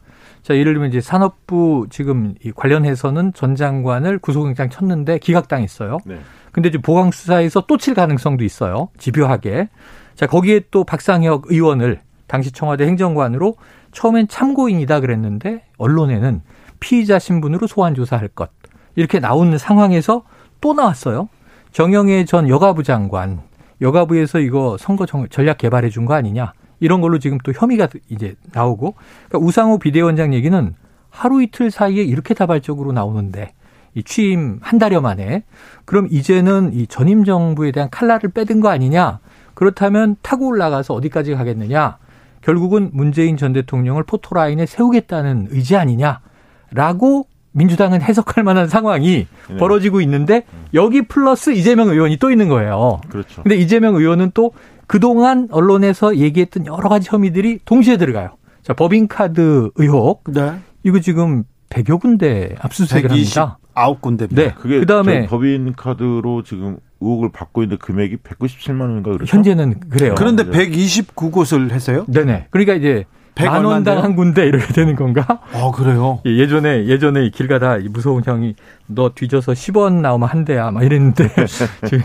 자, 0.43 0.55
예를 0.55 0.73
들면 0.73 0.89
이제 0.89 1.01
산업부 1.01 1.87
지금 1.89 2.33
이 2.43 2.51
관련해서는 2.51 3.33
전 3.33 3.55
장관을 3.55 4.17
구속영장 4.19 4.69
쳤는데 4.69 5.19
기각당했어요. 5.19 5.99
네. 6.05 6.19
근데 6.51 6.69
이제 6.69 6.77
보강 6.79 7.11
수사에서 7.11 7.61
또 7.67 7.77
칠 7.77 7.93
가능성도 7.93 8.43
있어요. 8.43 8.89
집요하게. 8.97 9.69
자, 10.15 10.27
거기에 10.27 10.61
또 10.71 10.83
박상혁 10.83 11.45
의원을 11.51 12.01
당시 12.27 12.51
청와대 12.51 12.85
행정관으로 12.85 13.55
처음엔 13.91 14.27
참고인이다 14.27 14.99
그랬는데 15.01 15.63
언론에는 15.77 16.41
피의자 16.79 17.19
신분으로 17.19 17.67
소환 17.67 17.93
조사할 17.93 18.29
것. 18.29 18.49
이렇게 18.95 19.19
나오는 19.19 19.55
상황에서 19.57 20.23
또 20.59 20.73
나왔어요. 20.73 21.29
정영애 21.71 22.25
전 22.25 22.49
여가부 22.49 22.83
장관. 22.83 23.41
여가부에서 23.79 24.39
이거 24.39 24.75
선거 24.79 25.05
정- 25.05 25.27
전략 25.29 25.57
개발해 25.59 25.89
준 25.89 26.05
거 26.05 26.13
아니냐. 26.15 26.53
이런 26.81 26.99
걸로 26.99 27.17
지금 27.19 27.37
또 27.45 27.53
혐의가 27.53 27.87
이제 28.09 28.35
나오고. 28.51 28.95
그러니까 29.29 29.47
우상호 29.47 29.77
비대위원장 29.77 30.33
얘기는 30.33 30.75
하루 31.09 31.41
이틀 31.41 31.71
사이에 31.71 32.03
이렇게 32.03 32.33
다발적으로 32.33 32.91
나오는데 32.91 33.53
이 33.93 34.03
취임 34.03 34.59
한 34.61 34.79
달여 34.79 34.99
만에 34.99 35.43
그럼 35.85 36.07
이제는 36.09 36.71
이 36.73 36.87
전임 36.87 37.23
정부에 37.23 37.71
대한 37.71 37.89
칼날을 37.89 38.31
빼든 38.31 38.59
거 38.59 38.69
아니냐? 38.69 39.19
그렇다면 39.53 40.15
타고 40.21 40.47
올라가서 40.47 40.93
어디까지 40.93 41.35
가겠느냐? 41.35 41.97
결국은 42.41 42.89
문재인 42.93 43.37
전 43.37 43.53
대통령을 43.53 44.03
포토라인에 44.03 44.65
세우겠다는 44.65 45.49
의지 45.51 45.75
아니냐라고 45.75 47.27
민주당은 47.51 48.01
해석할 48.01 48.43
만한 48.43 48.67
상황이 48.67 49.27
네. 49.49 49.57
벌어지고 49.57 50.01
있는데 50.01 50.45
여기 50.73 51.01
플러스 51.01 51.51
이재명 51.51 51.89
의원이 51.89 52.17
또 52.17 52.31
있는 52.31 52.47
거예요. 52.47 53.01
그렇죠. 53.09 53.43
근데 53.43 53.57
이재명 53.57 53.95
의원은 53.95 54.31
또 54.33 54.53
그동안 54.91 55.47
언론에서 55.51 56.17
얘기했던 56.17 56.65
여러 56.65 56.89
가지 56.89 57.07
혐의들이 57.09 57.59
동시에 57.63 57.95
들어가요. 57.95 58.31
자, 58.61 58.73
법인카드 58.73 59.69
의혹. 59.75 60.25
네. 60.27 60.55
이거 60.83 60.99
지금 60.99 61.45
100여 61.69 62.01
군데 62.01 62.55
압수수색을 62.59 63.09
합니다. 63.09 63.57
129군데입니다. 63.73 64.35
네. 64.35 64.53
그게 64.53 64.81
그다음에 64.81 65.27
저 65.27 65.29
법인 65.29 65.71
카드로 65.77 66.43
지금 66.43 66.75
의혹을 66.99 67.31
받고 67.31 67.63
있는데 67.63 67.79
금액이 67.79 68.17
197만 68.17 68.81
원인가 68.81 69.11
그렇죠? 69.13 69.33
현재는 69.33 69.79
그래요. 69.89 70.15
그런데 70.17 70.43
네. 70.43 70.67
129곳을 70.67 71.71
했어요? 71.71 72.05
네네. 72.09 72.47
그러니까 72.49 72.73
이제 72.73 73.05
백만 73.35 73.63
원당? 73.63 74.03
한 74.03 74.17
군데 74.17 74.45
이렇게 74.45 74.73
되는 74.73 74.97
건가? 74.97 75.39
어, 75.53 75.71
그래요. 75.71 76.19
예, 76.25 76.37
예전에 76.37 76.87
예전에 76.87 77.29
길 77.29 77.47
가다 77.47 77.77
이 77.77 77.87
무서운 77.87 78.23
형이 78.25 78.55
너 78.93 79.11
뒤져서 79.13 79.53
10원 79.53 80.01
나오면 80.01 80.27
한 80.29 80.45
대야 80.45 80.71
막 80.71 80.83
이랬는데 80.83 81.29
지금 81.87 82.03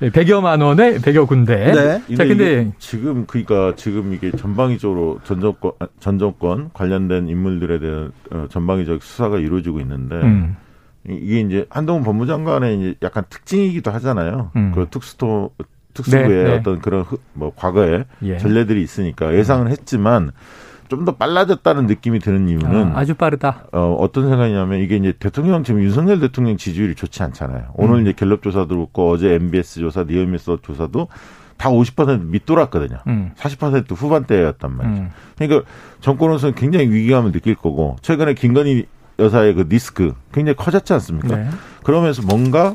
100여만 0.00 0.62
원에 0.62 0.96
100여 0.98 1.26
군데. 1.26 1.72
네. 1.72 2.16
자, 2.16 2.24
근데 2.24 2.70
지금 2.78 3.24
그러니까 3.26 3.74
지금 3.76 4.12
이게 4.12 4.30
전방위적으로 4.30 5.20
전 5.24 5.40
정권 5.40 5.72
아, 5.80 5.86
전 6.00 6.18
정권 6.18 6.70
관련된 6.72 7.28
인물들에 7.28 7.78
대한 7.78 8.12
어, 8.30 8.46
전방위적 8.50 9.02
수사가 9.02 9.38
이루어지고 9.38 9.80
있는데 9.80 10.16
음. 10.16 10.56
이- 11.08 11.14
이게 11.14 11.40
이제 11.40 11.66
한동훈 11.70 12.02
법무장관의 12.04 12.78
이제 12.78 12.94
약간 13.02 13.24
특징이기도 13.30 13.90
하잖아요. 13.92 14.50
음. 14.56 14.72
그 14.74 14.86
특수토 14.90 15.52
특수부의 15.94 16.28
네, 16.28 16.44
네. 16.44 16.56
어떤 16.56 16.78
그런 16.80 17.02
흐- 17.02 17.18
뭐 17.32 17.52
과거에 17.56 18.04
예. 18.22 18.36
전례들이 18.38 18.82
있으니까 18.82 19.34
예상은 19.34 19.68
했지만 19.68 20.30
좀 20.88 21.04
더 21.04 21.12
빨라졌다는 21.12 21.86
느낌이 21.86 22.18
드는 22.18 22.48
이유는 22.48 22.92
아, 22.92 22.98
아주 22.98 23.14
빠르다. 23.14 23.64
어, 23.72 23.96
어떤 24.00 24.28
생각이냐면 24.28 24.80
이게 24.80 24.96
이제 24.96 25.12
대통령 25.18 25.62
지금 25.62 25.82
윤석열 25.82 26.18
대통령 26.20 26.56
지지율이 26.56 26.94
좋지 26.96 27.22
않잖아요. 27.22 27.66
오늘 27.74 27.96
음. 27.96 28.02
이제 28.02 28.12
갤럽 28.12 28.42
조사도 28.42 28.68
그렇고 28.68 29.10
어제 29.10 29.34
MBS 29.34 29.80
조사, 29.80 30.02
니얼미스 30.04 30.56
조사도 30.62 31.08
다 31.56 31.70
50% 31.70 32.26
밑돌았거든요. 32.26 32.98
음. 33.06 33.30
40% 33.36 33.92
후반대였단 33.96 34.76
말이죠. 34.76 35.02
음. 35.02 35.10
그러니까 35.38 35.68
정권으로서는 36.00 36.54
굉장히 36.54 36.88
위기감을 36.90 37.32
느낄 37.32 37.54
거고 37.54 37.96
최근에 38.02 38.34
김건희 38.34 38.86
여사의 39.18 39.54
그 39.54 39.60
리스크 39.68 40.12
굉장히 40.32 40.56
커졌지 40.56 40.92
않습니까? 40.92 41.36
네. 41.36 41.48
그러면서 41.84 42.22
뭔가 42.22 42.74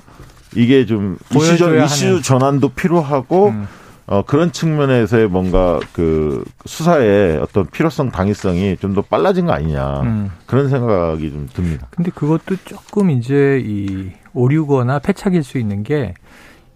이게 0.56 0.86
좀 0.86 1.18
이슈, 1.36 1.58
전, 1.58 1.84
이슈. 1.84 2.22
전환도 2.22 2.70
필요하고 2.70 3.50
음. 3.50 3.68
어, 4.12 4.24
그런 4.24 4.52
측면에서의 4.52 5.28
뭔가 5.30 5.80
그 5.94 6.44
수사의 6.66 7.38
어떤 7.38 7.66
필요성, 7.68 8.12
당위성이 8.12 8.76
좀 8.78 8.94
더 8.94 9.02
빨라진 9.02 9.46
거 9.46 9.54
아니냐. 9.54 10.02
음. 10.02 10.32
그런 10.46 10.68
생각이 10.68 11.32
좀 11.32 11.48
듭니다. 11.54 11.88
근데 11.92 12.12
그것도 12.12 12.58
조금 12.66 13.10
이제 13.10 13.64
이 13.66 14.12
오류거나 14.34 15.00
패착일 15.00 15.44
수 15.44 15.58
있는 15.58 15.84
게 15.84 16.14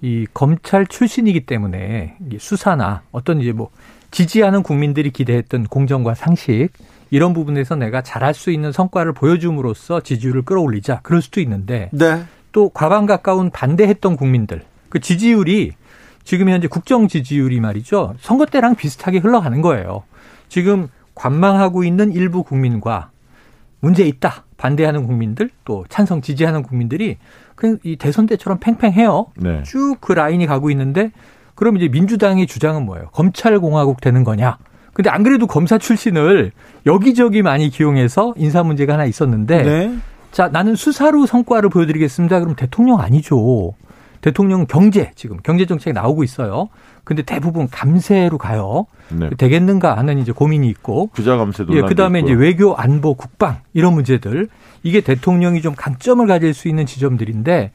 이 0.02 0.28
검찰 0.34 0.86
출신이기 0.86 1.46
때문에 1.46 2.18
수사나 2.38 3.02
어떤 3.12 3.42
이제 3.42 3.52
뭐 3.52 3.70
지지하는 4.12 4.62
국민들이 4.62 5.10
기대했던 5.10 5.64
공정과 5.66 6.14
상식 6.16 6.70
이런 7.10 7.34
부분에서 7.34 7.76
내가 7.76 8.02
잘할 8.02 8.34
수 8.34 8.52
있는 8.52 8.72
성과를 8.72 9.14
보여줌으로써 9.14 10.02
지지율을 10.02 10.44
끌어올리자 10.44 11.00
그럴 11.02 11.22
수도 11.22 11.40
있는데 11.42 11.90
네. 11.92 12.24
또 12.52 12.70
과반 12.70 13.06
가까운 13.06 13.50
반대했던 13.50 14.16
국민들 14.18 14.62
그 14.90 15.00
지지율이 15.00 15.72
지금 16.26 16.50
현재 16.50 16.68
국정 16.68 17.08
지지율이 17.08 17.62
말이죠 17.62 18.16
선거 18.20 18.46
때랑 18.46 18.76
비슷하게 18.76 19.20
흘러가는 19.20 19.62
거예요. 19.62 20.04
지금 20.50 20.90
관망하고 21.14 21.86
있는 21.86 22.12
일부 22.12 22.44
국민과 22.44 23.12
문제 23.80 24.04
있다 24.04 24.44
반대하는 24.58 25.06
국민들 25.06 25.50
또 25.64 25.86
찬성 25.88 26.22
지지하는 26.22 26.64
국민들이 26.64 27.18
그냥 27.56 27.78
이 27.84 27.96
대선 27.96 28.26
때처럼 28.26 28.60
팽팽해요. 28.60 29.28
네. 29.38 29.64
쭉그 29.64 30.12
라인이 30.14 30.46
가고 30.46 30.70
있는데 30.72 31.12
그럼 31.54 31.78
이제 31.78 31.88
민주당의 31.88 32.48
주장은 32.48 32.86
뭐예요? 32.86 33.08
검찰 33.14 33.60
공화국 33.60 34.02
되는 34.02 34.24
거냐? 34.24 34.58
근데 34.94 35.10
안 35.10 35.24
그래도 35.24 35.46
검사 35.46 35.78
출신을 35.78 36.52
여기저기 36.86 37.42
많이 37.42 37.70
기용해서 37.70 38.34
인사 38.38 38.64
문제가 38.64 38.94
하나 38.94 39.06
있었는데 39.06 39.64
네. 39.64 39.96
자, 40.32 40.50
나는 40.50 40.76
수사로 40.76 41.26
성과를 41.26 41.70
보여드리겠습니다. 41.70 42.40
그럼 42.40 42.56
대통령 42.56 43.00
아니죠. 43.00 43.74
대통령 44.26 44.66
경제, 44.66 45.12
지금 45.14 45.38
경제 45.44 45.68
정책 45.68 45.94
나오고 45.94 46.24
있어요. 46.24 46.70
근데 47.04 47.22
대부분 47.22 47.68
감세로 47.70 48.40
가요. 48.40 48.88
네. 49.10 49.30
되겠는가 49.38 49.96
하는 49.96 50.18
이제 50.18 50.32
고민이 50.32 50.68
있고. 50.70 51.12
부자 51.14 51.38
감세 51.38 51.62
예, 51.62 51.66
논란도 51.68 51.88
그 51.88 51.94
다음에 51.94 52.22
이제 52.22 52.32
있고요. 52.32 52.44
외교, 52.44 52.76
안보, 52.76 53.14
국방, 53.14 53.60
이런 53.76 53.94
문제들. 53.94 54.48
이게 54.82 55.02
대통령이 55.02 55.62
좀 55.62 55.76
강점을 55.76 56.26
가질 56.26 56.56
수 56.56 56.68
있는 56.68 56.88
지점들인데 56.88 57.70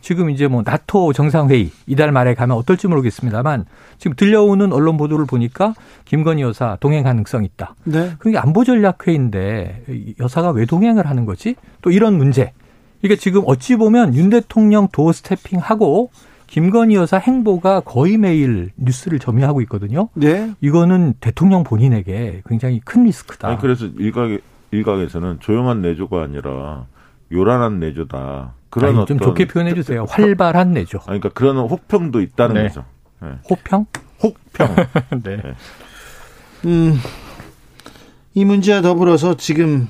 지금 0.00 0.30
이제 0.30 0.46
뭐 0.46 0.62
나토 0.64 1.12
정상회의 1.12 1.72
이달 1.88 2.12
말에 2.12 2.34
가면 2.34 2.56
어떨지 2.56 2.86
모르겠습니다만 2.86 3.64
지금 3.98 4.14
들려오는 4.14 4.72
언론 4.72 4.96
보도를 4.98 5.26
보니까 5.26 5.74
김건희 6.04 6.42
여사 6.42 6.76
동행 6.78 7.02
가능성 7.02 7.42
있다. 7.42 7.74
네. 7.82 8.12
그게 8.20 8.38
안보 8.38 8.62
전략 8.62 9.08
회의인데 9.08 9.82
이 9.88 10.14
여사가 10.20 10.50
왜 10.50 10.66
동행을 10.66 11.08
하는 11.08 11.24
거지? 11.24 11.56
또 11.82 11.90
이런 11.90 12.16
문제. 12.16 12.52
이게 13.02 13.16
지금 13.16 13.42
어찌 13.46 13.76
보면 13.76 14.14
윤 14.14 14.30
대통령 14.30 14.88
도어 14.88 15.12
스태핑하고 15.12 16.10
김건희 16.46 16.94
여사 16.94 17.18
행보가 17.18 17.80
거의 17.80 18.18
매일 18.18 18.70
뉴스를 18.76 19.18
점유하고 19.18 19.60
있거든요. 19.62 20.08
네. 20.14 20.52
이거는 20.60 21.14
대통령 21.20 21.64
본인에게 21.64 22.42
굉장히 22.46 22.80
큰 22.80 23.04
리스크다. 23.04 23.48
아니 23.48 23.58
그래서 23.58 23.86
일각 23.98 24.38
일각에서는 24.70 25.40
조용한 25.40 25.82
내조가 25.82 26.22
아니라 26.22 26.86
요란한 27.32 27.80
내조다. 27.80 28.54
그런 28.70 28.90
아니, 28.90 28.98
어떤 28.98 29.18
좀 29.18 29.28
좋게 29.28 29.46
표현해 29.46 29.74
주세요. 29.74 30.04
활발한 30.08 30.72
내죠. 30.72 30.98
아니, 31.06 31.20
그러니까 31.20 31.30
그런 31.30 31.56
혹평도 31.56 32.20
있다는 32.20 32.54
네. 32.54 32.68
거죠. 32.68 32.84
네. 33.22 33.28
호평? 33.48 33.86
혹평. 34.22 34.76
네. 35.24 35.42
음, 36.66 36.94
이 38.34 38.44
문제와 38.44 38.82
더불어서 38.82 39.36
지금 39.36 39.88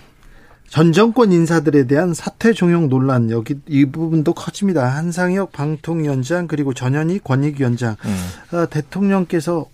전 0.68 0.92
정권 0.92 1.32
인사들에 1.32 1.86
대한 1.86 2.12
사퇴 2.12 2.52
종용 2.52 2.88
논란 2.88 3.30
여기 3.30 3.54
이 3.66 3.86
부분도 3.86 4.32
커집니다. 4.34 4.86
한상혁 4.86 5.52
방통위원장 5.52 6.48
그리고 6.48 6.74
전현희 6.74 7.20
권익위원장 7.24 7.96
음. 8.04 8.16
아, 8.52 8.66
대통령께서 8.66 9.66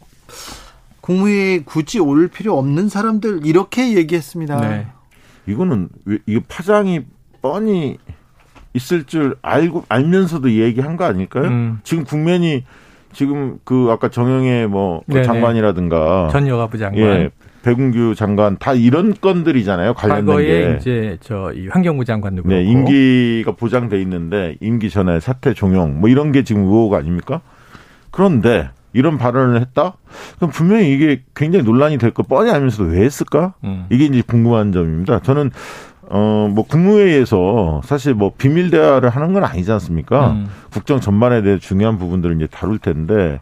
국무회의 1.00 1.64
굳이 1.64 1.98
올 1.98 2.28
필요 2.28 2.58
없는 2.58 2.88
사람들 2.88 3.44
이렇게 3.44 3.96
얘기했습니다. 3.96 4.60
네. 4.60 4.86
이거는 5.46 5.88
왜 6.04 6.18
이게 6.26 6.40
파장이 6.46 7.00
뻔히 7.40 7.98
있을 8.74 9.04
줄 9.04 9.36
알고 9.42 9.84
알면서도 9.88 10.52
얘기한 10.52 10.96
거 10.96 11.04
아닐까요? 11.04 11.48
음. 11.48 11.80
지금 11.82 12.04
국면이 12.04 12.64
지금 13.12 13.58
그 13.64 13.88
아까 13.90 14.08
정영애 14.08 14.66
뭐 14.66 15.02
네네. 15.06 15.24
장관이라든가 15.24 16.28
전 16.32 16.46
여가부 16.46 16.78
장관. 16.78 17.00
예 17.00 17.30
배군규 17.62 18.14
장관 18.16 18.56
다 18.58 18.74
이런 18.74 19.14
건들이잖아요 19.20 19.94
관련된 19.94 20.26
과거에 20.26 20.46
게. 20.46 20.76
이제 20.78 21.18
저 21.20 21.52
이 21.54 21.68
환경부 21.68 22.04
장관도 22.04 22.42
그렇고 22.42 22.56
네, 22.60 22.64
임기가 22.68 23.52
보장돼 23.52 24.00
있는데 24.02 24.56
임기 24.60 24.90
전에 24.90 25.20
사퇴 25.20 25.54
종용 25.54 26.00
뭐 26.00 26.08
이런 26.08 26.32
게 26.32 26.42
지금 26.44 26.62
의혹 26.64 26.94
아닙니까? 26.94 27.40
그런데 28.10 28.70
이런 28.92 29.16
발언을 29.16 29.60
했다? 29.60 29.94
그럼 30.36 30.50
분명히 30.50 30.92
이게 30.92 31.22
굉장히 31.34 31.64
논란이 31.64 31.98
될 31.98 32.10
거 32.12 32.22
뻔히 32.24 32.50
알면서도 32.50 32.90
왜 32.90 33.00
했을까? 33.04 33.54
음. 33.64 33.86
이게 33.90 34.04
이제 34.04 34.22
궁금한 34.26 34.72
점입니다. 34.72 35.20
저는 35.20 35.50
어뭐 36.10 36.66
국무회의에서 36.68 37.80
사실 37.84 38.12
뭐 38.12 38.32
비밀 38.36 38.70
대화를 38.70 39.08
하는 39.08 39.32
건 39.32 39.44
아니지 39.44 39.70
않습니까? 39.72 40.32
음. 40.32 40.46
국정 40.70 41.00
전반에 41.00 41.40
대해 41.42 41.58
중요한 41.58 41.96
부분들을 41.96 42.36
이제 42.36 42.46
다룰 42.50 42.78
텐데 42.78 43.40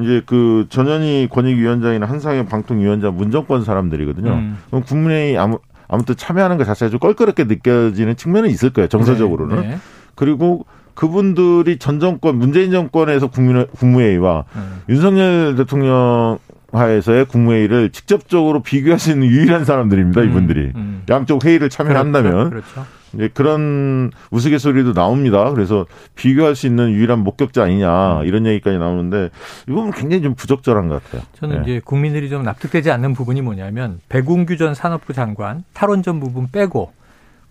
이제 0.00 0.22
그 0.26 0.66
전현희 0.68 1.28
권익위원장이나 1.30 2.06
한상현 2.06 2.46
방통위원장 2.46 3.16
문정권 3.16 3.64
사람들이거든요. 3.64 4.30
음. 4.30 4.58
그럼 4.68 4.82
국무회의 4.84 5.38
아무 5.38 5.58
아무튼 5.88 6.16
참여하는 6.16 6.58
것 6.58 6.64
자체가 6.64 6.90
좀 6.90 6.98
껄끄럽게 6.98 7.44
느껴지는 7.44 8.16
측면은 8.16 8.50
있을 8.50 8.70
거예요. 8.70 8.88
정서적으로는. 8.88 9.60
네, 9.60 9.68
네. 9.68 9.78
그리고 10.14 10.66
그분들이 10.94 11.78
전 11.78 12.00
정권 12.00 12.36
문재인 12.36 12.70
정권에서 12.72 13.28
국민 13.28 13.66
국무회의와 13.66 14.44
음. 14.56 14.80
윤석열 14.88 15.54
대통령 15.56 16.38
하에서의 16.72 17.26
국무회의를 17.26 17.90
직접적으로 17.90 18.62
비교할 18.62 18.98
수 18.98 19.10
있는 19.10 19.28
유일한 19.28 19.64
사람들입니다. 19.64 20.22
이분들이 20.22 20.72
음. 20.74 21.02
양쪽 21.08 21.44
회의를 21.44 21.70
참여한다면 21.70 22.50
그렇죠. 22.50 22.72
그렇죠. 22.74 22.86
이제 23.14 23.28
그런 23.32 24.10
우스갯소리도 24.30 24.92
나옵니다. 24.92 25.50
그래서 25.50 25.86
비교할 26.14 26.54
수 26.54 26.66
있는 26.66 26.90
유일한 26.90 27.20
목격자 27.20 27.64
아니냐 27.64 28.22
이런 28.24 28.46
얘기까지 28.46 28.78
나오는데 28.78 29.30
이 29.68 29.70
부분 29.70 29.90
굉장히 29.90 30.22
좀 30.22 30.34
부적절한 30.34 30.88
것 30.88 31.02
같아요. 31.04 31.22
저는 31.38 31.56
네. 31.56 31.62
이제 31.62 31.80
국민들이 31.84 32.28
좀 32.28 32.42
납득되지 32.42 32.90
않는 32.90 33.14
부분이 33.14 33.42
뭐냐면 33.42 34.00
배궁규 34.08 34.56
전 34.56 34.74
산업부 34.74 35.12
장관 35.12 35.64
탈원전 35.72 36.20
부분 36.20 36.48
빼고 36.50 36.92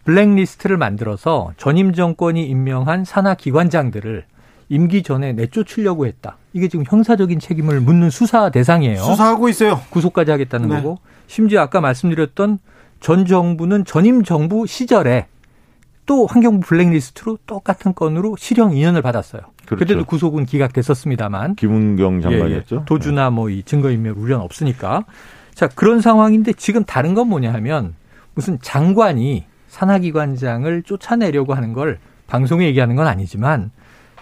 블랙리스트를 0.06 0.78
만들어서 0.78 1.52
전임 1.58 1.94
정권이 1.94 2.46
임명한 2.46 3.06
산하 3.06 3.34
기관장들을 3.34 4.26
임기 4.70 5.04
전에 5.04 5.34
내쫓으려고 5.34 6.06
했다. 6.08 6.38
이게 6.54 6.68
지금 6.68 6.86
형사적인 6.88 7.40
책임을 7.40 7.82
묻는 7.82 8.10
수사 8.10 8.50
대상이에요. 8.50 8.98
수사하고 8.98 9.50
있어요. 9.50 9.82
구속까지 9.90 10.32
하겠다는 10.32 10.70
네. 10.70 10.76
거고 10.76 11.00
심지어 11.28 11.62
아까 11.62 11.82
말씀드렸던 11.82 12.60
전 13.00 13.26
정부는 13.26 13.86
전임 13.86 14.24
정부 14.24 14.66
시절에 14.66 15.28
또 16.06 16.28
환경부 16.28 16.68
블랙리스트로 16.68 17.40
똑같은 17.48 17.94
건으로 17.96 18.36
실형 18.38 18.72
2년을 18.72 19.02
받았어요. 19.02 19.42
그렇죠. 19.66 19.80
그때도 19.80 20.06
구속은 20.06 20.46
기각됐었습니다만 20.46 21.56
김은경 21.56 22.22
장관이었죠. 22.22 22.76
예, 22.76 22.80
예. 22.82 22.86
도주나 22.86 23.30
뭐 23.32 23.50
이 23.50 23.64
증거인멸 23.64 24.14
우려는 24.16 24.44
없으니까. 24.46 25.06
자, 25.54 25.68
그런 25.68 26.02
상황인데 26.02 26.54
지금 26.54 26.84
다른 26.84 27.14
건 27.14 27.30
뭐냐 27.30 27.54
하면 27.54 27.96
무슨 28.36 28.60
장관이 28.62 29.46
산하기관장을 29.68 30.84
쫓아내려고 30.84 31.54
하는 31.54 31.74
걸 31.74 32.00
방송에 32.28 32.66
얘기하는 32.66 32.96
건 32.96 33.08
아니지만 33.08 33.72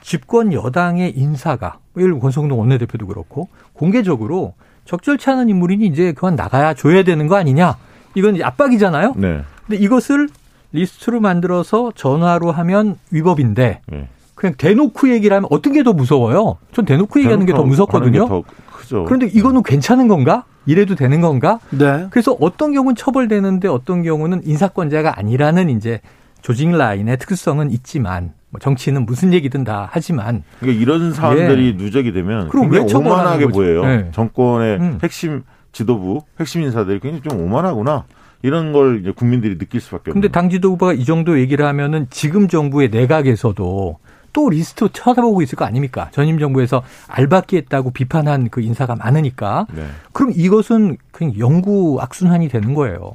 집권 0.02 0.54
여당의 0.54 1.18
인사가 1.18 1.80
뭐 1.94 2.02
예를 2.04 2.14
들어 2.14 2.22
권성동 2.22 2.60
원내대표도 2.60 3.08
그렇고 3.08 3.50
공개적으로 3.74 4.54
적절치 4.86 5.30
않은 5.30 5.50
인물이니 5.50 5.86
이제 5.88 6.12
그만 6.14 6.36
나가야 6.36 6.74
줘야 6.74 7.04
되는 7.04 7.28
거 7.28 7.36
아니냐. 7.36 7.78
이건 8.16 8.36
이제 8.36 8.44
압박이잖아요. 8.44 9.14
네. 9.18 9.42
근데 9.66 9.82
이것을 9.82 10.28
리스트로 10.74 11.20
만들어서 11.22 11.92
전화로 11.96 12.52
하면 12.52 12.98
위법인데 13.12 13.82
네. 13.88 14.08
그냥 14.36 14.56
대놓고 14.58 15.10
얘기를 15.12 15.36
하면 15.38 15.48
어떤 15.52 15.74
게 15.74 15.84
더 15.84 15.94
무서워요? 15.94 16.58
전 16.74 16.86
대놓고 16.86 17.20
얘기하는 17.20 17.46
게 17.46 17.54
더 17.54 17.64
무섭거든요. 17.64 18.24
게더 18.24 18.44
크죠. 18.72 19.06
그런데 19.06 19.28
이거는 19.28 19.64
괜찮은 19.64 20.08
건가? 20.08 20.44
이래도 20.66 20.96
되는 20.96 21.22
건가? 21.22 21.60
네. 21.70 22.08
그래서 22.10 22.36
어떤 22.40 22.74
경우는 22.74 22.96
처벌되는데 22.96 23.68
어떤 23.68 24.02
경우는 24.04 24.42
인사권자가 24.46 25.18
아니라는 25.20 25.70
이제 25.70 26.02
조직 26.42 26.70
라인의 26.72 27.18
특수성은 27.18 27.72
있지만 27.72 28.34
뭐 28.50 28.60
정치는 28.60 29.06
무슨 29.06 29.34
얘기든 29.34 29.64
다 29.64 29.88
하지만 29.92 30.44
그러니까 30.60 30.82
이런 30.82 31.14
사안들이 31.14 31.76
누적이 31.78 32.12
되면 32.14 32.46
예. 32.46 32.50
그럼 32.50 32.72
왜 32.72 32.80
오만하게? 32.80 33.48
보여요. 33.48 33.86
네. 33.86 34.10
정권의 34.12 34.78
음. 34.78 35.00
핵심 35.04 35.44
지도부, 35.72 36.22
핵심 36.40 36.62
인사들이 36.64 37.00
굉장히 37.00 37.22
좀 37.24 37.40
오만하구나. 37.42 38.04
이런 38.44 38.74
걸 38.74 39.00
이제 39.02 39.12
국민들이 39.12 39.58
느낄 39.58 39.82
수밖에 39.82 40.12
없는. 40.12 40.22
근데 40.22 40.28
당 40.32 40.50
지도부가 40.50 40.94
이 40.94 41.06
정도 41.06 41.40
얘기를 41.40 41.66
하면은 41.66 42.08
지금 42.10 42.48
정부의 42.48 42.90
내각에서도 42.90 43.98
또 44.34 44.50
리스트 44.50 44.90
쳐다보고 44.92 45.42
있을 45.42 45.56
거 45.56 45.64
아닙니까? 45.66 46.10
전임 46.12 46.40
정부에서 46.40 46.84
알박기 47.08 47.56
했다고 47.56 47.92
비판한 47.92 48.50
그 48.50 48.62
인사가 48.62 48.96
많으니까. 48.96 49.68
네. 49.74 49.88
그럼 50.12 50.34
이것은 50.36 50.98
그냥 51.12 51.38
영구 51.38 52.00
악순환이 52.02 52.50
되는 52.50 52.74
거예요. 52.74 53.14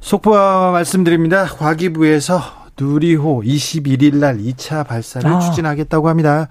속보 0.00 0.40
하나 0.40 0.72
말씀드립니다. 0.72 1.44
과기부에서 1.46 2.40
누리호 2.78 3.42
21일 3.42 4.16
날 4.16 4.38
2차 4.38 4.86
발사를 4.86 5.28
아. 5.28 5.40
추진하겠다고 5.40 6.08
합니다. 6.08 6.48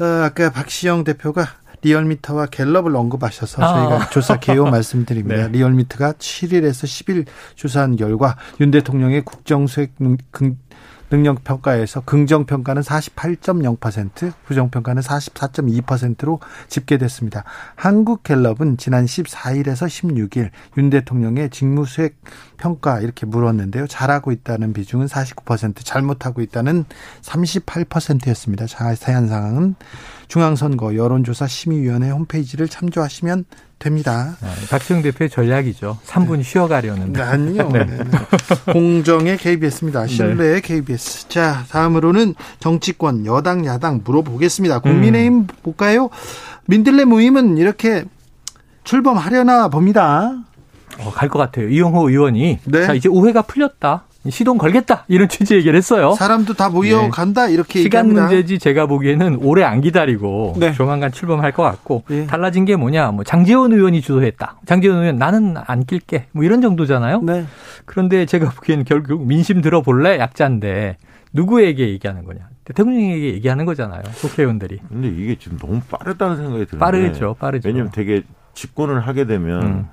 어, 0.00 0.04
아까 0.24 0.50
박시영 0.50 1.04
대표가 1.04 1.46
리얼미터와 1.82 2.46
갤럽을 2.46 2.96
언급하셔서 2.96 3.62
아. 3.62 3.74
저희가 3.74 4.10
조사 4.10 4.38
개요 4.38 4.64
말씀드립니다. 4.70 5.48
네. 5.48 5.48
리얼미터가 5.48 6.12
7일에서 6.14 6.84
10일 6.84 7.26
조사한 7.54 7.96
결과 7.96 8.36
윤 8.60 8.70
대통령의 8.70 9.22
국정수행 9.22 9.88
능력 11.12 11.44
평가에서 11.44 12.00
긍정 12.00 12.46
평가는 12.46 12.80
48.0%, 12.80 14.32
부정 14.46 14.70
평가는 14.70 15.02
44.2%로 15.02 16.40
집계됐습니다. 16.68 17.44
한국 17.74 18.22
갤럽은 18.22 18.78
지난 18.78 19.04
14일에서 19.04 19.88
16일 19.88 20.48
윤 20.78 20.88
대통령의 20.88 21.50
직무 21.50 21.84
수행 21.84 22.12
평가 22.56 23.00
이렇게 23.00 23.26
물었는데요. 23.26 23.86
잘하고 23.88 24.32
있다는 24.32 24.72
비중은 24.72 25.04
49%, 25.04 25.84
잘못하고 25.84 26.40
있다는 26.40 26.86
38%였습니다. 27.20 28.66
자세한 28.66 29.28
사항은 29.28 29.74
중앙선거 30.28 30.94
여론조사 30.94 31.46
심의위원회 31.46 32.08
홈페이지를 32.08 32.68
참조하시면 32.68 33.44
됩니다. 33.82 34.36
네, 34.40 34.48
박지영 34.70 35.02
대표의 35.02 35.28
전략이죠. 35.28 35.98
3분 36.06 36.42
쉬어가려는. 36.44 37.12
네, 37.12 37.20
아니요. 37.20 37.68
네. 37.72 37.84
네, 37.84 37.96
네. 37.98 38.72
공정의 38.72 39.36
KBS입니다. 39.36 40.06
신뢰의 40.06 40.62
KBS. 40.62 41.28
자, 41.28 41.64
다음으로는 41.70 42.34
정치권 42.60 43.26
여당 43.26 43.66
야당 43.66 44.00
물어보겠습니다. 44.04 44.78
국민의힘 44.78 45.46
볼까요? 45.62 46.10
민들레 46.66 47.04
모임은 47.04 47.58
이렇게 47.58 48.04
출범하려나 48.84 49.68
봅니다. 49.68 50.32
어, 50.98 51.10
갈 51.12 51.28
것 51.28 51.38
같아요. 51.38 51.68
이용호 51.68 52.08
의원이 52.10 52.58
네. 52.64 52.86
자 52.86 52.94
이제 52.94 53.08
오해가 53.08 53.42
풀렸다. 53.42 54.04
시동 54.28 54.56
걸겠다 54.56 55.04
이런 55.08 55.28
취지 55.28 55.54
얘기를 55.54 55.76
했어요. 55.76 56.12
사람도 56.12 56.54
다 56.54 56.68
모여간다 56.68 57.48
이렇게 57.48 57.74
네. 57.74 57.82
시간 57.82 58.06
얘기합니다. 58.06 58.34
문제지 58.34 58.58
제가 58.58 58.86
보기에는 58.86 59.38
오래 59.42 59.64
안 59.64 59.80
기다리고 59.80 60.54
네. 60.58 60.72
조만간 60.72 61.10
출범할 61.10 61.52
것 61.52 61.62
같고 61.64 62.04
예. 62.10 62.26
달라진 62.26 62.64
게 62.64 62.76
뭐냐 62.76 63.10
뭐 63.10 63.24
장재원 63.24 63.72
의원이 63.72 64.00
주도했다. 64.00 64.60
장재원 64.64 65.00
의원 65.00 65.16
나는 65.16 65.56
안 65.66 65.84
낄게 65.84 66.26
뭐 66.32 66.44
이런 66.44 66.60
정도잖아요. 66.62 67.22
네. 67.22 67.46
그런데 67.84 68.24
제가 68.26 68.50
보기에는 68.50 68.84
결국 68.84 69.26
민심 69.26 69.60
들어볼래 69.60 70.18
약자인데 70.18 70.98
누구에게 71.32 71.88
얘기하는 71.88 72.24
거냐? 72.24 72.40
대통령에게 72.64 73.34
얘기하는 73.34 73.64
거잖아요. 73.64 74.02
국회의원들이 74.20 74.78
근데 74.88 75.08
이게 75.08 75.36
지금 75.36 75.58
너무 75.58 75.80
빠르다는 75.90 76.36
생각이 76.36 76.66
드는데. 76.66 76.78
빠르죠, 76.78 77.34
빠르죠. 77.40 77.68
왜냐면 77.68 77.90
되게 77.92 78.22
집권을 78.54 79.00
하게 79.00 79.26
되면 79.26 79.62
음. 79.62 79.86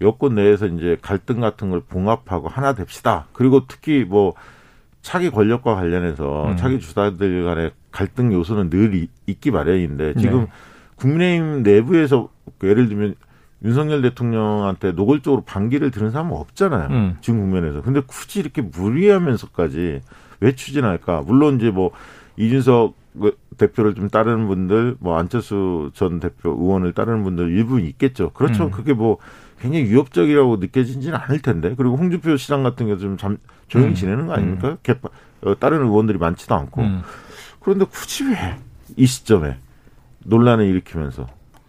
여권 0.00 0.34
내에서 0.36 0.66
이제 0.66 0.96
갈등 1.02 1.40
같은 1.40 1.70
걸 1.70 1.80
봉합하고 1.80 2.48
하나 2.48 2.72
됩시다. 2.74 3.26
그리고 3.32 3.66
특히 3.66 4.04
뭐 4.04 4.34
차기 5.02 5.30
권력과 5.30 5.74
관련해서 5.74 6.48
음. 6.50 6.56
차기 6.56 6.78
주자들 6.80 7.44
간의 7.44 7.72
갈등 7.90 8.32
요소는 8.32 8.70
늘 8.70 8.94
이- 8.94 9.08
있기 9.26 9.50
마련인데 9.50 10.14
지금 10.14 10.40
네. 10.40 10.46
국민의힘 10.96 11.62
내부에서 11.62 12.28
그 12.58 12.68
예를 12.68 12.88
들면 12.88 13.14
윤석열 13.64 14.02
대통령한테 14.02 14.92
노골적으로 14.92 15.42
반기를 15.42 15.90
드는 15.90 16.10
사람은 16.12 16.32
없잖아요. 16.36 16.88
음. 16.90 17.16
지금 17.20 17.40
국면에서. 17.40 17.82
근데 17.82 18.00
굳이 18.06 18.38
이렇게 18.40 18.62
무리하면서까지 18.62 20.00
왜 20.40 20.52
추진할까? 20.54 21.22
물론 21.26 21.56
이제 21.56 21.70
뭐 21.70 21.90
이준석 22.36 22.94
대표를 23.56 23.94
좀 23.94 24.08
따르는 24.08 24.46
분들, 24.46 24.96
뭐 25.00 25.18
안철수 25.18 25.90
전 25.94 26.20
대표 26.20 26.50
의원을 26.50 26.92
따르는 26.92 27.24
분들 27.24 27.50
일부 27.50 27.80
있겠죠. 27.80 28.30
그렇죠. 28.30 28.66
음. 28.66 28.70
그게 28.70 28.92
뭐 28.92 29.18
굉장히 29.60 29.84
위협적이라고 29.86 30.56
느껴지지는 30.56 31.16
않을 31.16 31.40
텐데. 31.40 31.74
그리고 31.76 31.96
홍준표 31.96 32.36
시장 32.36 32.62
같은 32.62 32.86
경우 32.86 32.98
좀 32.98 33.16
잠, 33.16 33.38
조용히 33.68 33.90
음. 33.90 33.94
지내는 33.94 34.26
거 34.26 34.34
아닙니까? 34.34 34.78
개파, 34.82 35.08
어, 35.42 35.58
다른 35.58 35.82
의원들이 35.82 36.18
많지도 36.18 36.54
않고. 36.54 36.80
음. 36.82 37.02
그런데 37.60 37.84
굳이 37.84 38.24
왜 38.24 38.68
이 38.96 39.06
시점에 39.06 39.56
논란을 40.24 40.64
일으키면서 40.66 41.26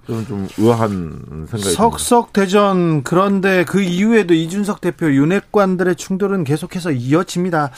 좀, 0.07 0.25
좀 0.25 0.47
의아한 0.57 1.47
생각이. 1.49 1.71
석석 1.75 2.33
대전 2.33 3.03
그런데 3.03 3.63
그 3.65 3.81
이후에도 3.81 4.33
이준석 4.33 4.81
대표 4.81 5.11
윤핵관들의 5.13 5.95
충돌은 5.95 6.43
계속해서 6.43 6.91
이어집니다. 6.91 7.71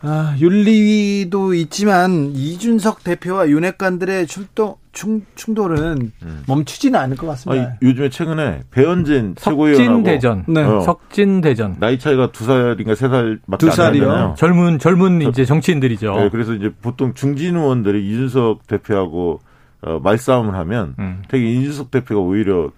아, 0.00 0.36
윤리도 0.38 1.54
있지만 1.54 2.32
이준석 2.34 3.02
대표와 3.02 3.48
윤핵관들의 3.48 4.26
출동 4.26 4.76
충, 4.92 5.22
충돌은 5.34 6.12
음. 6.22 6.42
멈추지는 6.46 6.98
않을 6.98 7.16
것 7.16 7.26
같습니다. 7.28 7.62
아니, 7.62 7.72
요즘에 7.82 8.08
최근에 8.08 8.62
배현진 8.70 9.34
석진 9.38 9.52
최고위원하고 9.52 10.02
대전, 10.02 10.44
네. 10.48 10.62
어. 10.62 10.80
석진 10.80 11.40
대전. 11.40 11.76
나이 11.78 11.98
차이가 11.98 12.32
두 12.32 12.44
살인가 12.44 12.94
세 12.94 13.08
살밖에 13.08 13.58
두안 13.58 13.76
살이요? 13.76 14.34
젊은 14.36 14.78
젊은 14.78 15.22
이제 15.22 15.44
정치인들이죠. 15.44 16.14
네, 16.14 16.28
그래서 16.30 16.54
이제 16.54 16.72
보통 16.82 17.14
중진 17.14 17.56
의원들이 17.56 18.08
이준석 18.08 18.66
대표하고 18.66 19.40
어, 19.82 20.00
말싸움을 20.02 20.54
하면 20.54 20.94
음. 20.98 21.22
되게 21.28 21.48
이준석 21.52 21.90
대표가 21.90 22.20
오히려 22.20 22.70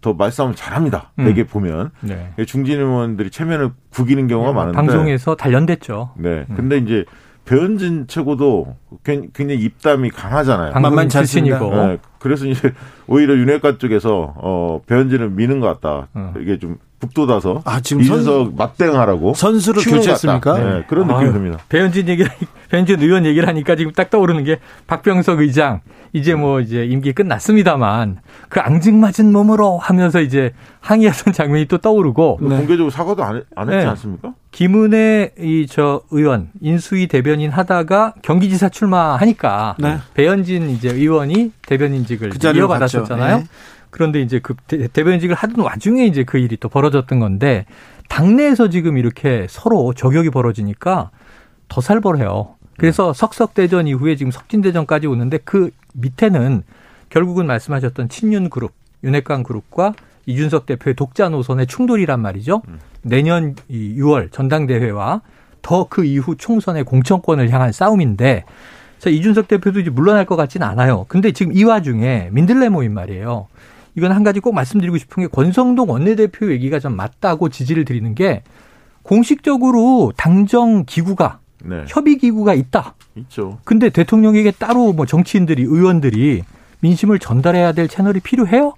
더 0.00 0.12
말싸움을 0.14 0.54
잘합니다. 0.54 1.10
음. 1.18 1.24
되게 1.24 1.44
보면 1.44 1.90
네. 2.00 2.30
중진 2.46 2.78
의원들이 2.80 3.30
체면을 3.30 3.70
구기는 3.90 4.28
경우가 4.28 4.52
많은데 4.52 4.76
방송에서 4.76 5.34
단련됐죠. 5.34 6.10
네. 6.16 6.46
근데 6.54 6.78
이제 6.78 7.04
배현진 7.44 8.06
최고도 8.06 8.76
굉- 9.04 9.30
굉장히 9.32 9.62
입담이 9.62 10.10
강하잖아요. 10.10 10.72
방송 10.72 10.82
만만치 10.90 11.18
않습니다. 11.18 11.58
출신이고. 11.58 11.86
네, 11.86 11.98
그래서 12.18 12.46
이제 12.46 12.72
오히려 13.06 13.34
윤핵관 13.34 13.78
쪽에서 13.78 14.34
어 14.36 14.80
배현진을 14.86 15.30
미는 15.30 15.58
것 15.60 15.66
같다. 15.80 16.08
어. 16.14 16.34
이게 16.38 16.58
좀 16.58 16.76
북돋아서 17.00 17.62
아, 17.64 17.80
지금 17.80 18.02
선- 18.02 18.20
이준석 18.20 18.56
맞대응하라고 18.56 19.34
선수를 19.34 19.82
교체했습니까? 19.84 20.58
네, 20.58 20.84
그런 20.88 21.06
느낌이 21.06 21.32
듭니다. 21.32 21.58
배현진 21.68 22.08
얘기, 22.08 22.24
배현진 22.70 23.00
의원 23.00 23.24
얘기를 23.24 23.46
하니까 23.48 23.76
지금 23.76 23.92
딱 23.92 24.10
떠오르는 24.10 24.44
게 24.44 24.58
박병석 24.86 25.40
의장 25.40 25.80
이제 26.12 26.34
뭐 26.34 26.60
이제 26.60 26.84
임기 26.86 27.12
끝났습니다만 27.12 28.18
그 28.48 28.60
앙증맞은 28.60 29.30
몸으로 29.30 29.78
하면서 29.78 30.20
이제 30.20 30.52
항의하던 30.80 31.32
장면이 31.34 31.66
또 31.66 31.78
떠오르고 31.78 32.38
네. 32.42 32.48
공개적으로 32.56 32.90
사과도 32.90 33.22
안, 33.22 33.36
했, 33.36 33.44
안 33.54 33.68
했지 33.68 33.84
네. 33.84 33.90
않습니까? 33.90 34.32
김은혜 34.50 35.32
이 35.38 35.66
저 35.68 36.00
의원 36.10 36.48
인수위 36.62 37.06
대변인 37.08 37.50
하다가 37.50 38.14
경기지사 38.22 38.70
출마하니까 38.70 39.76
네. 39.78 39.98
배현진 40.14 40.70
이제 40.70 40.88
의원이 40.90 41.52
대변인직을 41.66 42.30
그 42.30 42.38
자리로 42.38 42.64
이어받았었잖아요. 42.64 43.36
네. 43.38 43.44
그런데 43.90 44.20
이제 44.20 44.38
그 44.40 44.54
대- 44.66 44.88
대변인직을 44.88 45.34
하던 45.34 45.64
와중에 45.64 46.04
이제 46.06 46.24
그 46.24 46.38
일이 46.38 46.56
또 46.58 46.68
벌어졌던 46.68 47.18
건데 47.20 47.66
당내에서 48.08 48.68
지금 48.70 48.96
이렇게 48.98 49.46
서로 49.48 49.92
저격이 49.94 50.30
벌어지니까 50.30 51.10
더 51.68 51.80
살벌해요. 51.80 52.54
그래서 52.78 53.12
석석대전 53.12 53.86
이후에 53.88 54.16
지금 54.16 54.30
석진대전까지 54.30 55.06
오는데 55.06 55.38
그 55.44 55.70
밑에는 55.94 56.62
결국은 57.10 57.46
말씀하셨던 57.46 58.08
친윤 58.08 58.50
그룹, 58.50 58.72
윤핵관 59.02 59.42
그룹과 59.42 59.94
이준석 60.26 60.66
대표의 60.66 60.94
독자 60.94 61.28
노선의 61.28 61.66
충돌이란 61.66 62.20
말이죠. 62.20 62.62
내년 63.02 63.54
이 63.68 63.94
6월 63.98 64.30
전당대회와 64.32 65.22
더 65.62 65.86
그 65.88 66.04
이후 66.04 66.36
총선의 66.36 66.84
공천권을 66.84 67.50
향한 67.50 67.72
싸움인데 67.72 68.44
자, 68.98 69.10
이준석 69.10 69.48
대표도 69.48 69.80
이제 69.80 69.90
물러날 69.90 70.24
것 70.24 70.36
같지는 70.36 70.66
않아요. 70.66 71.04
근데 71.08 71.32
지금 71.32 71.52
이 71.52 71.64
와중에 71.64 72.28
민들레 72.32 72.68
모임 72.68 72.94
말이에요. 72.94 73.48
이건 73.98 74.12
한 74.12 74.22
가지 74.22 74.38
꼭 74.38 74.54
말씀드리고 74.54 74.96
싶은 74.96 75.24
게 75.24 75.26
권성동 75.26 75.90
원내대표 75.90 76.52
얘기가 76.52 76.78
좀 76.78 76.94
맞다고 76.94 77.48
지지를 77.48 77.84
드리는 77.84 78.14
게 78.14 78.42
공식적으로 79.02 80.12
당정 80.16 80.84
기구가 80.86 81.40
네. 81.64 81.84
협의 81.88 82.16
기구가 82.18 82.54
있다. 82.54 82.94
있죠. 83.16 83.58
근데 83.64 83.90
대통령에게 83.90 84.52
따로 84.52 84.92
뭐 84.92 85.04
정치인들이 85.04 85.62
의원들이 85.64 86.42
민심을 86.78 87.18
전달해야 87.18 87.72
될 87.72 87.88
채널이 87.88 88.20
필요해요? 88.20 88.74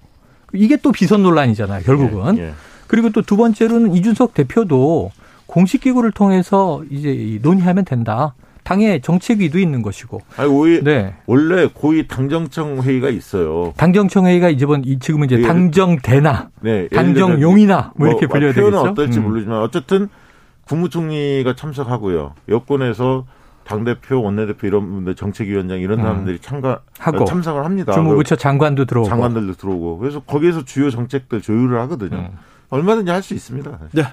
이게 0.53 0.75
또 0.77 0.91
비선 0.91 1.21
논란이잖아요, 1.21 1.83
결국은. 1.83 2.39
예, 2.39 2.41
예. 2.47 2.53
그리고 2.87 3.11
또 3.11 3.21
두 3.21 3.37
번째로는 3.37 3.93
이준석 3.93 4.33
대표도 4.33 5.11
공식 5.51 5.81
기구를 5.81 6.11
통해서 6.11 6.81
이제 6.89 7.11
이 7.11 7.39
논의하면 7.41 7.83
된다. 7.83 8.35
당의 8.63 9.01
정책위도 9.01 9.59
있는 9.59 9.81
것이고. 9.81 10.21
아니, 10.37 10.49
오히, 10.49 10.81
네. 10.81 11.15
원래 11.25 11.67
고위 11.67 12.07
당정청 12.07 12.81
회의가 12.83 13.09
있어요. 13.09 13.73
당정청 13.75 14.27
회의가 14.27 14.49
이번 14.49 14.83
이 14.85 14.97
지금은 14.97 15.25
이제 15.25 15.39
예. 15.39 15.41
당정대나 15.41 16.51
네. 16.61 16.87
당정용이나 16.87 17.91
뭐 17.97 18.07
이렇게 18.07 18.27
뭐 18.27 18.35
불려야 18.35 18.53
표현은 18.53 18.71
되겠죠. 18.71 18.91
어떨지 18.91 19.19
음. 19.19 19.23
모르지만 19.23 19.61
어쨌든 19.61 20.07
국무총리가 20.67 21.55
참석하고요. 21.55 22.33
여권에서 22.47 23.25
당대표, 23.65 24.21
원내대표 24.21 24.67
이런 24.67 24.89
분들, 24.89 25.15
정책위원장 25.15 25.79
이런 25.79 25.99
음. 25.99 26.03
사람들이 26.03 26.39
참가 26.39 26.79
하고 26.97 27.25
참석을 27.25 27.65
합니다. 27.65 27.91
주무부처 27.91 28.37
장관도 28.37 28.85
들어오고. 28.85 29.09
장관들도 29.09 29.55
들어오고 29.55 29.97
그래서 29.97 30.21
거기에서 30.21 30.63
주요 30.63 30.89
정책들 30.89 31.41
조율을 31.41 31.77
하거든요. 31.81 32.17
음. 32.17 32.37
얼마든지 32.71 33.11
할 33.11 33.21
수 33.21 33.33
있습니다. 33.35 33.79
네. 33.91 34.03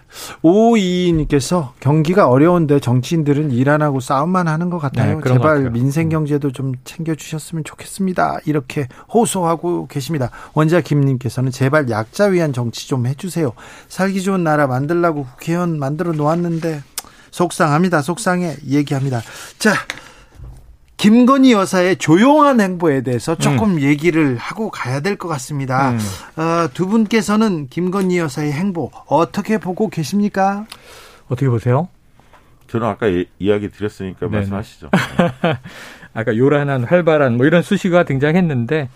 오이님께서 0.42 1.74
경기가 1.80 2.28
어려운데 2.28 2.80
정치인들은 2.80 3.52
일 3.52 3.68
안 3.68 3.82
하고 3.82 4.00
싸움만 4.00 4.48
하는 4.48 4.68
것 4.70 4.78
같아요. 4.78 5.16
네, 5.16 5.20
것 5.20 5.28
제발 5.30 5.56
같아요. 5.56 5.70
민생 5.70 6.08
경제도 6.08 6.50
좀 6.52 6.72
챙겨주셨으면 6.84 7.64
좋겠습니다. 7.64 8.38
이렇게 8.46 8.88
호소하고 9.12 9.86
계십니다. 9.88 10.30
원자 10.54 10.80
김님께서는 10.80 11.50
제발 11.50 11.88
약자 11.90 12.26
위한 12.26 12.52
정치 12.52 12.88
좀 12.88 13.06
해주세요. 13.06 13.52
살기 13.88 14.22
좋은 14.22 14.42
나라 14.42 14.66
만들라고 14.66 15.24
국회의원 15.24 15.78
만들어 15.78 16.12
놓았는데 16.12 16.82
속상합니다. 17.30 18.02
속상해 18.02 18.56
얘기합니다. 18.66 19.20
자. 19.58 19.72
김건희 20.98 21.52
여사의 21.52 21.96
조용한 21.96 22.60
행보에 22.60 23.02
대해서 23.02 23.36
조금 23.36 23.80
얘기를 23.80 24.36
하고 24.36 24.68
가야 24.70 24.98
될 25.00 25.16
것 25.16 25.28
같습니다. 25.28 25.92
음. 25.92 25.98
어, 26.36 26.68
두 26.74 26.86
분께서는 26.88 27.68
김건희 27.68 28.18
여사의 28.18 28.52
행보 28.52 28.90
어떻게 29.06 29.58
보고 29.58 29.88
계십니까? 29.88 30.66
어떻게 31.28 31.48
보세요? 31.48 31.88
저는 32.66 32.86
아까 32.88 33.08
예- 33.10 33.26
이야기 33.38 33.70
드렸으니까 33.70 34.18
네네. 34.26 34.36
말씀하시죠. 34.36 34.90
아까 36.14 36.36
요란한 36.36 36.82
활발한 36.84 37.36
뭐 37.36 37.46
이런 37.46 37.62
수식어가 37.62 38.02
등장했는데 38.04 38.88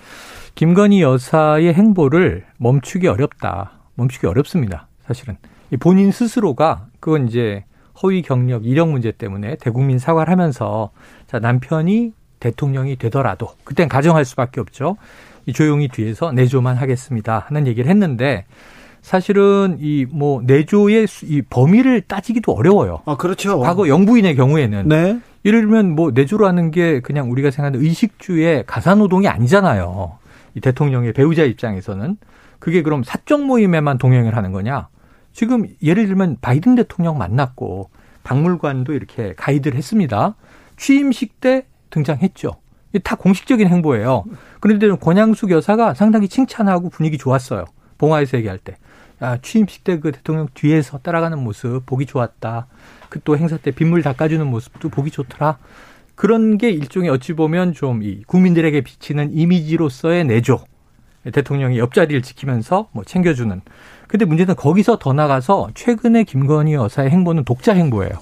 김건희 0.56 1.02
여사의 1.02 1.72
행보를 1.72 2.44
멈추기 2.58 3.06
어렵다. 3.06 3.72
멈추기 3.94 4.26
어렵습니다. 4.26 4.88
사실은 5.06 5.36
이 5.70 5.76
본인 5.76 6.10
스스로가 6.10 6.86
그건 7.00 7.28
이제 7.28 7.64
허위 8.02 8.22
경력 8.22 8.66
이력 8.66 8.90
문제 8.90 9.12
때문에 9.12 9.56
대국민 9.60 9.98
사과를 9.98 10.30
하면서 10.32 10.90
자 11.26 11.38
남편이 11.38 12.12
대통령이 12.40 12.96
되더라도 12.96 13.48
그땐 13.64 13.88
가정할 13.88 14.24
수밖에 14.24 14.60
없죠. 14.60 14.96
이 15.46 15.52
조용히 15.52 15.88
뒤에서 15.88 16.32
내조만 16.32 16.76
하겠습니다 16.76 17.44
하는 17.48 17.66
얘기를 17.66 17.90
했는데 17.90 18.44
사실은 19.00 19.76
이 19.80 20.06
뭐 20.10 20.42
내조의 20.44 21.06
수- 21.06 21.26
이 21.26 21.42
범위를 21.42 22.02
따지기도 22.02 22.52
어려워요. 22.52 23.02
아, 23.04 23.16
그렇죠. 23.16 23.58
과거 23.60 23.88
영부인의 23.88 24.36
경우에는 24.36 24.88
네. 24.88 25.18
예를 25.44 25.62
들면 25.62 25.96
뭐 25.96 26.12
내조라는 26.12 26.70
게 26.70 27.00
그냥 27.00 27.30
우리가 27.30 27.50
생각하는 27.50 27.80
의식주의 27.84 28.62
가사노동이 28.66 29.26
아니잖아요. 29.26 30.18
이 30.54 30.60
대통령의 30.60 31.12
배우자 31.14 31.42
입장에서는. 31.44 32.16
그게 32.60 32.82
그럼 32.82 33.02
사적 33.02 33.44
모임에만 33.44 33.98
동행을 33.98 34.36
하는 34.36 34.52
거냐? 34.52 34.86
지금 35.32 35.66
예를 35.82 36.06
들면 36.06 36.38
바이든 36.40 36.74
대통령 36.74 37.18
만났고 37.18 37.90
박물관도 38.24 38.92
이렇게 38.92 39.34
가이드를 39.36 39.76
했습니다. 39.76 40.34
취임식 40.76 41.40
때 41.40 41.66
등장했죠. 41.90 42.56
이게 42.90 42.98
다 42.98 43.16
공식적인 43.16 43.68
행보예요. 43.68 44.24
그런데 44.60 44.88
권양숙 44.90 45.50
여사가 45.50 45.94
상당히 45.94 46.28
칭찬하고 46.28 46.90
분위기 46.90 47.18
좋았어요. 47.18 47.64
봉화에서 47.98 48.36
얘기할 48.38 48.58
때. 48.58 48.76
야, 49.22 49.38
취임식 49.40 49.84
때 49.84 50.00
그 50.00 50.12
대통령 50.12 50.48
뒤에서 50.52 50.98
따라가는 50.98 51.38
모습 51.38 51.86
보기 51.86 52.06
좋았다. 52.06 52.66
그 53.08 53.20
또 53.24 53.36
행사 53.36 53.56
때 53.56 53.70
빗물 53.70 54.02
닦아주는 54.02 54.46
모습도 54.46 54.88
보기 54.88 55.10
좋더라. 55.10 55.58
그런 56.14 56.58
게 56.58 56.70
일종의 56.70 57.10
어찌 57.10 57.32
보면 57.34 57.72
좀 57.72 58.02
이 58.02 58.22
국민들에게 58.26 58.80
비치는 58.80 59.32
이미지로서의 59.34 60.24
내조. 60.24 60.60
대통령이 61.30 61.78
옆자리를 61.78 62.20
지키면서 62.22 62.88
뭐 62.92 63.04
챙겨주는. 63.04 63.60
근데 64.12 64.26
문제는 64.26 64.56
거기서 64.56 64.98
더 64.98 65.14
나가서 65.14 65.70
최근에 65.74 66.24
김건희 66.24 66.74
여사의 66.74 67.08
행보는 67.08 67.44
독자 67.44 67.72
행보예요. 67.72 68.12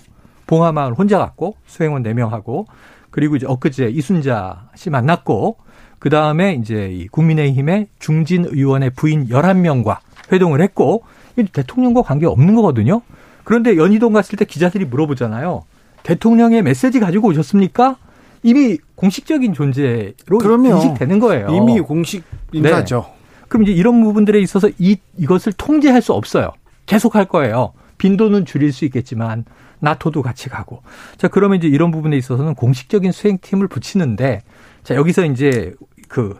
봉화마을 0.47 0.93
혼자 0.93 1.19
갔고 1.19 1.57
수행원 1.67 2.05
4명하고 2.05 2.67
그리고 3.11 3.35
이제 3.35 3.45
엊그제 3.49 3.89
이순자 3.89 4.69
씨 4.77 4.89
만났고 4.89 5.57
그 5.99 6.09
다음에 6.09 6.55
이제 6.55 6.91
이 6.93 7.09
국민의힘의 7.09 7.89
중진 7.99 8.45
의원의 8.45 8.91
부인 8.91 9.27
11명과 9.27 9.99
회동을 10.31 10.61
했고 10.63 11.03
이 11.37 11.43
대통령과 11.43 12.03
관계 12.03 12.27
없는 12.27 12.55
거거든요. 12.55 13.03
그런데 13.43 13.77
연희동 13.77 14.13
갔을 14.13 14.39
때 14.39 14.45
기자들이 14.45 14.85
물어보잖아요. 14.85 15.65
대통령의 16.05 16.63
메시지 16.63 17.01
가지고 17.01 17.31
오셨습니까? 17.31 17.97
이미 18.45 18.79
공식적인 18.95 19.55
존재로 19.55 20.39
그럼요. 20.41 20.69
인식되는 20.77 21.19
거예요. 21.19 21.49
이미 21.49 21.81
공식 21.81 22.23
인사죠. 22.53 23.19
그럼 23.51 23.65
이제 23.65 23.73
이런 23.73 24.01
부분들에 24.01 24.41
있어서 24.41 24.71
이 24.79 24.97
이것을 25.19 25.53
통제할 25.53 26.01
수 26.01 26.13
없어요. 26.13 26.53
계속 26.87 27.17
할 27.17 27.25
거예요. 27.27 27.73
빈도는 27.99 28.47
줄일 28.47 28.73
수 28.73 28.85
있겠지만 28.85 29.45
나토도 29.81 30.23
같이 30.23 30.49
가고. 30.49 30.83
자, 31.17 31.27
그러면 31.27 31.59
이제 31.59 31.67
이런 31.67 31.91
부분에 31.91 32.17
있어서는 32.17 32.55
공식적인 32.55 33.11
수행팀을 33.11 33.67
붙이는데 33.67 34.43
자, 34.85 34.95
여기서 34.95 35.25
이제 35.25 35.75
그 36.09 36.39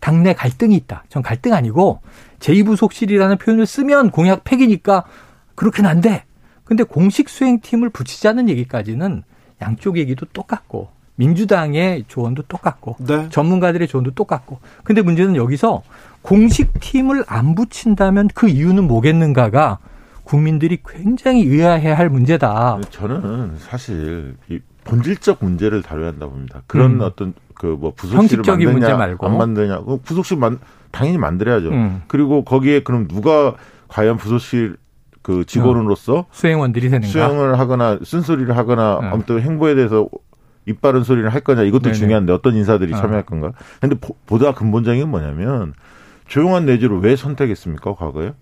당내 0.00 0.34
갈등이 0.34 0.76
있다. 0.76 1.04
전 1.08 1.22
갈등 1.22 1.54
아니고 1.54 2.00
제2부속실이라는 2.40 3.40
표현을 3.40 3.64
쓰면 3.64 4.10
공약 4.10 4.44
폐기니까 4.44 5.04
그렇게는 5.54 5.88
안 5.88 6.02
돼. 6.02 6.24
근데 6.64 6.84
공식 6.84 7.30
수행팀을 7.30 7.88
붙이자는 7.88 8.50
얘기까지는 8.50 9.22
양쪽 9.62 9.96
얘기도 9.96 10.26
똑같고 10.26 10.90
민주당의 11.16 12.04
조언도 12.08 12.42
똑같고 12.42 12.96
네. 13.00 13.28
전문가들의 13.30 13.86
조언도 13.88 14.12
똑같고. 14.12 14.60
근데 14.84 15.02
문제는 15.02 15.36
여기서 15.36 15.82
공식 16.22 16.72
팀을 16.80 17.24
안 17.26 17.54
붙인다면 17.54 18.28
그 18.34 18.48
이유는 18.48 18.84
뭐겠는가가 18.86 19.78
국민들이 20.24 20.78
굉장히 20.86 21.42
의아해 21.44 21.90
할 21.90 22.08
문제다. 22.08 22.78
저는 22.90 23.54
사실 23.58 24.36
이 24.48 24.60
본질적 24.84 25.38
문제를 25.40 25.82
다뤄야 25.82 26.08
한다 26.08 26.26
봅니다. 26.26 26.62
그런 26.66 26.92
음. 26.92 27.00
어떤 27.02 27.34
그 27.54 27.66
뭐 27.76 27.92
부속실을 27.94 28.18
형식적인 28.18 28.66
만드냐 28.68 28.72
문제 28.72 28.94
말고. 28.96 29.26
안 29.26 29.36
만드냐. 29.38 29.80
그 29.82 29.98
부속실 29.98 30.36
만 30.38 30.58
당연히 30.90 31.18
만들어야죠. 31.18 31.68
음. 31.70 32.02
그리고 32.08 32.44
거기에 32.44 32.82
그럼 32.82 33.06
누가 33.08 33.54
과연 33.88 34.16
부속실 34.16 34.76
그 35.22 35.44
직원으로서 35.44 36.26
수행원들이 36.32 36.88
되는가? 36.90 37.06
수행을 37.06 37.58
하거나 37.58 37.98
쓴소리를 38.02 38.56
하거나 38.56 38.98
음. 38.98 39.04
아무튼 39.12 39.40
행보에 39.40 39.74
대해서 39.76 40.08
입 40.66 40.80
바른 40.80 41.02
소리를 41.04 41.28
할 41.32 41.40
거냐 41.40 41.62
이것도 41.62 41.82
네네. 41.84 41.94
중요한데 41.94 42.32
어떤 42.32 42.54
인사들이 42.56 42.92
어. 42.94 42.96
참여할 42.96 43.24
건가. 43.24 43.52
근데 43.80 43.96
보- 43.96 44.16
보다 44.26 44.52
근본적인 44.52 45.00
건 45.02 45.10
뭐냐면 45.10 45.74
조용한 46.32 46.64
내주를 46.64 47.00
왜 47.00 47.14
선택했습니까 47.14 47.94
과거에? 47.94 48.32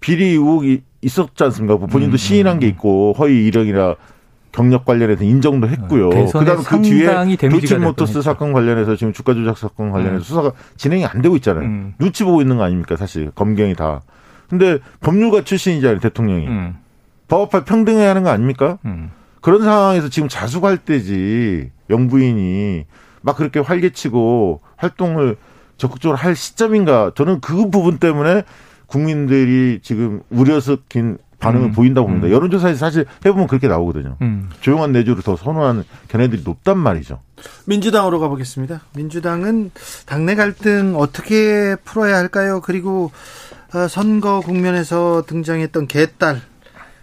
비리 0.00 0.24
의혹이 0.30 0.82
있었지 1.02 1.44
않습니까? 1.44 1.76
본인도 1.76 2.14
음, 2.14 2.16
시인한 2.16 2.58
게 2.58 2.66
있고 2.66 3.14
허위 3.16 3.46
이력이나 3.46 3.94
경력 4.50 4.84
관련해서 4.84 5.22
인정도 5.22 5.68
했고요. 5.68 6.08
어, 6.08 6.10
대선에 6.10 6.44
그다음에 6.44 6.64
그 6.64 6.82
뒤에 6.82 7.36
됐던 7.36 8.22
사건 8.22 8.52
관련해서 8.52 8.96
지금 8.96 9.12
주가 9.12 9.34
조작 9.34 9.56
사건 9.56 9.92
관련해서 9.92 10.16
음. 10.16 10.20
수사가 10.22 10.52
진행이 10.76 11.06
안 11.06 11.22
되고 11.22 11.36
있잖아요. 11.36 11.64
음. 11.64 11.94
눈치 12.00 12.24
보고 12.24 12.40
있는 12.40 12.56
거 12.56 12.64
아닙니까 12.64 12.96
사실 12.96 13.30
검경이 13.36 13.76
다. 13.76 14.00
근데 14.48 14.80
법률가 14.98 15.44
출신이잖아요 15.44 16.00
대통령이. 16.00 16.48
음, 16.48 16.76
법업할 17.28 17.64
평등해야 17.64 18.10
하는 18.10 18.24
거 18.24 18.30
아닙니까? 18.30 18.78
음. 18.84 19.12
그런 19.40 19.62
상황에서 19.62 20.08
지금 20.08 20.28
자숙할 20.28 20.78
때지 20.78 21.70
영부인이 21.88 22.84
막 23.22 23.36
그렇게 23.36 23.60
활개치고 23.60 24.60
활동을 24.74 25.36
적극적으로 25.76 26.16
할 26.16 26.36
시점인가 26.36 27.12
저는 27.14 27.40
그 27.40 27.70
부분 27.70 27.98
때문에 27.98 28.44
국민들이 28.86 29.80
지금 29.82 30.22
우려 30.30 30.60
섞인 30.60 31.18
반응을 31.38 31.68
음. 31.68 31.72
보인다고 31.72 32.06
봅니다. 32.06 32.28
음. 32.28 32.32
여론조사에서 32.32 32.78
사실 32.78 33.04
해보면 33.24 33.46
그렇게 33.46 33.68
나오거든요. 33.68 34.16
음. 34.22 34.48
조용한 34.60 34.92
내조를 34.92 35.22
더 35.22 35.36
선호하는 35.36 35.84
견해들이 36.08 36.42
높단 36.44 36.78
말이죠. 36.78 37.20
민주당으로 37.66 38.20
가보겠습니다. 38.20 38.82
민주당은 38.94 39.70
당내 40.06 40.34
갈등 40.34 40.94
어떻게 40.96 41.76
풀어야 41.84 42.16
할까요? 42.16 42.60
그리고 42.62 43.12
어, 43.74 43.88
선거 43.88 44.40
국면에서 44.40 45.24
등장했던 45.26 45.88
개딸 45.88 46.40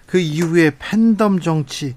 그 0.07 0.19
이후에 0.19 0.71
팬덤 0.79 1.39
정치 1.39 1.95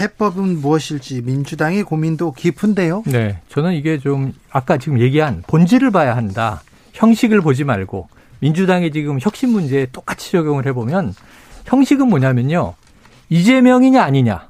해법은 0.00 0.60
무엇일지 0.60 1.22
민주당의 1.22 1.82
고민도 1.82 2.32
깊은데요. 2.32 3.02
네, 3.06 3.40
저는 3.48 3.72
이게 3.74 3.98
좀 3.98 4.32
아까 4.50 4.76
지금 4.76 5.00
얘기한 5.00 5.42
본질을 5.46 5.90
봐야 5.90 6.16
한다. 6.16 6.62
형식을 6.92 7.40
보지 7.40 7.64
말고 7.64 8.08
민주당의 8.40 8.90
지금 8.92 9.18
혁신 9.20 9.50
문제에 9.50 9.86
똑같이 9.92 10.32
적용을 10.32 10.66
해보면 10.66 11.14
형식은 11.64 12.08
뭐냐면요. 12.08 12.74
이재명이냐 13.30 14.02
아니냐. 14.02 14.48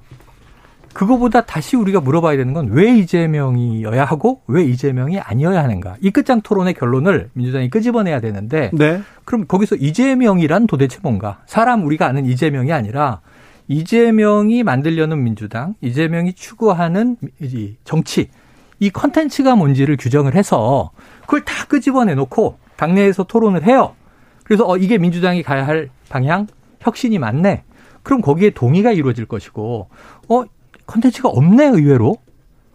그거보다 0.95 1.43
다시 1.43 1.76
우리가 1.76 2.01
물어봐야 2.01 2.36
되는 2.36 2.53
건 2.55 2.68
왜 2.70 2.97
이재명이어야 2.99 4.05
하고 4.05 4.41
왜 4.49 4.64
이재명이 4.64 5.20
아니어야 5.20 5.62
하는가. 5.62 5.97
이 6.01 6.11
끝장 6.11 6.41
토론의 6.41 6.74
결론을 6.74 7.30
민주당이 7.34 7.70
끄집어내야 7.70 8.20
되는데 8.20 8.70
네. 8.72 9.01
그럼 9.24 9.47
거기서 9.47 9.76
이재명이란 9.76 10.66
도대체 10.66 10.99
뭔가? 11.03 11.39
사람 11.47 11.84
우리가 11.84 12.07
아는 12.07 12.26
이재명이 12.26 12.72
아니라 12.72 13.20
이재명이 13.69 14.62
만들려는 14.62 15.23
민주당, 15.23 15.75
이재명이 15.83 16.33
추구하는 16.33 17.16
이 17.41 17.75
정치, 17.85 18.31
이 18.81 18.91
컨텐츠가 18.91 19.57
뭔지를 19.57 19.97
규정을 19.97 20.35
해서 20.35 20.91
그걸 21.23 21.45
다 21.45 21.66
끄집어내 21.66 22.14
놓고 22.14 22.59
당내에서 22.77 23.25
토론을 23.25 23.64
해요. 23.64 23.95
그래서 24.45 24.66
어 24.66 24.79
이게 24.79 24.97
민주당이 24.97 25.43
가야 25.43 25.66
할 25.66 25.91
방향, 26.09 26.47
혁신이 26.81 27.19
맞네. 27.19 27.64
그럼 28.03 28.23
거기에 28.23 28.51
동의가 28.51 28.93
이루어질 28.93 29.27
것이고 29.27 29.89
어 30.29 30.45
컨텐츠가 30.87 31.29
없네 31.29 31.66
의외로. 31.66 32.16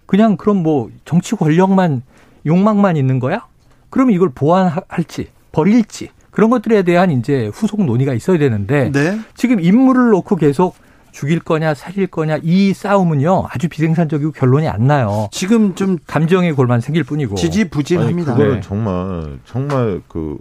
그냥 0.05 0.37
그럼 0.37 0.61
뭐 0.61 0.91
정치 1.05 1.35
권력만 1.35 2.03
욕망만 2.45 2.97
있는 2.97 3.19
거야? 3.19 3.47
그러면 3.89 4.13
이걸 4.13 4.29
보완할지 4.29 5.29
버릴지 5.51 6.09
그런 6.29 6.49
것들에 6.49 6.83
대한 6.83 7.09
이제 7.09 7.49
후속 7.53 7.83
논의가 7.83 8.13
있어야 8.13 8.37
되는데 8.37 8.91
네. 8.91 9.19
지금 9.33 9.59
인물을 9.59 10.09
놓고 10.09 10.35
계속 10.35 10.75
죽일 11.13 11.39
거냐 11.39 11.75
살릴 11.75 12.07
거냐 12.07 12.39
이 12.41 12.73
싸움은요 12.73 13.45
아주 13.49 13.69
비생산적이고 13.69 14.31
결론이 14.31 14.67
안 14.67 14.87
나요. 14.87 15.29
지금 15.31 15.75
좀 15.75 15.97
감정의 16.07 16.53
골만 16.53 16.81
생길 16.81 17.03
뿐이고. 17.03 17.35
지지부진합니다. 17.35 18.33
그거는 18.33 18.55
네. 18.55 18.61
정말 18.61 19.39
정말 19.45 20.01
그 20.07 20.39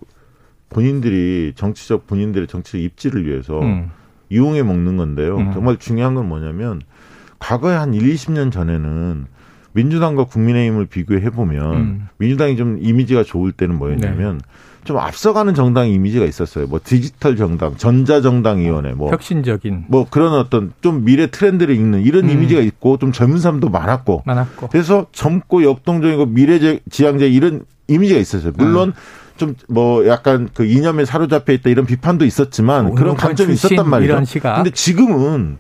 본인들이 0.71 1.53
정치적 1.55 2.07
본인들의 2.07 2.49
정치적 2.49 2.81
입지를 2.81 3.27
위해서 3.27 3.61
음. 3.61 3.91
이용해 4.31 4.63
먹는 4.63 4.97
건데요. 4.97 5.37
음. 5.37 5.53
정말 5.53 5.77
중요한 5.77 6.15
건 6.15 6.27
뭐냐면 6.27 6.81
과거에 7.39 7.77
한 7.77 7.93
1, 7.93 8.03
20년 8.15 8.51
전에는 8.51 9.27
민주당과 9.73 10.25
국민의힘을 10.25 10.87
비교해 10.87 11.29
보면 11.29 11.75
음. 11.75 12.09
민주당이 12.17 12.57
좀 12.57 12.79
이미지가 12.81 13.25
좋을 13.25 13.53
때는 13.53 13.77
뭐였냐면 13.77 14.41
좀 14.85 14.99
앞서가는 14.99 15.55
정당 15.55 15.89
이미지가 15.89 16.25
있었어요. 16.25 16.67
뭐 16.67 16.81
디지털 16.83 17.37
정당, 17.37 17.77
전자 17.77 18.21
정당 18.21 18.59
위원회, 18.59 18.93
뭐, 18.93 19.11
혁신적인 19.11 19.85
뭐 19.89 20.07
그런 20.09 20.35
어떤 20.35 20.73
좀 20.81 21.05
미래 21.05 21.29
트렌드를 21.29 21.75
읽는 21.75 22.03
이런 22.03 22.25
음. 22.25 22.31
이미지가 22.31 22.61
있고 22.63 22.99
좀 22.99 23.13
젊은 23.13 23.39
사람도 23.39 23.69
많았고 23.69 24.23
많았고. 24.27 24.69
그래서 24.69 25.07
젊고 25.13 25.63
역동적이고 25.63 26.27
미래 26.27 26.59
지향적 26.91 27.33
이런 27.33 27.65
이미지가 27.89 28.19
있었어요. 28.19 28.53
물론 28.57 28.89
음. 28.89 28.93
좀뭐 29.37 30.07
약간 30.07 30.49
그 30.53 30.65
이념에 30.65 31.05
사로잡혀 31.05 31.53
있다 31.53 31.71
이런 31.71 31.87
비판도 31.87 32.25
있었지만 32.25 32.95
그런 32.95 33.17
관점이 33.17 33.53
있었단 33.55 33.89
말이죠. 33.89 34.13
이런 34.13 34.25
시각. 34.25 34.57
근데 34.57 34.71
지금은 34.71 35.59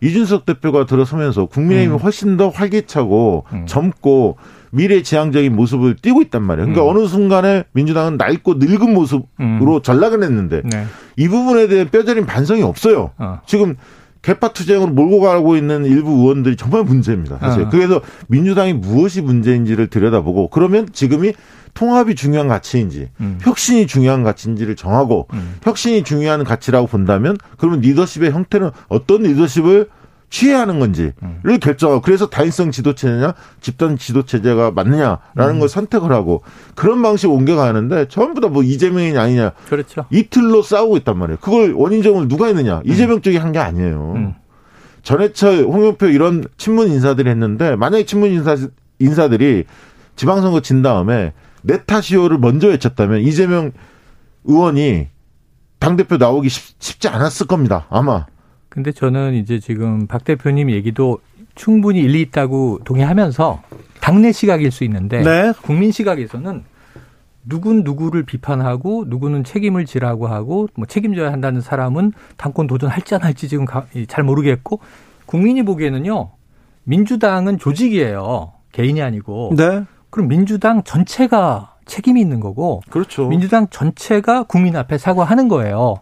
이준석 0.00 0.44
대표가 0.44 0.86
들어서면서 0.86 1.46
국민의힘이 1.46 1.96
음. 1.96 1.98
훨씬 1.98 2.36
더 2.36 2.48
활기차고 2.48 3.44
음. 3.52 3.66
젊고 3.66 4.36
미래지향적인 4.72 5.54
모습을 5.54 5.96
띠고 5.96 6.22
있단 6.22 6.42
말이에요. 6.42 6.66
그러니까 6.66 6.84
음. 6.84 6.96
어느 6.96 7.06
순간에 7.06 7.64
민주당은 7.72 8.16
낡고 8.16 8.54
늙은 8.54 8.92
모습으로 8.92 9.80
전락을 9.82 10.22
했는데 10.22 10.62
네. 10.64 10.84
이 11.16 11.28
부분에 11.28 11.68
대한 11.68 11.88
뼈저린 11.90 12.26
반성이 12.26 12.62
없어요. 12.62 13.12
어. 13.18 13.40
지금 13.46 13.76
개파 14.22 14.48
투쟁으로 14.48 14.90
몰고 14.90 15.20
가고 15.20 15.54
있는 15.56 15.84
일부 15.84 16.10
의원들이 16.10 16.56
정말 16.56 16.82
문제입니다. 16.82 17.38
사실. 17.38 17.64
어. 17.64 17.68
그래서 17.70 18.00
민주당이 18.28 18.72
무엇이 18.72 19.20
문제인지를 19.20 19.88
들여다보고 19.88 20.48
그러면 20.48 20.88
지금이 20.92 21.34
통합이 21.74 22.14
중요한 22.14 22.48
가치인지 22.48 23.10
음. 23.20 23.38
혁신이 23.42 23.86
중요한 23.86 24.22
가치인지를 24.22 24.76
정하고 24.76 25.28
음. 25.32 25.56
혁신이 25.62 26.04
중요한 26.04 26.44
가치라고 26.44 26.86
본다면 26.86 27.36
그러면 27.58 27.80
리더십의 27.80 28.30
형태는 28.30 28.70
어떤 28.88 29.22
리더십을 29.24 29.88
취해야 30.30 30.60
하는 30.60 30.80
건지를 30.80 31.12
음. 31.22 31.40
결정하고 31.60 32.00
그래서 32.00 32.28
다인성 32.28 32.70
지도체냐 32.72 33.34
집단 33.60 33.96
지도체제가 33.96 34.72
맞느냐라는 34.72 35.54
음. 35.56 35.58
걸 35.60 35.68
선택을 35.68 36.10
하고 36.12 36.42
그런 36.74 37.02
방식 37.02 37.30
옮겨가는데 37.30 38.08
전부 38.08 38.40
다 38.40 38.48
뭐 38.48 38.62
이재명이냐 38.62 39.20
아니냐 39.20 39.52
그렇죠. 39.68 40.06
이틀로 40.10 40.62
싸우고 40.62 40.96
있단 40.98 41.18
말이에요. 41.18 41.38
그걸 41.40 41.72
원인점을 41.72 42.26
누가 42.28 42.46
했느냐 42.46 42.82
이재명 42.84 43.20
쪽이 43.20 43.36
한 43.36 43.52
게 43.52 43.58
아니에요. 43.58 44.12
음. 44.16 44.34
전해철, 45.02 45.64
홍영표 45.64 46.06
이런 46.06 46.44
친문 46.56 46.88
인사들이 46.88 47.28
했는데 47.28 47.76
만약에 47.76 48.04
친문 48.06 48.30
인사 48.30 48.56
인사들이 48.98 49.64
지방선거 50.16 50.60
진 50.62 50.82
다음에 50.82 51.32
내 51.64 51.82
탓이요를 51.84 52.38
먼저 52.38 52.68
외쳤다면 52.68 53.20
이재명 53.22 53.72
의원이 54.44 55.08
당 55.78 55.96
대표 55.96 56.18
나오기 56.18 56.48
쉽, 56.50 56.76
쉽지 56.78 57.08
않았을 57.08 57.46
겁니다. 57.46 57.86
아마. 57.88 58.26
근데 58.68 58.92
저는 58.92 59.34
이제 59.34 59.58
지금 59.58 60.06
박 60.06 60.24
대표님 60.24 60.70
얘기도 60.70 61.20
충분히 61.54 62.00
일리 62.00 62.20
있다고 62.20 62.80
동의하면서 62.84 63.62
당내 64.00 64.32
시각일 64.32 64.70
수 64.70 64.84
있는데 64.84 65.22
네. 65.22 65.52
국민 65.62 65.90
시각에서는 65.90 66.64
누군 67.46 67.82
누구를 67.84 68.24
비판하고 68.24 69.04
누구는 69.06 69.44
책임을 69.44 69.86
지라고 69.86 70.26
하고 70.26 70.68
뭐 70.74 70.86
책임져야 70.86 71.32
한다는 71.32 71.60
사람은 71.60 72.12
당권 72.36 72.66
도전할지 72.66 73.14
안 73.14 73.22
할지 73.22 73.48
지금 73.48 73.64
가- 73.64 73.86
잘 74.08 74.24
모르겠고 74.24 74.80
국민이 75.26 75.62
보기에는요 75.62 76.30
민주당은 76.84 77.58
조직이에요 77.58 78.52
개인이 78.72 79.00
아니고 79.00 79.52
네. 79.56 79.84
그럼 80.14 80.28
민주당 80.28 80.84
전체가 80.84 81.74
책임이 81.86 82.20
있는 82.20 82.38
거고 82.38 82.82
그렇죠. 82.88 83.26
민주당 83.26 83.66
전체가 83.68 84.44
국민 84.44 84.76
앞에 84.76 84.96
사과하는 84.96 85.48
거예요. 85.48 85.96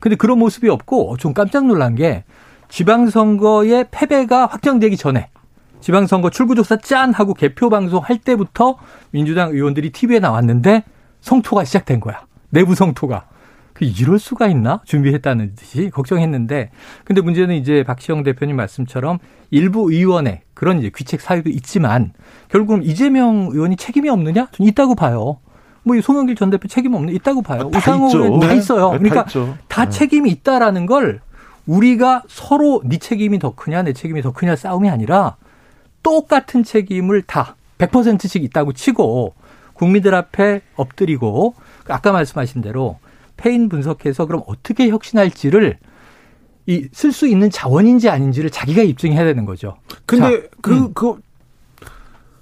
근데 0.00 0.16
그런 0.16 0.38
모습이 0.38 0.70
없고 0.70 1.18
좀 1.18 1.34
깜짝 1.34 1.66
놀란 1.66 1.94
게 1.94 2.24
지방선거의 2.70 3.88
패배가 3.90 4.46
확정되기 4.46 4.96
전에 4.96 5.28
지방선거 5.82 6.30
출구조사 6.30 6.78
짠 6.78 7.12
하고 7.12 7.34
개표 7.34 7.68
방송 7.68 8.02
할 8.02 8.16
때부터 8.16 8.78
민주당 9.10 9.50
의원들이 9.50 9.92
TV에 9.92 10.18
나왔는데 10.18 10.84
성토가 11.20 11.64
시작된 11.64 12.00
거야. 12.00 12.22
내부 12.48 12.74
성토가. 12.74 13.26
그 13.78 13.84
이럴 13.84 14.18
수가 14.18 14.48
있나? 14.48 14.80
준비했다는 14.84 15.54
듯이 15.54 15.88
걱정했는데 15.90 16.70
근데 17.04 17.20
문제는 17.20 17.54
이제 17.54 17.84
박시영 17.84 18.24
대표님 18.24 18.56
말씀처럼 18.56 19.20
일부 19.52 19.92
의원의 19.92 20.40
그런 20.52 20.80
이제 20.80 20.90
귀책 20.94 21.20
사유도 21.20 21.48
있지만 21.50 22.12
결국은 22.48 22.82
이재명 22.82 23.50
의원이 23.52 23.76
책임이 23.76 24.08
없느냐? 24.08 24.48
전 24.50 24.66
있다고 24.66 24.96
봐요. 24.96 25.38
뭐이 25.84 26.02
송영길 26.02 26.34
전 26.34 26.50
대표 26.50 26.66
책임 26.66 26.94
없는 26.94 27.14
있다고 27.14 27.42
봐요. 27.42 27.70
다 27.70 27.78
우상호. 27.78 28.08
의원 28.08 28.40
다 28.40 28.48
네. 28.48 28.56
있어요. 28.56 28.90
다 28.90 28.98
그러니까 28.98 29.20
있죠. 29.28 29.56
다 29.68 29.84
네. 29.84 29.90
책임이 29.90 30.28
있다라는 30.30 30.86
걸 30.86 31.20
우리가 31.64 32.24
서로 32.26 32.82
네 32.84 32.98
책임이 32.98 33.38
더 33.38 33.54
크냐 33.54 33.82
내 33.82 33.92
책임이 33.92 34.22
더 34.22 34.32
크냐 34.32 34.56
싸움이 34.56 34.90
아니라 34.90 35.36
똑같은 36.02 36.64
책임을 36.64 37.22
다 37.22 37.54
100%씩 37.78 38.42
있다고 38.42 38.72
치고 38.72 39.34
국민들 39.74 40.16
앞에 40.16 40.62
엎드리고 40.74 41.54
아까 41.86 42.10
말씀하신 42.10 42.60
대로 42.60 42.98
패인 43.38 43.68
분석해서 43.70 44.26
그럼 44.26 44.42
어떻게 44.46 44.88
혁신할지를 44.90 45.78
이 46.66 46.88
쓸 46.92 47.12
수 47.12 47.26
있는 47.26 47.48
자원인지 47.48 48.10
아닌지를 48.10 48.50
자기가 48.50 48.82
입증해야 48.82 49.24
되는 49.24 49.46
거죠. 49.46 49.76
근데 50.04 50.42
자, 50.42 50.46
그, 50.60 50.74
음. 50.76 50.92
그, 50.92 51.14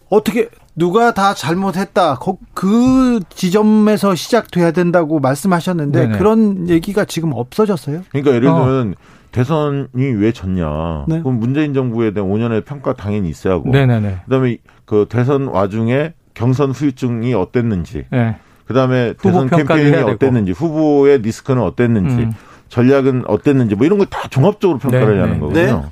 어떻게, 0.09 0.49
누가 0.75 1.15
다 1.15 1.33
잘못했다. 1.35 2.17
거- 2.17 2.39
그 2.55 3.21
지점에서 3.31 4.15
시작돼야 4.15 4.71
된다고 4.73 5.21
말씀하셨는데 5.21 6.01
네네. 6.07 6.19
그런 6.19 6.69
얘기가 6.69 7.05
지금 7.05 7.33
없어졌어요? 7.33 8.03
그러니까 8.11 8.35
예를 8.35 8.49
어. 8.49 8.65
들면 8.67 8.95
대선이 9.33 9.89
왜 10.19 10.33
졌냐. 10.33 11.05
네. 11.09 11.21
그럼 11.21 11.39
문재인 11.39 11.73
정부에 11.75 12.13
대한 12.13 12.29
5년의 12.31 12.65
평가 12.65 12.95
당연히 12.95 13.29
있어야 13.31 13.55
하고. 13.55 13.71
네네네. 13.71 14.23
그다음에 14.25 14.59
그 14.85 15.07
대선 15.09 15.47
와중에 15.49 16.15
경선 16.35 16.71
후유증이 16.73 17.33
어땠는지. 17.35 18.05
네. 18.11 18.37
그다음에 18.67 19.15
후보 19.19 19.31
대선 19.31 19.49
캠페인이. 19.49 19.97
어땠는지, 19.97 20.53
후보의 20.53 21.23
리스크는 21.23 21.63
어땠는지, 21.63 22.17
음. 22.17 22.33
전략은 22.69 23.25
어땠는지, 23.29 23.75
뭐 23.77 23.87
이런 23.87 23.99
걸 23.99 24.07
다 24.11 24.29
종합적으로 24.29 24.79
평가를 24.79 25.09
네, 25.09 25.15
해야 25.15 25.23
하는 25.23 25.35
네. 25.35 25.41
거거든요. 25.41 25.91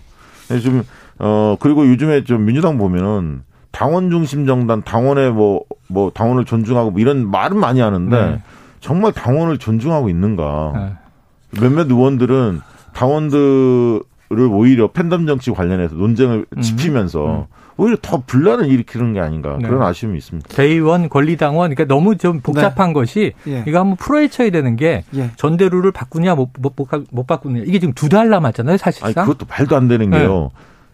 그래서 0.48 0.64
좀, 0.64 0.82
어, 1.18 1.56
그리고 1.60 1.86
요즘에 1.88 2.24
좀 2.24 2.44
민주당 2.44 2.76
보면은 2.78 3.42
당원 3.70 4.10
중심 4.10 4.46
정당, 4.46 4.82
당원의 4.82 5.32
뭐, 5.32 5.62
뭐, 5.88 6.10
당원을 6.10 6.44
존중하고 6.44 6.90
뭐 6.92 7.00
이런 7.00 7.28
말은 7.30 7.56
많이 7.58 7.80
하는데 7.80 8.16
네. 8.16 8.42
정말 8.80 9.12
당원을 9.12 9.58
존중하고 9.58 10.08
있는가. 10.08 10.72
네. 10.74 11.60
몇몇 11.60 11.88
의원들은 11.90 12.60
당원들을 12.92 14.02
오히려 14.50 14.88
팬덤 14.88 15.26
정치 15.26 15.50
관련해서 15.50 15.94
논쟁을 15.94 16.46
음. 16.56 16.60
짚히면서 16.60 17.46
오히려 17.76 17.96
더 18.00 18.22
분란을 18.26 18.66
일으키는 18.66 19.14
게 19.14 19.20
아닌가 19.20 19.56
네. 19.60 19.66
그런 19.68 19.82
아쉬움이 19.82 20.16
있습니다. 20.18 20.48
대의원, 20.54 21.08
권리당원, 21.08 21.74
그러니까 21.74 21.92
너무 21.92 22.16
좀 22.16 22.40
복잡한 22.40 22.92
것이 22.92 23.32
예. 23.48 23.64
이거 23.66 23.80
한번 23.80 23.96
풀어헤쳐야 23.96 24.50
되는 24.50 24.76
게 24.76 25.02
예. 25.16 25.30
전대루를 25.36 25.90
바꾸냐 25.92 26.34
못, 26.34 26.50
못, 26.58 26.74
못, 26.76 26.88
못 27.10 27.26
바꾸느냐 27.26 27.64
이게 27.66 27.78
지금 27.78 27.92
두 27.94 28.08
달 28.08 28.28
남았잖아요 28.28 28.72
아니 28.74 28.78
사실상. 28.78 29.26
그것도 29.26 29.46
말도 29.48 29.76
안 29.76 29.88
되는 29.88 30.10
게요. 30.10 30.50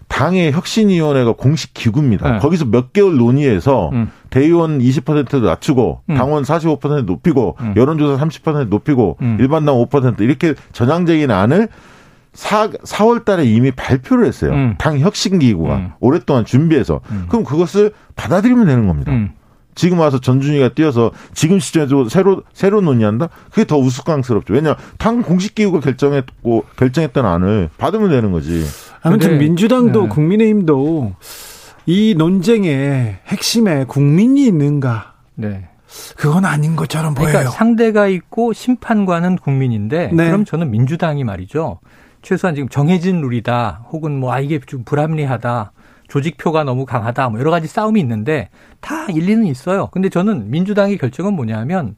당의 0.08 0.50
혁신위원회가 0.52 1.32
공식 1.32 1.72
기구입니다. 1.72 2.32
네. 2.32 2.38
거기서 2.38 2.64
몇 2.64 2.92
개월 2.92 3.16
논의해서 3.16 3.90
음. 3.92 4.10
대의원 4.30 4.80
20%도 4.80 5.40
낮추고 5.40 6.00
음. 6.10 6.14
당원 6.16 6.42
45% 6.42 7.04
높이고 7.04 7.56
음. 7.60 7.74
여론조사 7.76 8.24
30% 8.24 8.68
높이고 8.68 9.18
음. 9.22 9.36
일반당 9.38 9.76
5% 9.76 10.20
이렇게 10.20 10.54
전향적인 10.72 11.30
안을 11.30 11.68
4, 12.32 12.70
4월 12.70 13.24
달에 13.24 13.44
이미 13.44 13.70
발표를 13.70 14.26
했어요. 14.26 14.52
음. 14.52 14.74
당 14.78 14.98
혁신기구가 14.98 15.76
음. 15.76 15.90
오랫동안 16.00 16.44
준비해서 16.44 17.00
음. 17.10 17.26
그럼 17.28 17.44
그것을 17.44 17.92
받아들이면 18.16 18.66
되는 18.66 18.86
겁니다. 18.86 19.12
음. 19.12 19.32
지금 19.74 19.98
와서 19.98 20.20
전준희가 20.20 20.74
뛰어서 20.74 21.10
지금 21.32 21.58
시점에서 21.58 22.08
새로 22.08 22.42
새로 22.52 22.80
논의한다? 22.80 23.28
그게 23.50 23.64
더 23.64 23.78
우스꽝스럽죠. 23.78 24.52
왜냐 24.52 24.76
당 24.98 25.22
공식 25.22 25.54
기구가 25.54 25.80
결정했고 25.80 26.64
결정했던 26.76 27.24
안을 27.24 27.70
받으면 27.78 28.10
되는 28.10 28.32
거지. 28.32 28.64
아무튼 29.02 29.38
민주당도 29.38 30.02
네. 30.02 30.08
국민의힘도 30.08 31.14
이 31.86 32.14
논쟁의 32.16 33.18
핵심에 33.26 33.84
국민이 33.84 34.46
있는가? 34.46 35.14
네. 35.34 35.68
그건 36.16 36.44
아닌 36.44 36.76
것처럼 36.76 37.14
보여요. 37.14 37.30
그러니까 37.30 37.50
상대가 37.50 38.06
있고 38.06 38.52
심판관은 38.52 39.36
국민인데 39.36 40.10
네. 40.12 40.26
그럼 40.26 40.44
저는 40.44 40.70
민주당이 40.70 41.24
말이죠. 41.24 41.80
최소한 42.22 42.54
지금 42.54 42.68
정해진 42.68 43.20
룰이다. 43.20 43.86
혹은 43.92 44.18
뭐 44.18 44.32
아 44.32 44.40
이게 44.40 44.60
좀 44.60 44.84
불합리하다. 44.84 45.72
조직표가 46.08 46.64
너무 46.64 46.86
강하다. 46.86 47.28
뭐 47.30 47.40
여러 47.40 47.50
가지 47.50 47.66
싸움이 47.68 48.00
있는데 48.00 48.48
다 48.80 49.06
일리는 49.10 49.46
있어요. 49.46 49.88
근데 49.92 50.08
저는 50.08 50.50
민주당의 50.50 50.98
결정은 50.98 51.34
뭐냐면 51.34 51.94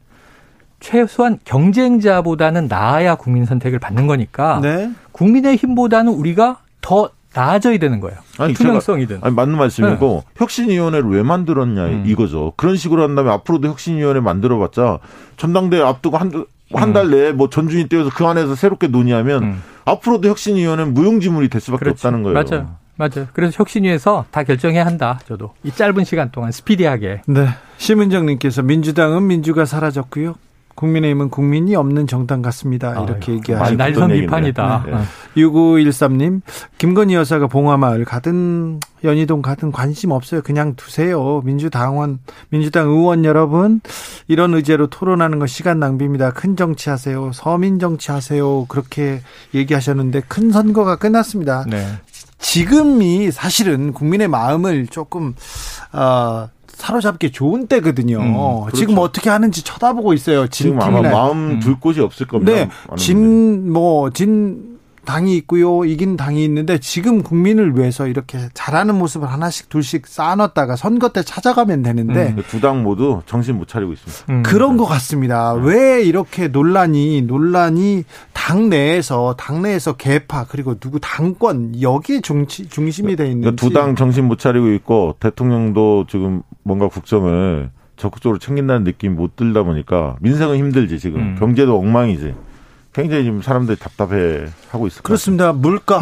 최소한 0.79 1.39
경쟁자보다는 1.45 2.67
나아야 2.67 3.15
국민 3.15 3.45
선택을 3.45 3.79
받는 3.79 4.05
거니까 4.07 4.59
네. 4.61 4.91
국민의 5.13 5.55
힘보다는 5.55 6.11
우리가 6.13 6.59
더 6.81 7.09
나아져야 7.33 7.79
되는 7.79 7.99
거예요. 7.99 8.17
아니, 8.37 8.53
투명성이든. 8.53 9.19
아니 9.21 9.33
맞는 9.33 9.57
말씀이고 9.57 10.23
혁신위원회를 10.35 11.09
왜 11.09 11.23
만들었냐 11.23 11.85
네. 11.87 11.93
음. 11.93 12.03
이거죠. 12.05 12.53
그런 12.57 12.75
식으로 12.77 13.01
한다면 13.03 13.33
앞으로도 13.33 13.67
혁신위원회 13.69 14.19
만들어봤자 14.19 14.99
전당대회 15.37 15.81
앞두고 15.81 16.17
한한 16.17 16.45
음. 16.89 16.93
달 16.93 17.09
내에 17.09 17.31
뭐 17.31 17.49
전준이 17.49 17.89
떼어서 17.89 18.11
그 18.13 18.25
안에서 18.25 18.53
새롭게 18.53 18.87
논의하면 18.87 19.43
음. 19.43 19.63
앞으로도 19.85 20.29
혁신위원회는 20.29 20.93
무용지물이 20.93 21.49
될 21.49 21.61
수밖에 21.61 21.85
그렇지. 21.85 22.05
없다는 22.05 22.23
거예요. 22.23 22.33
맞아요. 22.43 22.75
맞아요. 22.95 23.27
그래서 23.33 23.55
혁신위에서 23.57 24.25
다 24.31 24.43
결정해야 24.43 24.85
한다. 24.85 25.19
저도 25.25 25.53
이 25.63 25.71
짧은 25.71 26.03
시간 26.03 26.31
동안 26.31 26.51
스피디하게. 26.51 27.21
네. 27.27 27.47
심은정님께서 27.77 28.61
민주당은 28.61 29.25
민주가 29.25 29.65
사라졌고요. 29.65 30.35
국민의힘은 30.75 31.29
국민이 31.29 31.75
없는 31.75 32.07
정당 32.07 32.41
같습니다. 32.41 32.91
이렇게 33.03 33.31
아유, 33.31 33.37
얘기하시고. 33.37 33.77
날- 33.77 33.93
날선 33.93 34.09
비판이다. 34.11 34.83
얘기인데. 34.87 35.03
네. 35.35 35.41
6513님, 35.41 36.41
김건희 36.77 37.13
여사가 37.15 37.47
봉화마을 37.47 38.05
가든 38.05 38.79
연희동 39.03 39.41
가든 39.41 39.71
관심 39.71 40.11
없어요. 40.11 40.41
그냥 40.41 40.75
두세요. 40.75 41.41
민주당원, 41.45 42.19
민주당 42.49 42.87
의원 42.89 43.23
여러분, 43.25 43.81
이런 44.27 44.53
의제로 44.53 44.87
토론하는 44.87 45.39
거 45.39 45.45
시간 45.47 45.79
낭비입니다. 45.79 46.31
큰 46.31 46.55
정치하세요. 46.55 47.31
서민 47.33 47.79
정치하세요. 47.79 48.65
그렇게 48.67 49.21
얘기하셨는데 49.53 50.21
큰 50.27 50.51
선거가 50.51 50.95
끝났습니다. 50.95 51.65
네. 51.69 51.85
지금이 52.39 53.31
사실은 53.31 53.93
국민의 53.93 54.27
마음을 54.27 54.87
조금 54.87 55.33
어, 55.93 56.49
사로잡기 56.83 57.31
좋은 57.31 57.67
때거든요. 57.67 58.19
음, 58.19 58.33
그렇죠. 58.65 58.75
지금 58.75 58.97
어떻게 58.97 59.29
하는지 59.29 59.63
쳐다보고 59.63 60.13
있어요. 60.13 60.47
진 60.47 60.77
지금 60.77 60.81
아마. 60.81 61.01
마음 61.01 61.51
음. 61.51 61.59
둘 61.61 61.79
곳이 61.79 62.01
없을 62.01 62.27
겁니다. 62.27 62.51
네. 62.51 62.69
진, 62.97 63.71
뭐, 63.71 64.09
진, 64.09 64.73
당이 65.05 65.35
있고요. 65.37 65.83
이긴 65.83 66.15
당이 66.15 66.43
있는데 66.45 66.77
지금 66.77 67.23
국민을 67.23 67.77
위해서 67.77 68.07
이렇게 68.07 68.47
잘하는 68.53 68.95
모습을 68.97 69.29
하나씩 69.29 69.67
둘씩 69.67 70.07
쌓아놨다가 70.07 70.77
선거 70.77 71.09
때 71.09 71.23
찾아가면 71.23 71.83
되는데 71.83 72.33
두당 72.47 72.83
모두 72.83 73.21
정신 73.25 73.57
못 73.57 73.67
차리고 73.67 73.91
있습니다. 73.91 74.33
음. 74.33 74.43
그런 74.43 74.77
것 74.77 74.85
같습니다. 74.85 75.53
왜 75.55 76.01
이렇게 76.03 76.47
논란이 76.47 77.23
논란이 77.23 78.05
당 78.31 78.69
내에서 78.69 79.35
당 79.37 79.61
내에서 79.61 79.91
개파 79.93 80.45
그리고 80.47 80.75
누구 80.79 81.01
당권 81.01 81.81
여기에 81.81 82.21
중치, 82.21 82.69
중심이 82.69 83.17
돼 83.17 83.29
있는지 83.29 83.57
두 83.57 83.73
당 83.73 83.95
정신 83.97 84.25
못 84.29 84.39
차리고 84.39 84.71
있고 84.71 85.15
대통령도 85.19 86.05
지금 86.09 86.43
뭔가 86.63 86.87
국정을 86.87 87.69
적극적으로 87.95 88.39
챙긴다는 88.39 88.83
느낌이 88.83 89.13
못 89.15 89.35
들다 89.35 89.63
보니까 89.63 90.15
민생은 90.21 90.57
힘들지 90.57 90.99
지금 90.99 91.19
음. 91.19 91.35
경제도 91.37 91.77
엉망이지 91.77 92.33
굉장히 92.93 93.23
지금 93.23 93.41
사람들이 93.41 93.77
답답해 93.77 94.45
하고 94.69 94.87
있을 94.87 94.97
것 95.01 95.03
그렇습니다. 95.03 95.53
물가 95.53 95.99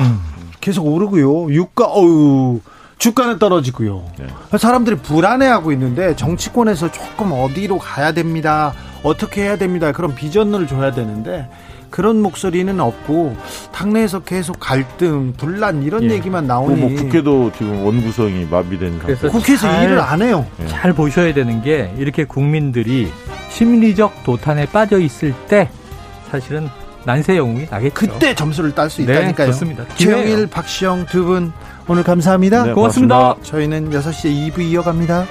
계속 0.60 0.86
오르고요. 0.86 1.52
유가 1.54 1.86
어유 1.86 2.62
주가는 2.98 3.40
떨어지고요. 3.40 4.06
네. 4.20 4.28
사람들이 4.58 4.98
불안해하고 4.98 5.72
있는데 5.72 6.16
정치권에서 6.16 6.92
조금 6.92 7.32
어디로 7.32 7.80
가야 7.80 8.12
됩니다. 8.12 8.74
어떻게 9.04 9.42
해야 9.42 9.58
됩니다. 9.58 9.92
그런 9.92 10.14
비전을 10.14 10.68
줘야 10.68 10.92
되는데 10.92 11.50
그런 11.92 12.22
목소리는 12.22 12.80
없고 12.80 13.36
당내에서 13.72 14.20
계속 14.22 14.60
갈등, 14.60 15.34
분란 15.38 15.84
이런 15.84 16.04
예. 16.06 16.12
얘기만. 16.16 16.48
나오니 16.48 16.80
뭐, 16.80 16.90
뭐 16.90 16.98
국회도 17.00 17.52
지금 17.58 17.86
원구성이 17.86 18.48
마비된 18.50 19.00
상태. 19.00 19.28
국회에서 19.28 19.68
잘- 19.68 19.84
일을 19.84 20.00
안 20.00 20.22
해요. 20.22 20.46
잘 20.68 20.94
보셔야 20.94 21.34
되는 21.34 21.62
게 21.62 21.94
이렇게 21.98 22.24
국민들이 22.24 23.12
심리적 23.50 24.24
도탄에 24.24 24.66
빠져 24.68 24.98
있을 25.00 25.34
때 25.48 25.70
사실은 26.32 26.70
난세 27.04 27.36
영웅이 27.38 27.68
나겠죠. 27.70 27.94
그때 27.94 28.34
점수를 28.34 28.74
딸수 28.74 29.06
네, 29.06 29.12
있다니까요. 29.14 29.48
좋습니다. 29.48 29.84
최영일. 29.96 30.48
박시영 30.48 31.06
두 31.08 31.26
분 31.26 31.52
오늘 31.88 32.04
감사합니다. 32.04 32.64
네, 32.68 32.74
고맙습니다. 32.74 33.18
고맙습니다. 33.20 33.52
저희는 33.52 33.90
6시에 33.92 34.54
2부 34.54 34.62
이어갑니다. 34.62 35.26